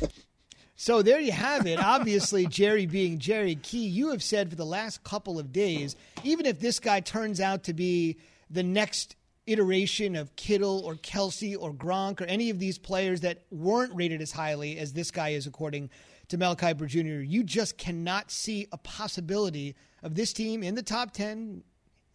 So 0.78 1.02
there 1.02 1.20
you 1.20 1.34
have 1.34 1.68
it. 1.68 1.78
Obviously, 1.78 2.48
Jerry 2.48 2.86
being 2.86 3.20
Jerry 3.20 3.56
Key, 3.56 3.86
you 3.86 4.12
have 4.12 4.24
said 4.24 4.50
for 4.50 4.56
the 4.56 4.66
last 4.66 5.04
couple 5.04 5.40
of 5.40 5.52
days, 5.52 5.98
even 6.24 6.46
if 6.46 6.60
this 6.60 6.80
guy 6.80 7.02
turns 7.02 7.42
out 7.42 7.66
to 7.66 7.74
be 7.74 8.18
the 8.50 8.64
next 8.64 9.18
iteration 9.46 10.16
of 10.16 10.36
Kittle 10.38 10.82
or 10.86 10.96
Kelce 10.96 11.56
or 11.60 11.74
Gronk 11.74 12.22
or 12.22 12.26
any 12.26 12.50
of 12.50 12.60
these 12.60 12.78
players 12.78 13.22
that 13.22 13.44
weren't 13.52 13.94
rated 13.94 14.22
as 14.22 14.32
highly 14.32 14.78
as 14.78 14.94
this 14.94 15.12
guy 15.12 15.30
is, 15.30 15.48
according 15.48 15.90
to 16.30 16.38
Mel 16.38 16.56
Kiper 16.56 16.88
Jr., 16.88 17.24
you 17.24 17.44
just 17.44 17.78
cannot 17.78 18.32
see 18.32 18.68
a 18.72 18.78
possibility 18.78 19.76
of 20.02 20.16
this 20.16 20.32
team 20.32 20.64
in 20.64 20.76
the 20.76 20.82
top 20.84 21.12
10 21.12 21.64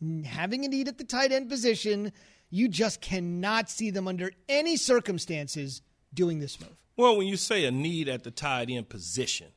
Mm. 0.03 0.26
having 0.26 0.64
a 0.64 0.68
need 0.68 0.88
at 0.88 0.99
the 0.99 1.05
tight 1.05 1.32
end 1.32 1.49
position. 1.49 2.12
You 2.51 2.68
just 2.68 3.01
cannot 3.01 3.70
see 3.70 3.90
them 3.90 4.07
under 4.07 4.30
any 4.49 4.76
circumstances 4.76 5.80
doing 6.12 6.38
this 6.38 6.61
move. 6.61 6.76
Well, 6.97 7.16
when 7.16 7.26
you 7.26 7.36
say 7.36 7.64
a 7.64 7.70
need 7.70 8.09
at 8.09 8.22
the 8.22 8.30
tight 8.30 8.70
end 8.70 8.88
position, 8.88 9.49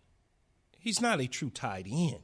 he's 0.78 1.02
not 1.02 1.20
a 1.20 1.28
true 1.28 1.50
tight 1.50 1.88
end. 1.90 2.20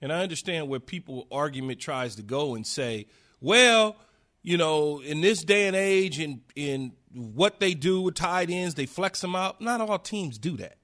And 0.00 0.12
I 0.12 0.22
understand 0.22 0.68
where 0.68 0.80
people 0.80 1.26
argument 1.32 1.80
tries 1.80 2.14
to 2.16 2.22
go 2.22 2.54
and 2.54 2.66
say, 2.66 3.06
well, 3.40 3.96
you 4.42 4.56
know, 4.56 5.00
in 5.00 5.20
this 5.20 5.42
day 5.42 5.66
and 5.66 5.74
age, 5.76 6.20
in 6.20 6.42
in 6.54 6.92
what 7.12 7.58
they 7.58 7.74
do 7.74 8.00
with 8.00 8.14
tight 8.14 8.50
ends, 8.50 8.74
they 8.76 8.86
flex 8.86 9.20
them 9.20 9.34
out. 9.34 9.60
Not 9.60 9.80
all 9.80 9.98
teams 9.98 10.38
do 10.38 10.56
that. 10.58 10.78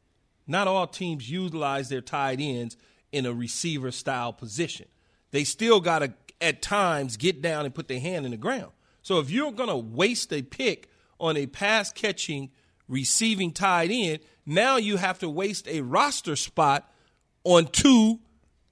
Not 0.47 0.67
all 0.67 0.87
teams 0.87 1.31
utilize 1.31 1.89
their 1.89 2.01
tight 2.01 2.41
ends 2.41 2.77
in 3.13 3.27
a 3.27 3.33
receiver 3.33 3.93
style 3.93 4.33
position. 4.33 4.87
They 5.31 5.45
still 5.45 5.81
got 5.81 6.01
to 6.01 6.13
at 6.41 6.63
times 6.63 7.17
get 7.17 7.41
down 7.41 7.65
and 7.65 7.75
put 7.75 7.89
their 7.89 8.01
hand 8.01 8.25
in 8.25 8.31
the 8.31 8.37
ground. 8.37 8.73
So 9.03 9.19
if 9.19 9.31
you're 9.31 9.53
going 9.53 9.69
to 9.69 9.77
waste 9.77 10.33
a 10.33 10.43
pick 10.43 10.91
on 11.21 11.37
a 11.37 11.47
pass 11.47 11.93
catching 11.93 12.51
receiving 12.89 13.53
tight 13.53 13.91
end, 13.93 14.21
now 14.47 14.77
you 14.77 14.97
have 14.97 15.19
to 15.21 15.29
waste 15.29 15.69
a 15.69 15.81
roster 15.81 16.37
spot 16.37 16.91
on 17.45 17.67
two 17.67 18.21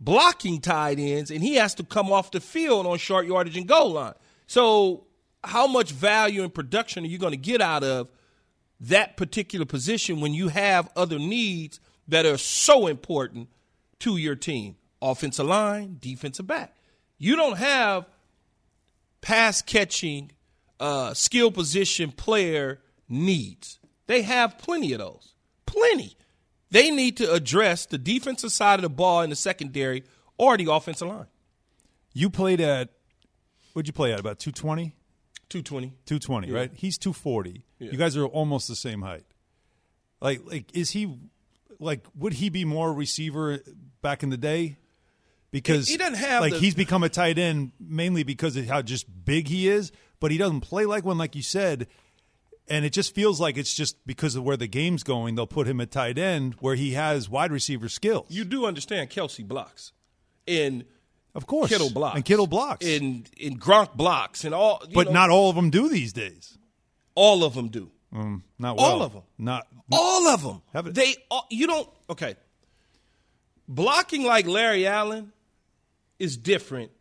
blocking 0.01 0.61
tight 0.61 0.99
ends, 0.99 1.31
and 1.31 1.43
he 1.43 1.55
has 1.55 1.75
to 1.77 1.85
come 1.85 2.11
off 2.11 2.31
the 2.31 2.41
field 2.41 2.87
on 2.87 2.99
short 2.99 3.27
yardage 3.27 3.57
and 3.57 3.69
goal 3.69 3.93
line. 3.93 4.15
So, 4.47 5.07
how 5.45 5.67
much 5.67 5.91
value 5.93 6.43
and 6.43 6.53
production 6.53 7.05
are 7.05 7.09
you 7.09 7.19
going 7.19 7.33
to 7.33 7.37
get 7.37 7.61
out 7.61 7.83
of 7.83 8.11
that 8.81 9.17
particular 9.17 9.65
position 9.65 10.21
when 10.21 10.35
you 10.35 10.49
have 10.49 10.89
other 10.95 11.19
needs 11.19 11.81
that 12.09 12.27
are 12.27 12.39
so 12.39 12.87
important 12.87 13.49
to 14.01 14.17
your 14.17 14.37
team? 14.37 14.77
Offensive 15.01 15.47
line, 15.47 15.97
defensive 16.01 16.47
back. 16.47 16.77
You 17.23 17.37
don't 17.37 17.57
have 17.57 18.07
pass 19.21 19.63
catching, 19.63 20.33
uh, 20.81 21.15
skill 21.15 21.53
position 21.53 22.11
player 22.11 22.81
needs. 23.09 23.79
They 24.09 24.23
have 24.23 24.59
plenty 24.59 24.93
of 24.93 24.99
those. 24.99 25.35
Plenty. 25.65 26.17
They 26.73 26.91
need 26.91 27.19
to 27.19 27.33
address 27.33 27.87
the 27.87 27.97
defensive 27.97 28.51
side 28.51 28.81
of 28.81 28.83
the 28.83 28.91
ball 28.91 29.23
in 29.23 29.31
the 29.31 29.37
secondary 29.37 30.03
or 30.37 30.57
the 30.57 30.73
offensive 30.73 31.07
line. 31.07 31.29
You 32.13 32.29
played 32.29 32.61
at 32.61 32.89
What'd 33.73 33.87
you 33.87 33.93
play 33.93 34.13
at? 34.13 34.19
About 34.19 34.41
220? 34.41 34.93
220. 35.49 35.93
220, 36.07 36.49
yeah. 36.49 36.55
right? 36.55 36.71
He's 36.75 36.99
240. 36.99 37.63
Yeah. 37.79 37.93
You 37.93 37.99
guys 37.99 38.17
are 38.17 38.27
almost 38.27 38.67
the 38.67 38.75
same 38.75 39.01
height. 39.01 39.25
Like, 40.21 40.41
like, 40.45 40.77
is 40.77 40.91
he 40.91 41.21
like? 41.79 42.05
Would 42.17 42.33
he 42.33 42.49
be 42.49 42.65
more 42.65 42.93
receiver 42.93 43.61
back 44.03 44.25
in 44.25 44.31
the 44.31 44.37
day? 44.37 44.79
Because 45.53 45.87
he, 45.87 45.99
doesn't 45.99 46.15
have 46.15 46.41
like 46.41 46.55
the, 46.55 46.59
he's 46.59 46.75
become 46.75 47.05
a 47.05 47.11
tight 47.11 47.39
end 47.39 47.73
mainly 47.79 48.23
because 48.23 48.57
of 48.57 48.67
how 48.67 48.81
just 48.81 49.07
big 49.25 49.49
he 49.49 49.69
is, 49.69 49.93
but 50.19 50.31
he 50.31 50.39
doesn't 50.39 50.63
play 50.63 50.87
like 50.87 51.05
one, 51.05 51.19
like 51.19 51.37
you 51.37 51.43
said. 51.43 51.87
And 52.69 52.87
it 52.87 52.93
just 52.95 53.15
feels 53.15 53.39
like 53.39 53.59
it's 53.59 53.75
just 53.75 53.97
because 54.07 54.35
of 54.35 54.45
where 54.45 54.57
the 54.57 54.67
game's 54.67 55.03
going, 55.03 55.35
they'll 55.35 55.47
put 55.47 55.67
him 55.67 55.81
at 55.83 55.91
tight 55.91 56.17
end 56.17 56.55
where 56.61 56.75
he 56.75 56.93
has 56.93 57.29
wide 57.29 57.53
receiver 57.53 57.91
skills. 57.91 58.27
You 58.31 58.45
do 58.45 58.65
understand 58.65 59.11
Kelce 59.11 59.47
blocks. 59.47 59.93
And 60.49 60.87
of 61.35 61.47
course, 61.47 61.69
Kittle 61.69 61.91
blocks 61.91 62.17
and 62.17 62.25
Kittle 62.25 62.47
blocks 62.47 62.87
and 62.87 63.29
in 63.37 63.59
Gronk 63.59 63.95
blocks 63.95 64.45
and 64.45 64.55
all. 64.55 64.83
but 64.95 65.09
know, 65.09 65.13
not 65.13 65.31
all 65.31 65.51
of 65.51 65.57
them 65.57 65.69
do 65.69 65.89
these 65.89 66.15
days. 66.15 66.57
All 67.15 67.45
of 67.45 67.55
them 67.55 67.69
do. 67.69 67.91
Um, 68.15 68.45
not 68.59 68.77
well. 68.77 68.87
all 68.87 69.03
of 69.03 69.13
them. 69.13 69.23
Not 69.39 69.67
all 69.91 70.29
of 70.29 70.43
them. 70.43 70.93
They 70.93 71.15
all, 71.31 71.47
you 71.51 71.67
don't 71.67 71.89
okay. 72.11 72.37
Blocking 73.69 74.25
like 74.25 74.47
Larry 74.47 74.87
Allen 74.87 75.33
is 76.23 76.37
different 76.37 76.93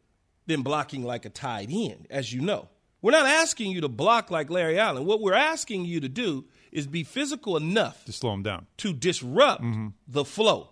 than 0.47 0.63
blocking 0.63 1.03
like 1.03 1.25
a 1.25 1.29
tight 1.29 1.69
end, 1.71 2.07
as 2.09 2.33
you 2.33 2.41
know. 2.41 2.67
We're 3.03 3.11
not 3.11 3.27
asking 3.27 3.69
you 3.69 3.81
to 3.81 3.87
block 3.87 4.31
like 4.31 4.49
Larry 4.49 4.79
Allen. 4.79 5.05
What 5.05 5.21
we're 5.21 5.35
asking 5.35 5.85
you 5.85 5.99
to 5.99 6.09
do 6.09 6.45
is 6.71 6.87
be 6.87 7.03
physical 7.03 7.55
enough 7.55 8.03
to 8.05 8.11
slow 8.11 8.33
him 8.33 8.41
down, 8.41 8.65
to 8.77 8.93
disrupt 8.93 9.61
mm-hmm. 9.61 9.89
the 10.07 10.25
flow. 10.25 10.69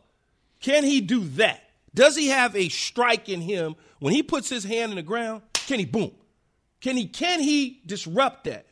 Can 0.61 0.83
he 0.83 0.99
do 0.99 1.23
that? 1.35 1.61
Does 1.93 2.15
he 2.15 2.29
have 2.29 2.55
a 2.55 2.69
strike 2.69 3.29
in 3.29 3.41
him 3.41 3.75
when 3.99 4.15
he 4.15 4.23
puts 4.23 4.49
his 4.49 4.63
hand 4.63 4.91
in 4.91 4.95
the 4.95 5.03
ground? 5.03 5.43
Can 5.53 5.77
he 5.77 5.85
boom? 5.85 6.11
Can 6.81 6.97
he 6.97 7.05
can 7.05 7.41
he 7.41 7.81
disrupt 7.85 8.45
that? 8.45 8.65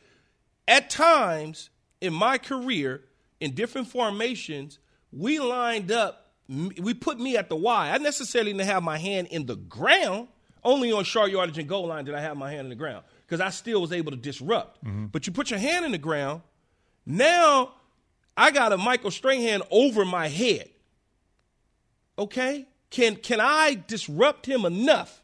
At 0.66 0.90
times 0.90 1.70
in 2.00 2.12
my 2.12 2.38
career, 2.38 3.04
in 3.40 3.54
different 3.54 3.86
formations, 3.86 4.80
we 5.12 5.38
lined 5.38 5.92
up. 5.92 6.27
We 6.48 6.94
put 6.94 7.20
me 7.20 7.36
at 7.36 7.48
the 7.48 7.56
Y. 7.56 7.90
I 7.90 7.98
necessarily 7.98 8.52
didn't 8.52 8.66
have 8.66 8.82
my 8.82 8.96
hand 8.96 9.28
in 9.28 9.46
the 9.46 9.56
ground. 9.56 10.28
Only 10.64 10.90
on 10.92 11.04
short 11.04 11.30
yardage 11.30 11.58
and 11.58 11.68
goal 11.68 11.86
line 11.86 12.04
did 12.04 12.14
I 12.14 12.20
have 12.20 12.36
my 12.36 12.50
hand 12.50 12.62
in 12.62 12.68
the 12.68 12.74
ground 12.74 13.04
because 13.24 13.40
I 13.40 13.50
still 13.50 13.80
was 13.80 13.92
able 13.92 14.10
to 14.10 14.16
disrupt. 14.16 14.84
Mm-hmm. 14.84 15.06
But 15.06 15.26
you 15.26 15.32
put 15.32 15.50
your 15.50 15.60
hand 15.60 15.84
in 15.84 15.92
the 15.92 15.98
ground. 15.98 16.42
Now 17.06 17.74
I 18.36 18.50
got 18.50 18.72
a 18.72 18.78
Michael 18.78 19.10
Strahan 19.10 19.62
over 19.70 20.04
my 20.04 20.28
head. 20.28 20.70
Okay, 22.18 22.66
can 22.90 23.16
can 23.16 23.40
I 23.40 23.82
disrupt 23.86 24.46
him 24.46 24.64
enough 24.64 25.22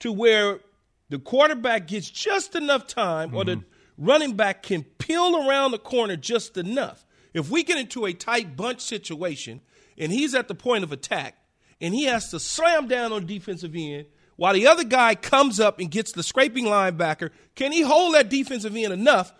to 0.00 0.12
where 0.12 0.60
the 1.08 1.18
quarterback 1.18 1.86
gets 1.86 2.10
just 2.10 2.54
enough 2.56 2.86
time 2.86 3.28
mm-hmm. 3.28 3.36
or 3.36 3.44
the 3.44 3.56
mm-hmm. 3.56 4.04
running 4.04 4.34
back 4.34 4.62
can 4.62 4.82
peel 4.82 5.48
around 5.48 5.70
the 5.70 5.78
corner 5.78 6.16
just 6.16 6.56
enough? 6.56 7.04
If 7.38 7.50
we 7.50 7.62
get 7.62 7.78
into 7.78 8.04
a 8.04 8.12
tight 8.12 8.56
bunch 8.56 8.80
situation 8.80 9.60
and 9.96 10.10
he's 10.12 10.34
at 10.34 10.48
the 10.48 10.54
point 10.54 10.84
of 10.84 10.92
attack 10.92 11.36
and 11.80 11.94
he 11.94 12.04
has 12.04 12.30
to 12.30 12.40
slam 12.40 12.88
down 12.88 13.12
on 13.12 13.26
defensive 13.26 13.74
end 13.76 14.06
while 14.36 14.54
the 14.54 14.66
other 14.66 14.84
guy 14.84 15.14
comes 15.14 15.58
up 15.58 15.80
and 15.80 15.90
gets 15.90 16.12
the 16.12 16.22
scraping 16.22 16.64
linebacker, 16.64 17.30
can 17.54 17.72
he 17.72 17.82
hold 17.82 18.14
that 18.14 18.28
defensive 18.28 18.76
end 18.76 18.92
enough 18.92 19.32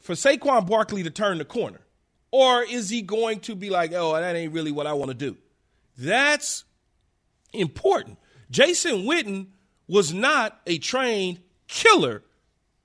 for 0.00 0.14
Saquon 0.14 0.66
Barkley 0.66 1.02
to 1.02 1.10
turn 1.10 1.38
the 1.38 1.44
corner? 1.44 1.80
Or 2.30 2.62
is 2.62 2.90
he 2.90 3.02
going 3.02 3.40
to 3.40 3.54
be 3.54 3.70
like, 3.70 3.92
oh, 3.94 4.14
that 4.14 4.36
ain't 4.36 4.52
really 4.52 4.72
what 4.72 4.86
I 4.86 4.92
want 4.92 5.10
to 5.10 5.14
do? 5.14 5.36
That's 5.96 6.64
important. 7.52 8.18
Jason 8.50 9.04
Witten 9.04 9.48
was 9.86 10.12
not 10.12 10.60
a 10.66 10.78
trained 10.78 11.40
killer 11.66 12.22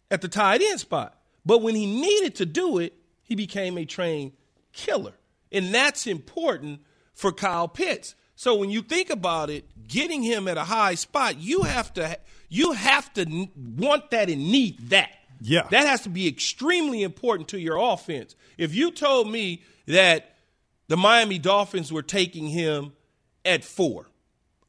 at 0.10 0.22
the 0.22 0.28
tight 0.28 0.62
end 0.62 0.80
spot, 0.80 1.18
but 1.46 1.62
when 1.62 1.76
he 1.76 1.86
needed 1.86 2.36
to 2.36 2.46
do 2.46 2.78
it, 2.78 2.94
he 3.24 3.36
became 3.36 3.78
a 3.78 3.86
trained 3.86 4.34
killer. 4.74 5.14
And 5.52 5.74
that's 5.74 6.08
important 6.08 6.82
for 7.14 7.32
Kyle 7.32 7.68
Pitts. 7.68 8.16
So 8.36 8.56
when 8.56 8.70
you 8.70 8.82
think 8.82 9.10
about 9.10 9.50
it, 9.50 9.66
getting 9.88 10.24
him 10.24 10.48
at 10.48 10.58
a 10.58 10.64
high 10.64 10.96
spot, 10.96 11.40
you 11.40 11.62
have 11.62 11.94
to 11.94 12.18
you 12.50 12.74
have 12.74 13.14
to 13.14 13.48
want 13.56 14.12
that 14.12 14.30
and 14.30 14.52
need 14.52 14.90
that. 14.90 15.12
Yeah. 15.42 15.68
That 15.72 15.86
has 15.88 16.02
to 16.02 16.10
be 16.10 16.28
extremely 16.28 17.04
important 17.04 17.50
to 17.50 17.60
your 17.60 17.78
offense. 17.78 18.36
If 18.58 18.74
you 18.74 18.92
told 18.92 19.30
me 19.30 19.64
that 19.88 20.36
the 20.88 20.98
Miami 20.98 21.38
Dolphins 21.38 21.92
were 21.92 22.02
taking 22.02 22.48
him 22.48 22.94
at 23.46 23.64
4 23.64 24.08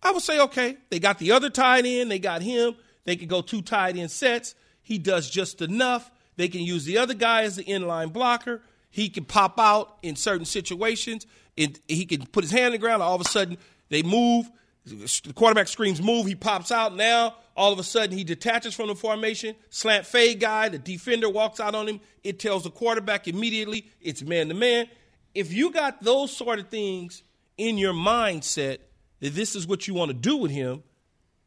I 0.04 0.10
would 0.10 0.22
say, 0.22 0.38
okay, 0.38 0.76
they 0.90 0.98
got 0.98 1.18
the 1.18 1.32
other 1.32 1.48
tight 1.48 1.86
end, 1.86 2.10
they 2.10 2.18
got 2.18 2.42
him. 2.42 2.76
They 3.04 3.16
can 3.16 3.26
go 3.26 3.40
two 3.40 3.62
tight 3.62 3.96
end 3.96 4.10
sets. 4.10 4.54
He 4.82 4.98
does 4.98 5.30
just 5.30 5.62
enough. 5.62 6.10
They 6.36 6.48
can 6.48 6.60
use 6.60 6.84
the 6.84 6.98
other 6.98 7.14
guy 7.14 7.42
as 7.42 7.56
the 7.56 7.64
inline 7.64 8.12
blocker. 8.12 8.60
He 8.94 9.08
can 9.08 9.24
pop 9.24 9.58
out 9.58 9.98
in 10.04 10.14
certain 10.14 10.44
situations. 10.44 11.26
And 11.58 11.80
he 11.88 12.06
can 12.06 12.26
put 12.26 12.44
his 12.44 12.52
hand 12.52 12.66
on 12.66 12.70
the 12.72 12.78
ground. 12.78 13.02
all 13.02 13.16
of 13.16 13.20
a 13.20 13.24
sudden, 13.24 13.58
they 13.88 14.04
move. 14.04 14.48
The 14.86 15.32
quarterback 15.34 15.66
screams 15.66 16.00
move, 16.00 16.28
he 16.28 16.36
pops 16.36 16.70
out. 16.70 16.94
Now, 16.94 17.34
all 17.56 17.72
of 17.72 17.80
a 17.80 17.82
sudden, 17.82 18.16
he 18.16 18.22
detaches 18.22 18.72
from 18.72 18.86
the 18.86 18.94
formation, 18.94 19.56
slant 19.68 20.06
fade 20.06 20.38
guy, 20.38 20.68
the 20.68 20.78
defender 20.78 21.28
walks 21.28 21.58
out 21.58 21.74
on 21.74 21.88
him. 21.88 22.00
It 22.22 22.38
tells 22.38 22.62
the 22.62 22.70
quarterback 22.70 23.26
immediately 23.26 23.90
it's 24.00 24.22
man 24.22 24.46
to 24.46 24.54
man. 24.54 24.86
If 25.34 25.52
you 25.52 25.72
got 25.72 26.00
those 26.04 26.36
sort 26.36 26.60
of 26.60 26.68
things 26.68 27.24
in 27.58 27.78
your 27.78 27.94
mindset 27.94 28.78
that 29.18 29.34
this 29.34 29.56
is 29.56 29.66
what 29.66 29.88
you 29.88 29.94
want 29.94 30.10
to 30.10 30.14
do 30.16 30.36
with 30.36 30.52
him, 30.52 30.84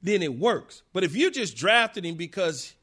then 0.02 0.22
it 0.22 0.38
works. 0.38 0.82
But 0.92 1.06
if 1.06 1.16
you 1.16 1.32
just 1.32 1.56
drafted 1.56 2.06
him 2.06 2.16
because 2.16 2.74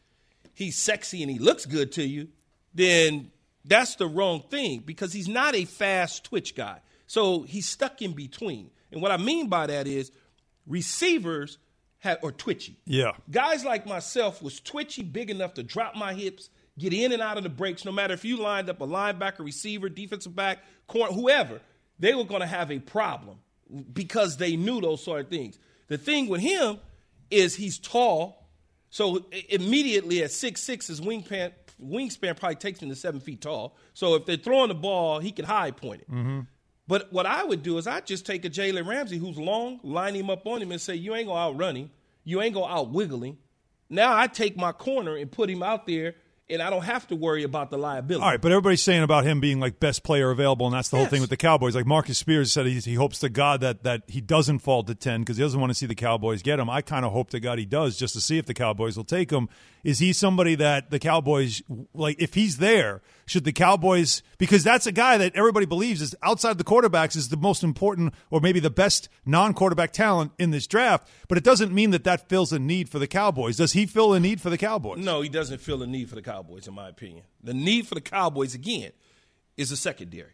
he's 0.55 0.79
sexy 0.79 1.23
and 1.23 1.31
he 1.31 1.39
looks 1.39 1.67
good 1.67 1.93
to 1.93 2.03
you, 2.03 2.29
then 2.73 3.31
that's 3.65 3.97
the 3.97 4.07
wrong 4.07 4.43
thing 4.51 4.83
because 4.85 5.13
he's 5.13 5.29
not 5.29 5.55
a 5.55 5.65
fast 5.65 6.25
twitch 6.25 6.55
guy. 6.55 6.81
So 7.07 7.43
he's 7.43 7.69
stuck 7.69 8.03
in 8.03 8.13
between. 8.13 8.71
And 8.93 9.01
what 9.01 9.11
I 9.11 9.17
mean 9.17 9.49
by 9.49 9.67
that 9.67 9.87
is 9.87 10.13
receivers 10.67 11.59
have 11.99 12.19
or 12.23 12.33
twitchy. 12.33 12.77
Yeah. 12.85 13.13
Guys 13.31 13.65
like 13.65 13.87
myself 13.87 14.43
was 14.43 14.61
twitchy 14.61 15.03
big 15.03 15.31
enough 15.31 15.55
to 15.55 15.63
drop 15.63 15.97
my 15.97 16.13
hips, 16.15 16.51
get 16.79 16.93
in 16.93 17.13
and 17.13 17.23
out 17.23 17.39
of 17.39 17.43
the 17.43 17.49
breaks, 17.49 17.85
no 17.85 17.93
matter 17.93 18.15
if 18.15 18.25
you 18.25 18.37
lined 18.37 18.69
up 18.69 18.81
a 18.81 18.87
linebacker, 18.87 19.41
receiver, 19.41 19.89
defensive 19.89 20.37
back, 20.37 20.59
corner, 20.87 21.13
whoever, 21.13 21.61
they 21.99 22.15
were 22.15 22.25
going 22.25 22.41
to 22.43 22.47
have 22.47 22.71
a 22.71 22.79
problem 22.79 23.39
because 23.93 24.37
they 24.37 24.57
knew 24.57 24.81
those 24.81 25.03
sort 25.03 25.21
of 25.21 25.29
things. 25.29 25.59
The 25.89 25.99
thing 25.99 26.29
with 26.29 26.41
him 26.41 26.79
is 27.31 27.57
he's 27.57 27.79
tall, 27.79 28.49
so 28.91 29.25
immediately 29.49 30.23
at 30.23 30.31
six 30.31 30.63
six, 30.63 30.89
his 30.89 31.01
wing 31.01 31.23
wingspan 31.23 31.53
wingspan 31.83 32.37
probably 32.37 32.57
takes 32.57 32.81
him 32.81 32.89
to 32.89 32.97
seven 32.97 33.21
feet 33.21 33.41
tall. 33.41 33.77
So 33.93 34.15
if 34.15 34.27
they're 34.27 34.37
throwing 34.37 34.69
the 34.69 34.75
ball, 34.75 35.21
he 35.21 35.33
can 35.33 35.45
high 35.45 35.71
point 35.71 36.03
it. 36.03 36.11
Mm-hmm. 36.11 36.41
But 36.87 37.13
what 37.13 37.27
I 37.27 37.45
would 37.45 37.63
do 37.63 37.79
is 37.79 37.87
I'd 37.87 38.07
just 38.07 38.27
take 38.27 38.45
a 38.45 38.51
Jalen 38.51 38.87
Ramsey 38.87 39.19
who's 39.19 39.39
long, 39.39 39.81
line 39.83 40.15
him 40.15 40.29
up 40.29 40.47
on 40.47 40.61
him 40.61 40.71
and 40.71 40.81
say, 40.81 40.95
You 40.95 41.15
ain't 41.15 41.29
gonna 41.29 41.41
outrun 41.41 41.77
him, 41.77 41.91
you 42.25 42.43
ain't 42.43 42.55
gonna 42.55 42.73
out 42.73 42.91
wiggle 42.91 43.23
him. 43.23 43.39
Now 43.89 44.17
I 44.17 44.27
take 44.27 44.57
my 44.57 44.73
corner 44.73 45.17
and 45.17 45.31
put 45.31 45.49
him 45.49 45.63
out 45.63 45.87
there 45.87 46.17
and 46.51 46.61
I 46.61 46.69
don't 46.69 46.83
have 46.85 47.07
to 47.09 47.17
worry 47.17 47.43
about 47.43 47.71
the 47.71 47.79
liability. 47.79 48.23
All 48.23 48.31
right, 48.31 48.41
but 48.41 48.53
everybody's 48.53 48.83
saying 48.83 49.03
about 49.03 49.25
him 49.25 49.41
being 49.41 49.61
like 49.61 49.81
best 49.81 50.03
player 50.03 50.31
available, 50.31 50.67
and 50.67 50.75
that's 50.75 50.91
the 50.91 50.97
Yes. 50.99 51.07
whole 51.07 51.11
thing 51.11 51.21
with 51.23 51.31
the 51.31 51.37
Cowboys. 51.37 51.75
Like 51.75 51.87
Marcus 51.87 52.19
Spears 52.19 52.53
said, 52.53 52.67
he, 52.67 52.79
he 52.81 52.95
hopes 52.95 53.19
to 53.21 53.29
God 53.29 53.61
that 53.63 53.83
that 53.85 54.03
he 54.09 54.21
doesn't 54.21 54.59
fall 54.59 54.83
to 54.85 54.95
ten 54.95 55.21
because 55.23 55.37
he 55.39 55.43
doesn't 55.43 55.59
want 55.59 55.71
to 55.71 55.75
see 55.75 55.87
the 55.87 55.95
Cowboys 55.95 56.43
get 56.43 56.59
him. 56.61 56.69
I 56.69 56.83
kind 56.83 57.05
of 57.05 57.13
hope 57.13 57.31
to 57.31 57.41
God 57.41 57.59
he 57.59 57.65
does, 57.65 57.97
just 57.97 58.15
to 58.15 58.21
see 58.21 58.39
if 58.39 58.47
the 58.47 58.55
Cowboys 58.55 58.97
will 58.97 59.05
take 59.05 59.31
him. 59.31 59.49
Is 59.83 59.99
he 59.99 60.13
somebody 60.13 60.55
that 60.57 60.91
the 60.91 60.99
Cowboys 60.99 61.63
like? 61.95 62.21
If 62.21 62.35
he's 62.35 62.59
there, 62.59 63.01
should 63.27 63.45
the 63.45 63.53
Cowboys? 63.53 64.23
Because 64.39 64.65
that's 64.65 64.87
a 64.87 64.93
guy 64.93 65.19
that 65.19 65.35
everybody 65.35 65.67
believes 65.67 66.03
is 66.03 66.15
outside 66.23 66.59
the 66.59 66.65
quarterbacks 66.65 67.17
is 67.17 67.29
the 67.29 67.37
most 67.37 67.63
important 67.63 68.15
or 68.31 68.41
maybe 68.41 68.61
the 68.61 68.71
best 68.71 69.09
non-quarterback 69.25 69.93
talent 69.93 70.33
in 70.39 70.51
this 70.51 70.67
draft. 70.67 71.09
But 71.29 71.39
it 71.39 71.45
doesn't 71.45 71.73
mean 71.73 71.91
that 71.91 72.05
that 72.05 72.29
fills 72.29 72.53
a 72.53 72.59
need 72.59 72.89
for 72.89 72.99
the 72.99 73.07
Cowboys. 73.07 73.57
Does 73.57 73.73
he 73.73 73.87
fill 73.87 74.13
a 74.13 74.21
need 74.21 74.41
for 74.41 74.51
the 74.51 74.59
Cowboys? 74.59 75.05
No, 75.05 75.21
he 75.21 75.29
doesn't 75.29 75.61
fill 75.61 75.79
the 75.79 75.87
need 75.87 76.09
for 76.09 76.15
the 76.15 76.23
Cowboys, 76.23 76.67
in 76.67 76.75
my 76.75 76.89
opinion. 76.89 77.25
The 77.43 77.55
need 77.55 77.87
for 77.87 77.95
the 77.95 78.01
Cowboys, 78.01 78.55
again, 78.55 78.93
is 79.57 79.71
a 79.71 79.77
secondary. 79.77 80.33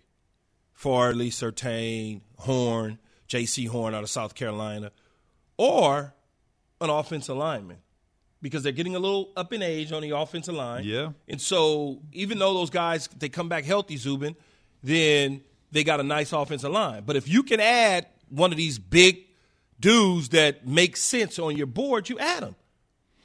Farley, 0.72 1.30
Surtain, 1.30 2.22
Horn, 2.38 2.98
Jaycee 3.28 3.68
Horn 3.68 3.94
out 3.94 4.02
of 4.02 4.10
South 4.10 4.34
Carolina, 4.34 4.92
or 5.56 6.14
an 6.80 6.88
offensive 6.88 7.36
lineman 7.36 7.78
because 8.42 8.62
they're 8.62 8.72
getting 8.72 8.96
a 8.96 8.98
little 8.98 9.30
up 9.36 9.52
in 9.52 9.62
age 9.62 9.92
on 9.92 10.02
the 10.02 10.10
offensive 10.10 10.54
line. 10.54 10.84
Yeah. 10.84 11.10
And 11.28 11.40
so 11.40 12.00
even 12.12 12.38
though 12.38 12.54
those 12.54 12.70
guys, 12.70 13.08
they 13.18 13.28
come 13.28 13.48
back 13.48 13.64
healthy, 13.64 13.96
Zubin, 13.96 14.36
then 14.82 15.42
they 15.72 15.84
got 15.84 16.00
a 16.00 16.02
nice 16.02 16.32
offensive 16.32 16.70
line. 16.70 17.02
But 17.04 17.16
if 17.16 17.28
you 17.28 17.42
can 17.42 17.60
add 17.60 18.06
one 18.28 18.50
of 18.50 18.56
these 18.56 18.78
big 18.78 19.26
dudes 19.78 20.30
that 20.30 20.66
make 20.66 20.96
sense 20.96 21.38
on 21.38 21.56
your 21.56 21.66
board, 21.66 22.08
you 22.08 22.18
add 22.18 22.42
them. 22.42 22.56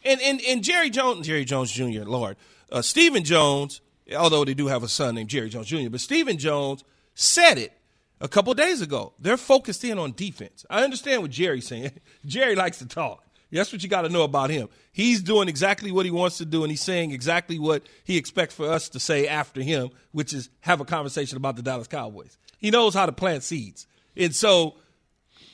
And 0.03 0.21
and 0.21 0.39
and 0.47 0.63
Jerry 0.63 0.89
Jones, 0.89 1.25
Jerry 1.25 1.45
Jones 1.45 1.71
Jr. 1.71 2.03
Lord, 2.03 2.37
uh, 2.71 2.81
Stephen 2.81 3.23
Jones, 3.23 3.81
although 4.15 4.45
they 4.45 4.53
do 4.53 4.67
have 4.67 4.83
a 4.83 4.87
son 4.87 5.15
named 5.15 5.29
Jerry 5.29 5.49
Jones 5.49 5.67
Jr., 5.67 5.89
but 5.89 5.99
Stephen 5.99 6.37
Jones 6.37 6.83
said 7.15 7.57
it 7.57 7.73
a 8.21 8.27
couple 8.27 8.53
days 8.53 8.81
ago. 8.81 9.13
They're 9.19 9.37
focused 9.37 9.83
in 9.83 9.97
on 9.97 10.13
defense. 10.13 10.63
I 10.69 10.83
understand 10.83 11.23
what 11.23 11.31
Jerry's 11.31 11.67
saying. 11.67 11.91
Jerry 12.25 12.55
likes 12.55 12.77
to 12.79 12.85
talk. 12.85 13.24
That's 13.55 13.71
what 13.71 13.81
you 13.83 13.89
got 13.89 14.01
to 14.03 14.09
know 14.09 14.23
about 14.23 14.49
him. 14.49 14.69
He's 14.91 15.21
doing 15.21 15.47
exactly 15.49 15.91
what 15.91 16.05
he 16.05 16.11
wants 16.11 16.37
to 16.39 16.45
do, 16.45 16.63
and 16.63 16.71
he's 16.71 16.81
saying 16.81 17.11
exactly 17.11 17.57
what 17.59 17.83
he 18.03 18.17
expects 18.17 18.53
for 18.55 18.69
us 18.71 18.89
to 18.89 18.99
say 18.99 19.27
after 19.27 19.61
him, 19.61 19.89
which 20.11 20.33
is 20.33 20.49
have 20.61 20.81
a 20.81 20.85
conversation 20.85 21.37
about 21.37 21.55
the 21.55 21.61
Dallas 21.61 21.87
Cowboys. 21.87 22.37
He 22.57 22.71
knows 22.71 22.93
how 22.93 23.05
to 23.05 23.11
plant 23.11 23.43
seeds. 23.43 23.87
And 24.15 24.33
so 24.33 24.75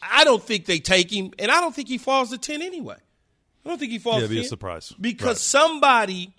I 0.02 0.24
don't 0.24 0.44
think 0.44 0.66
they 0.66 0.80
take 0.80 1.12
him, 1.12 1.32
and 1.40 1.52
I 1.52 1.60
don't 1.62 1.74
think 1.76 1.88
he 1.88 1.98
falls 1.98 2.30
to 2.32 2.38
10 2.38 2.62
anyway. 2.62 2.98
I 3.66 3.70
don't 3.70 3.78
think 3.78 3.92
he 3.92 4.00
falls 4.00 4.22
Yeah, 4.22 4.28
be 4.28 4.40
a 4.40 4.44
surprise. 4.44 4.94
Because 5.00 5.38
Right. 5.38 5.38
somebody 5.62 6.34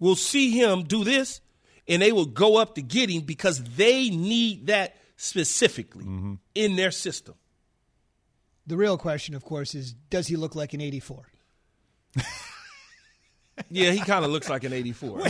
will 0.00 0.16
see 0.16 0.50
him 0.50 0.84
do 0.84 1.04
this, 1.04 1.40
and 1.88 2.00
they 2.02 2.12
will 2.12 2.26
go 2.26 2.56
up 2.56 2.74
to 2.76 2.82
get 2.82 3.10
him 3.10 3.22
because 3.22 3.62
they 3.62 4.10
need 4.10 4.66
that 4.68 4.96
specifically 5.16 6.04
Mm-hmm. 6.04 6.34
in 6.54 6.76
their 6.76 6.90
system. 6.90 7.34
The 8.66 8.76
real 8.76 8.96
question, 8.96 9.34
of 9.34 9.44
course, 9.44 9.74
is 9.74 9.92
does 9.92 10.26
he 10.26 10.36
look 10.36 10.54
like 10.54 10.72
an 10.74 10.80
84? 10.80 11.26
Yeah, 13.70 13.92
he 13.92 14.00
kind 14.00 14.24
of 14.24 14.30
looks 14.30 14.48
like 14.48 14.64
an 14.64 14.72
84. 14.72 15.28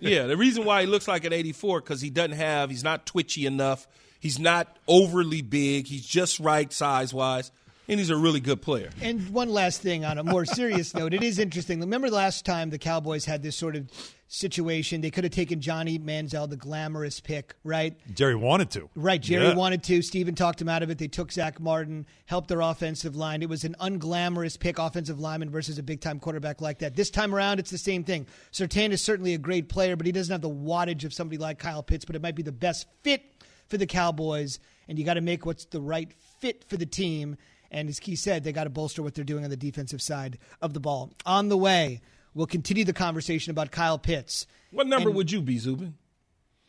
yeah, 0.00 0.26
the 0.26 0.36
reason 0.36 0.64
why 0.64 0.82
he 0.82 0.86
looks 0.86 1.08
like 1.08 1.24
an 1.24 1.32
84 1.32 1.80
because 1.80 2.00
he 2.00 2.10
doesn't 2.10 2.32
have, 2.32 2.70
he's 2.70 2.84
not 2.84 3.06
twitchy 3.06 3.46
enough. 3.46 3.86
He's 4.20 4.38
not 4.38 4.76
overly 4.86 5.42
big. 5.42 5.86
He's 5.86 6.06
just 6.06 6.40
right 6.40 6.72
size 6.72 7.12
wise, 7.12 7.50
and 7.88 7.98
he's 7.98 8.10
a 8.10 8.16
really 8.16 8.40
good 8.40 8.62
player. 8.62 8.90
And 9.00 9.28
one 9.30 9.48
last 9.48 9.80
thing 9.82 10.04
on 10.04 10.18
a 10.18 10.24
more 10.24 10.44
serious 10.44 10.94
note, 10.94 11.14
it 11.14 11.22
is 11.22 11.38
interesting. 11.38 11.80
Remember 11.80 12.08
the 12.10 12.16
last 12.16 12.44
time 12.44 12.70
the 12.70 12.78
Cowboys 12.78 13.24
had 13.24 13.42
this 13.42 13.56
sort 13.56 13.76
of 13.76 13.90
situation? 14.28 15.00
They 15.00 15.10
could 15.10 15.24
have 15.24 15.32
taken 15.32 15.60
Johnny 15.60 15.98
Manziel, 15.98 16.48
the 16.48 16.56
glamorous 16.56 17.20
pick, 17.20 17.54
right? 17.62 17.96
Jerry 18.14 18.34
wanted 18.34 18.70
to. 18.72 18.88
Right. 18.94 19.20
Jerry 19.20 19.48
Yeah. 19.48 19.54
wanted 19.54 19.82
to. 19.84 20.02
Stephen 20.02 20.34
talked 20.34 20.60
him 20.60 20.68
out 20.68 20.82
of 20.82 20.90
it. 20.90 20.98
They 20.98 21.08
took 21.08 21.30
Zach 21.30 21.60
Martin, 21.60 22.06
helped 22.26 22.48
their 22.48 22.60
offensive 22.60 23.14
line. 23.16 23.42
It 23.42 23.48
was 23.48 23.64
an 23.64 23.76
unglamorous 23.80 24.58
pick, 24.58 24.78
offensive 24.78 25.20
lineman 25.20 25.50
versus 25.50 25.78
a 25.78 25.82
big 25.82 26.00
time 26.00 26.18
quarterback 26.18 26.60
like 26.60 26.78
that. 26.80 26.96
This 26.96 27.10
time 27.10 27.34
around, 27.34 27.58
it's 27.60 27.70
the 27.70 27.78
same 27.78 28.02
thing. 28.04 28.26
Surtain 28.52 28.90
is 28.90 29.02
certainly 29.02 29.34
a 29.34 29.38
great 29.38 29.68
player, 29.68 29.96
but 29.96 30.06
he 30.06 30.12
doesn't 30.12 30.32
have 30.32 30.42
the 30.42 30.50
wattage 30.50 31.04
of 31.04 31.12
somebody 31.12 31.38
like 31.38 31.58
Kyle 31.58 31.82
Pitts, 31.82 32.04
but 32.04 32.16
it 32.16 32.22
might 32.22 32.34
be 32.34 32.42
the 32.42 32.52
best 32.52 32.86
fit 33.02 33.22
for 33.68 33.76
the 33.76 33.86
Cowboys. 33.86 34.58
And 34.88 34.98
you 34.98 35.04
got 35.04 35.14
to 35.14 35.20
make 35.22 35.46
what's 35.46 35.64
the 35.66 35.80
right 35.80 36.10
fit 36.40 36.64
for 36.68 36.76
the 36.76 36.84
team. 36.86 37.36
And 37.74 37.88
as 37.88 37.98
Key 37.98 38.14
said, 38.14 38.44
they 38.44 38.52
got 38.52 38.64
to 38.64 38.70
bolster 38.70 39.02
what 39.02 39.14
they're 39.14 39.24
doing 39.24 39.42
on 39.42 39.50
the 39.50 39.56
defensive 39.56 40.00
side 40.00 40.38
of 40.62 40.74
the 40.74 40.80
ball. 40.80 41.10
On 41.26 41.48
the 41.48 41.56
way, 41.56 42.00
we'll 42.32 42.46
continue 42.46 42.84
the 42.84 42.92
conversation 42.92 43.50
about 43.50 43.72
Kyle 43.72 43.98
Pitts. 43.98 44.46
What 44.70 44.86
number 44.86 45.08
And- 45.08 45.16
would 45.16 45.32
you 45.32 45.42
be, 45.42 45.58
Zubin? 45.58 45.94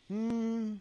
Hmm. 0.08 0.74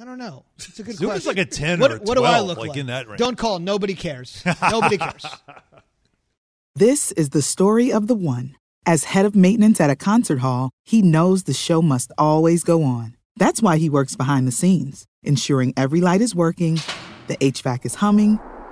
I 0.00 0.04
don't 0.04 0.18
know. 0.18 0.44
It's 0.56 0.78
a 0.80 0.82
good 0.82 0.96
Zubin's 0.96 1.22
question. 1.24 1.36
like 1.36 1.46
a 1.46 1.50
10 1.50 1.78
what, 1.78 1.92
or 1.92 1.94
a 1.94 1.98
12, 1.98 2.08
what 2.08 2.14
do 2.16 2.24
I 2.24 2.40
look 2.40 2.58
like 2.58 2.68
like? 2.70 2.78
in 2.78 2.86
that 2.86 3.06
range. 3.06 3.18
Don't 3.18 3.36
call. 3.38 3.60
Nobody 3.60 3.94
cares. 3.94 4.42
Nobody 4.70 4.98
cares. 4.98 5.24
This 6.76 7.12
is 7.12 7.30
the 7.30 7.42
story 7.42 7.92
of 7.92 8.06
the 8.06 8.14
one. 8.14 8.56
As 8.86 9.04
head 9.04 9.26
of 9.26 9.34
maintenance 9.36 9.80
at 9.80 9.90
a 9.90 9.96
concert 9.96 10.38
hall, 10.38 10.70
he 10.84 11.02
knows 11.02 11.42
the 11.42 11.52
show 11.52 11.82
must 11.82 12.12
always 12.16 12.62
go 12.64 12.82
on. 12.84 13.16
That's 13.36 13.60
why 13.60 13.76
he 13.76 13.90
works 13.90 14.16
behind 14.16 14.46
the 14.46 14.52
scenes, 14.52 15.04
ensuring 15.22 15.74
every 15.76 16.00
light 16.00 16.20
is 16.22 16.34
working, 16.34 16.78
the 17.26 17.36
HVAC 17.36 17.84
is 17.84 17.96
humming, 17.96 18.38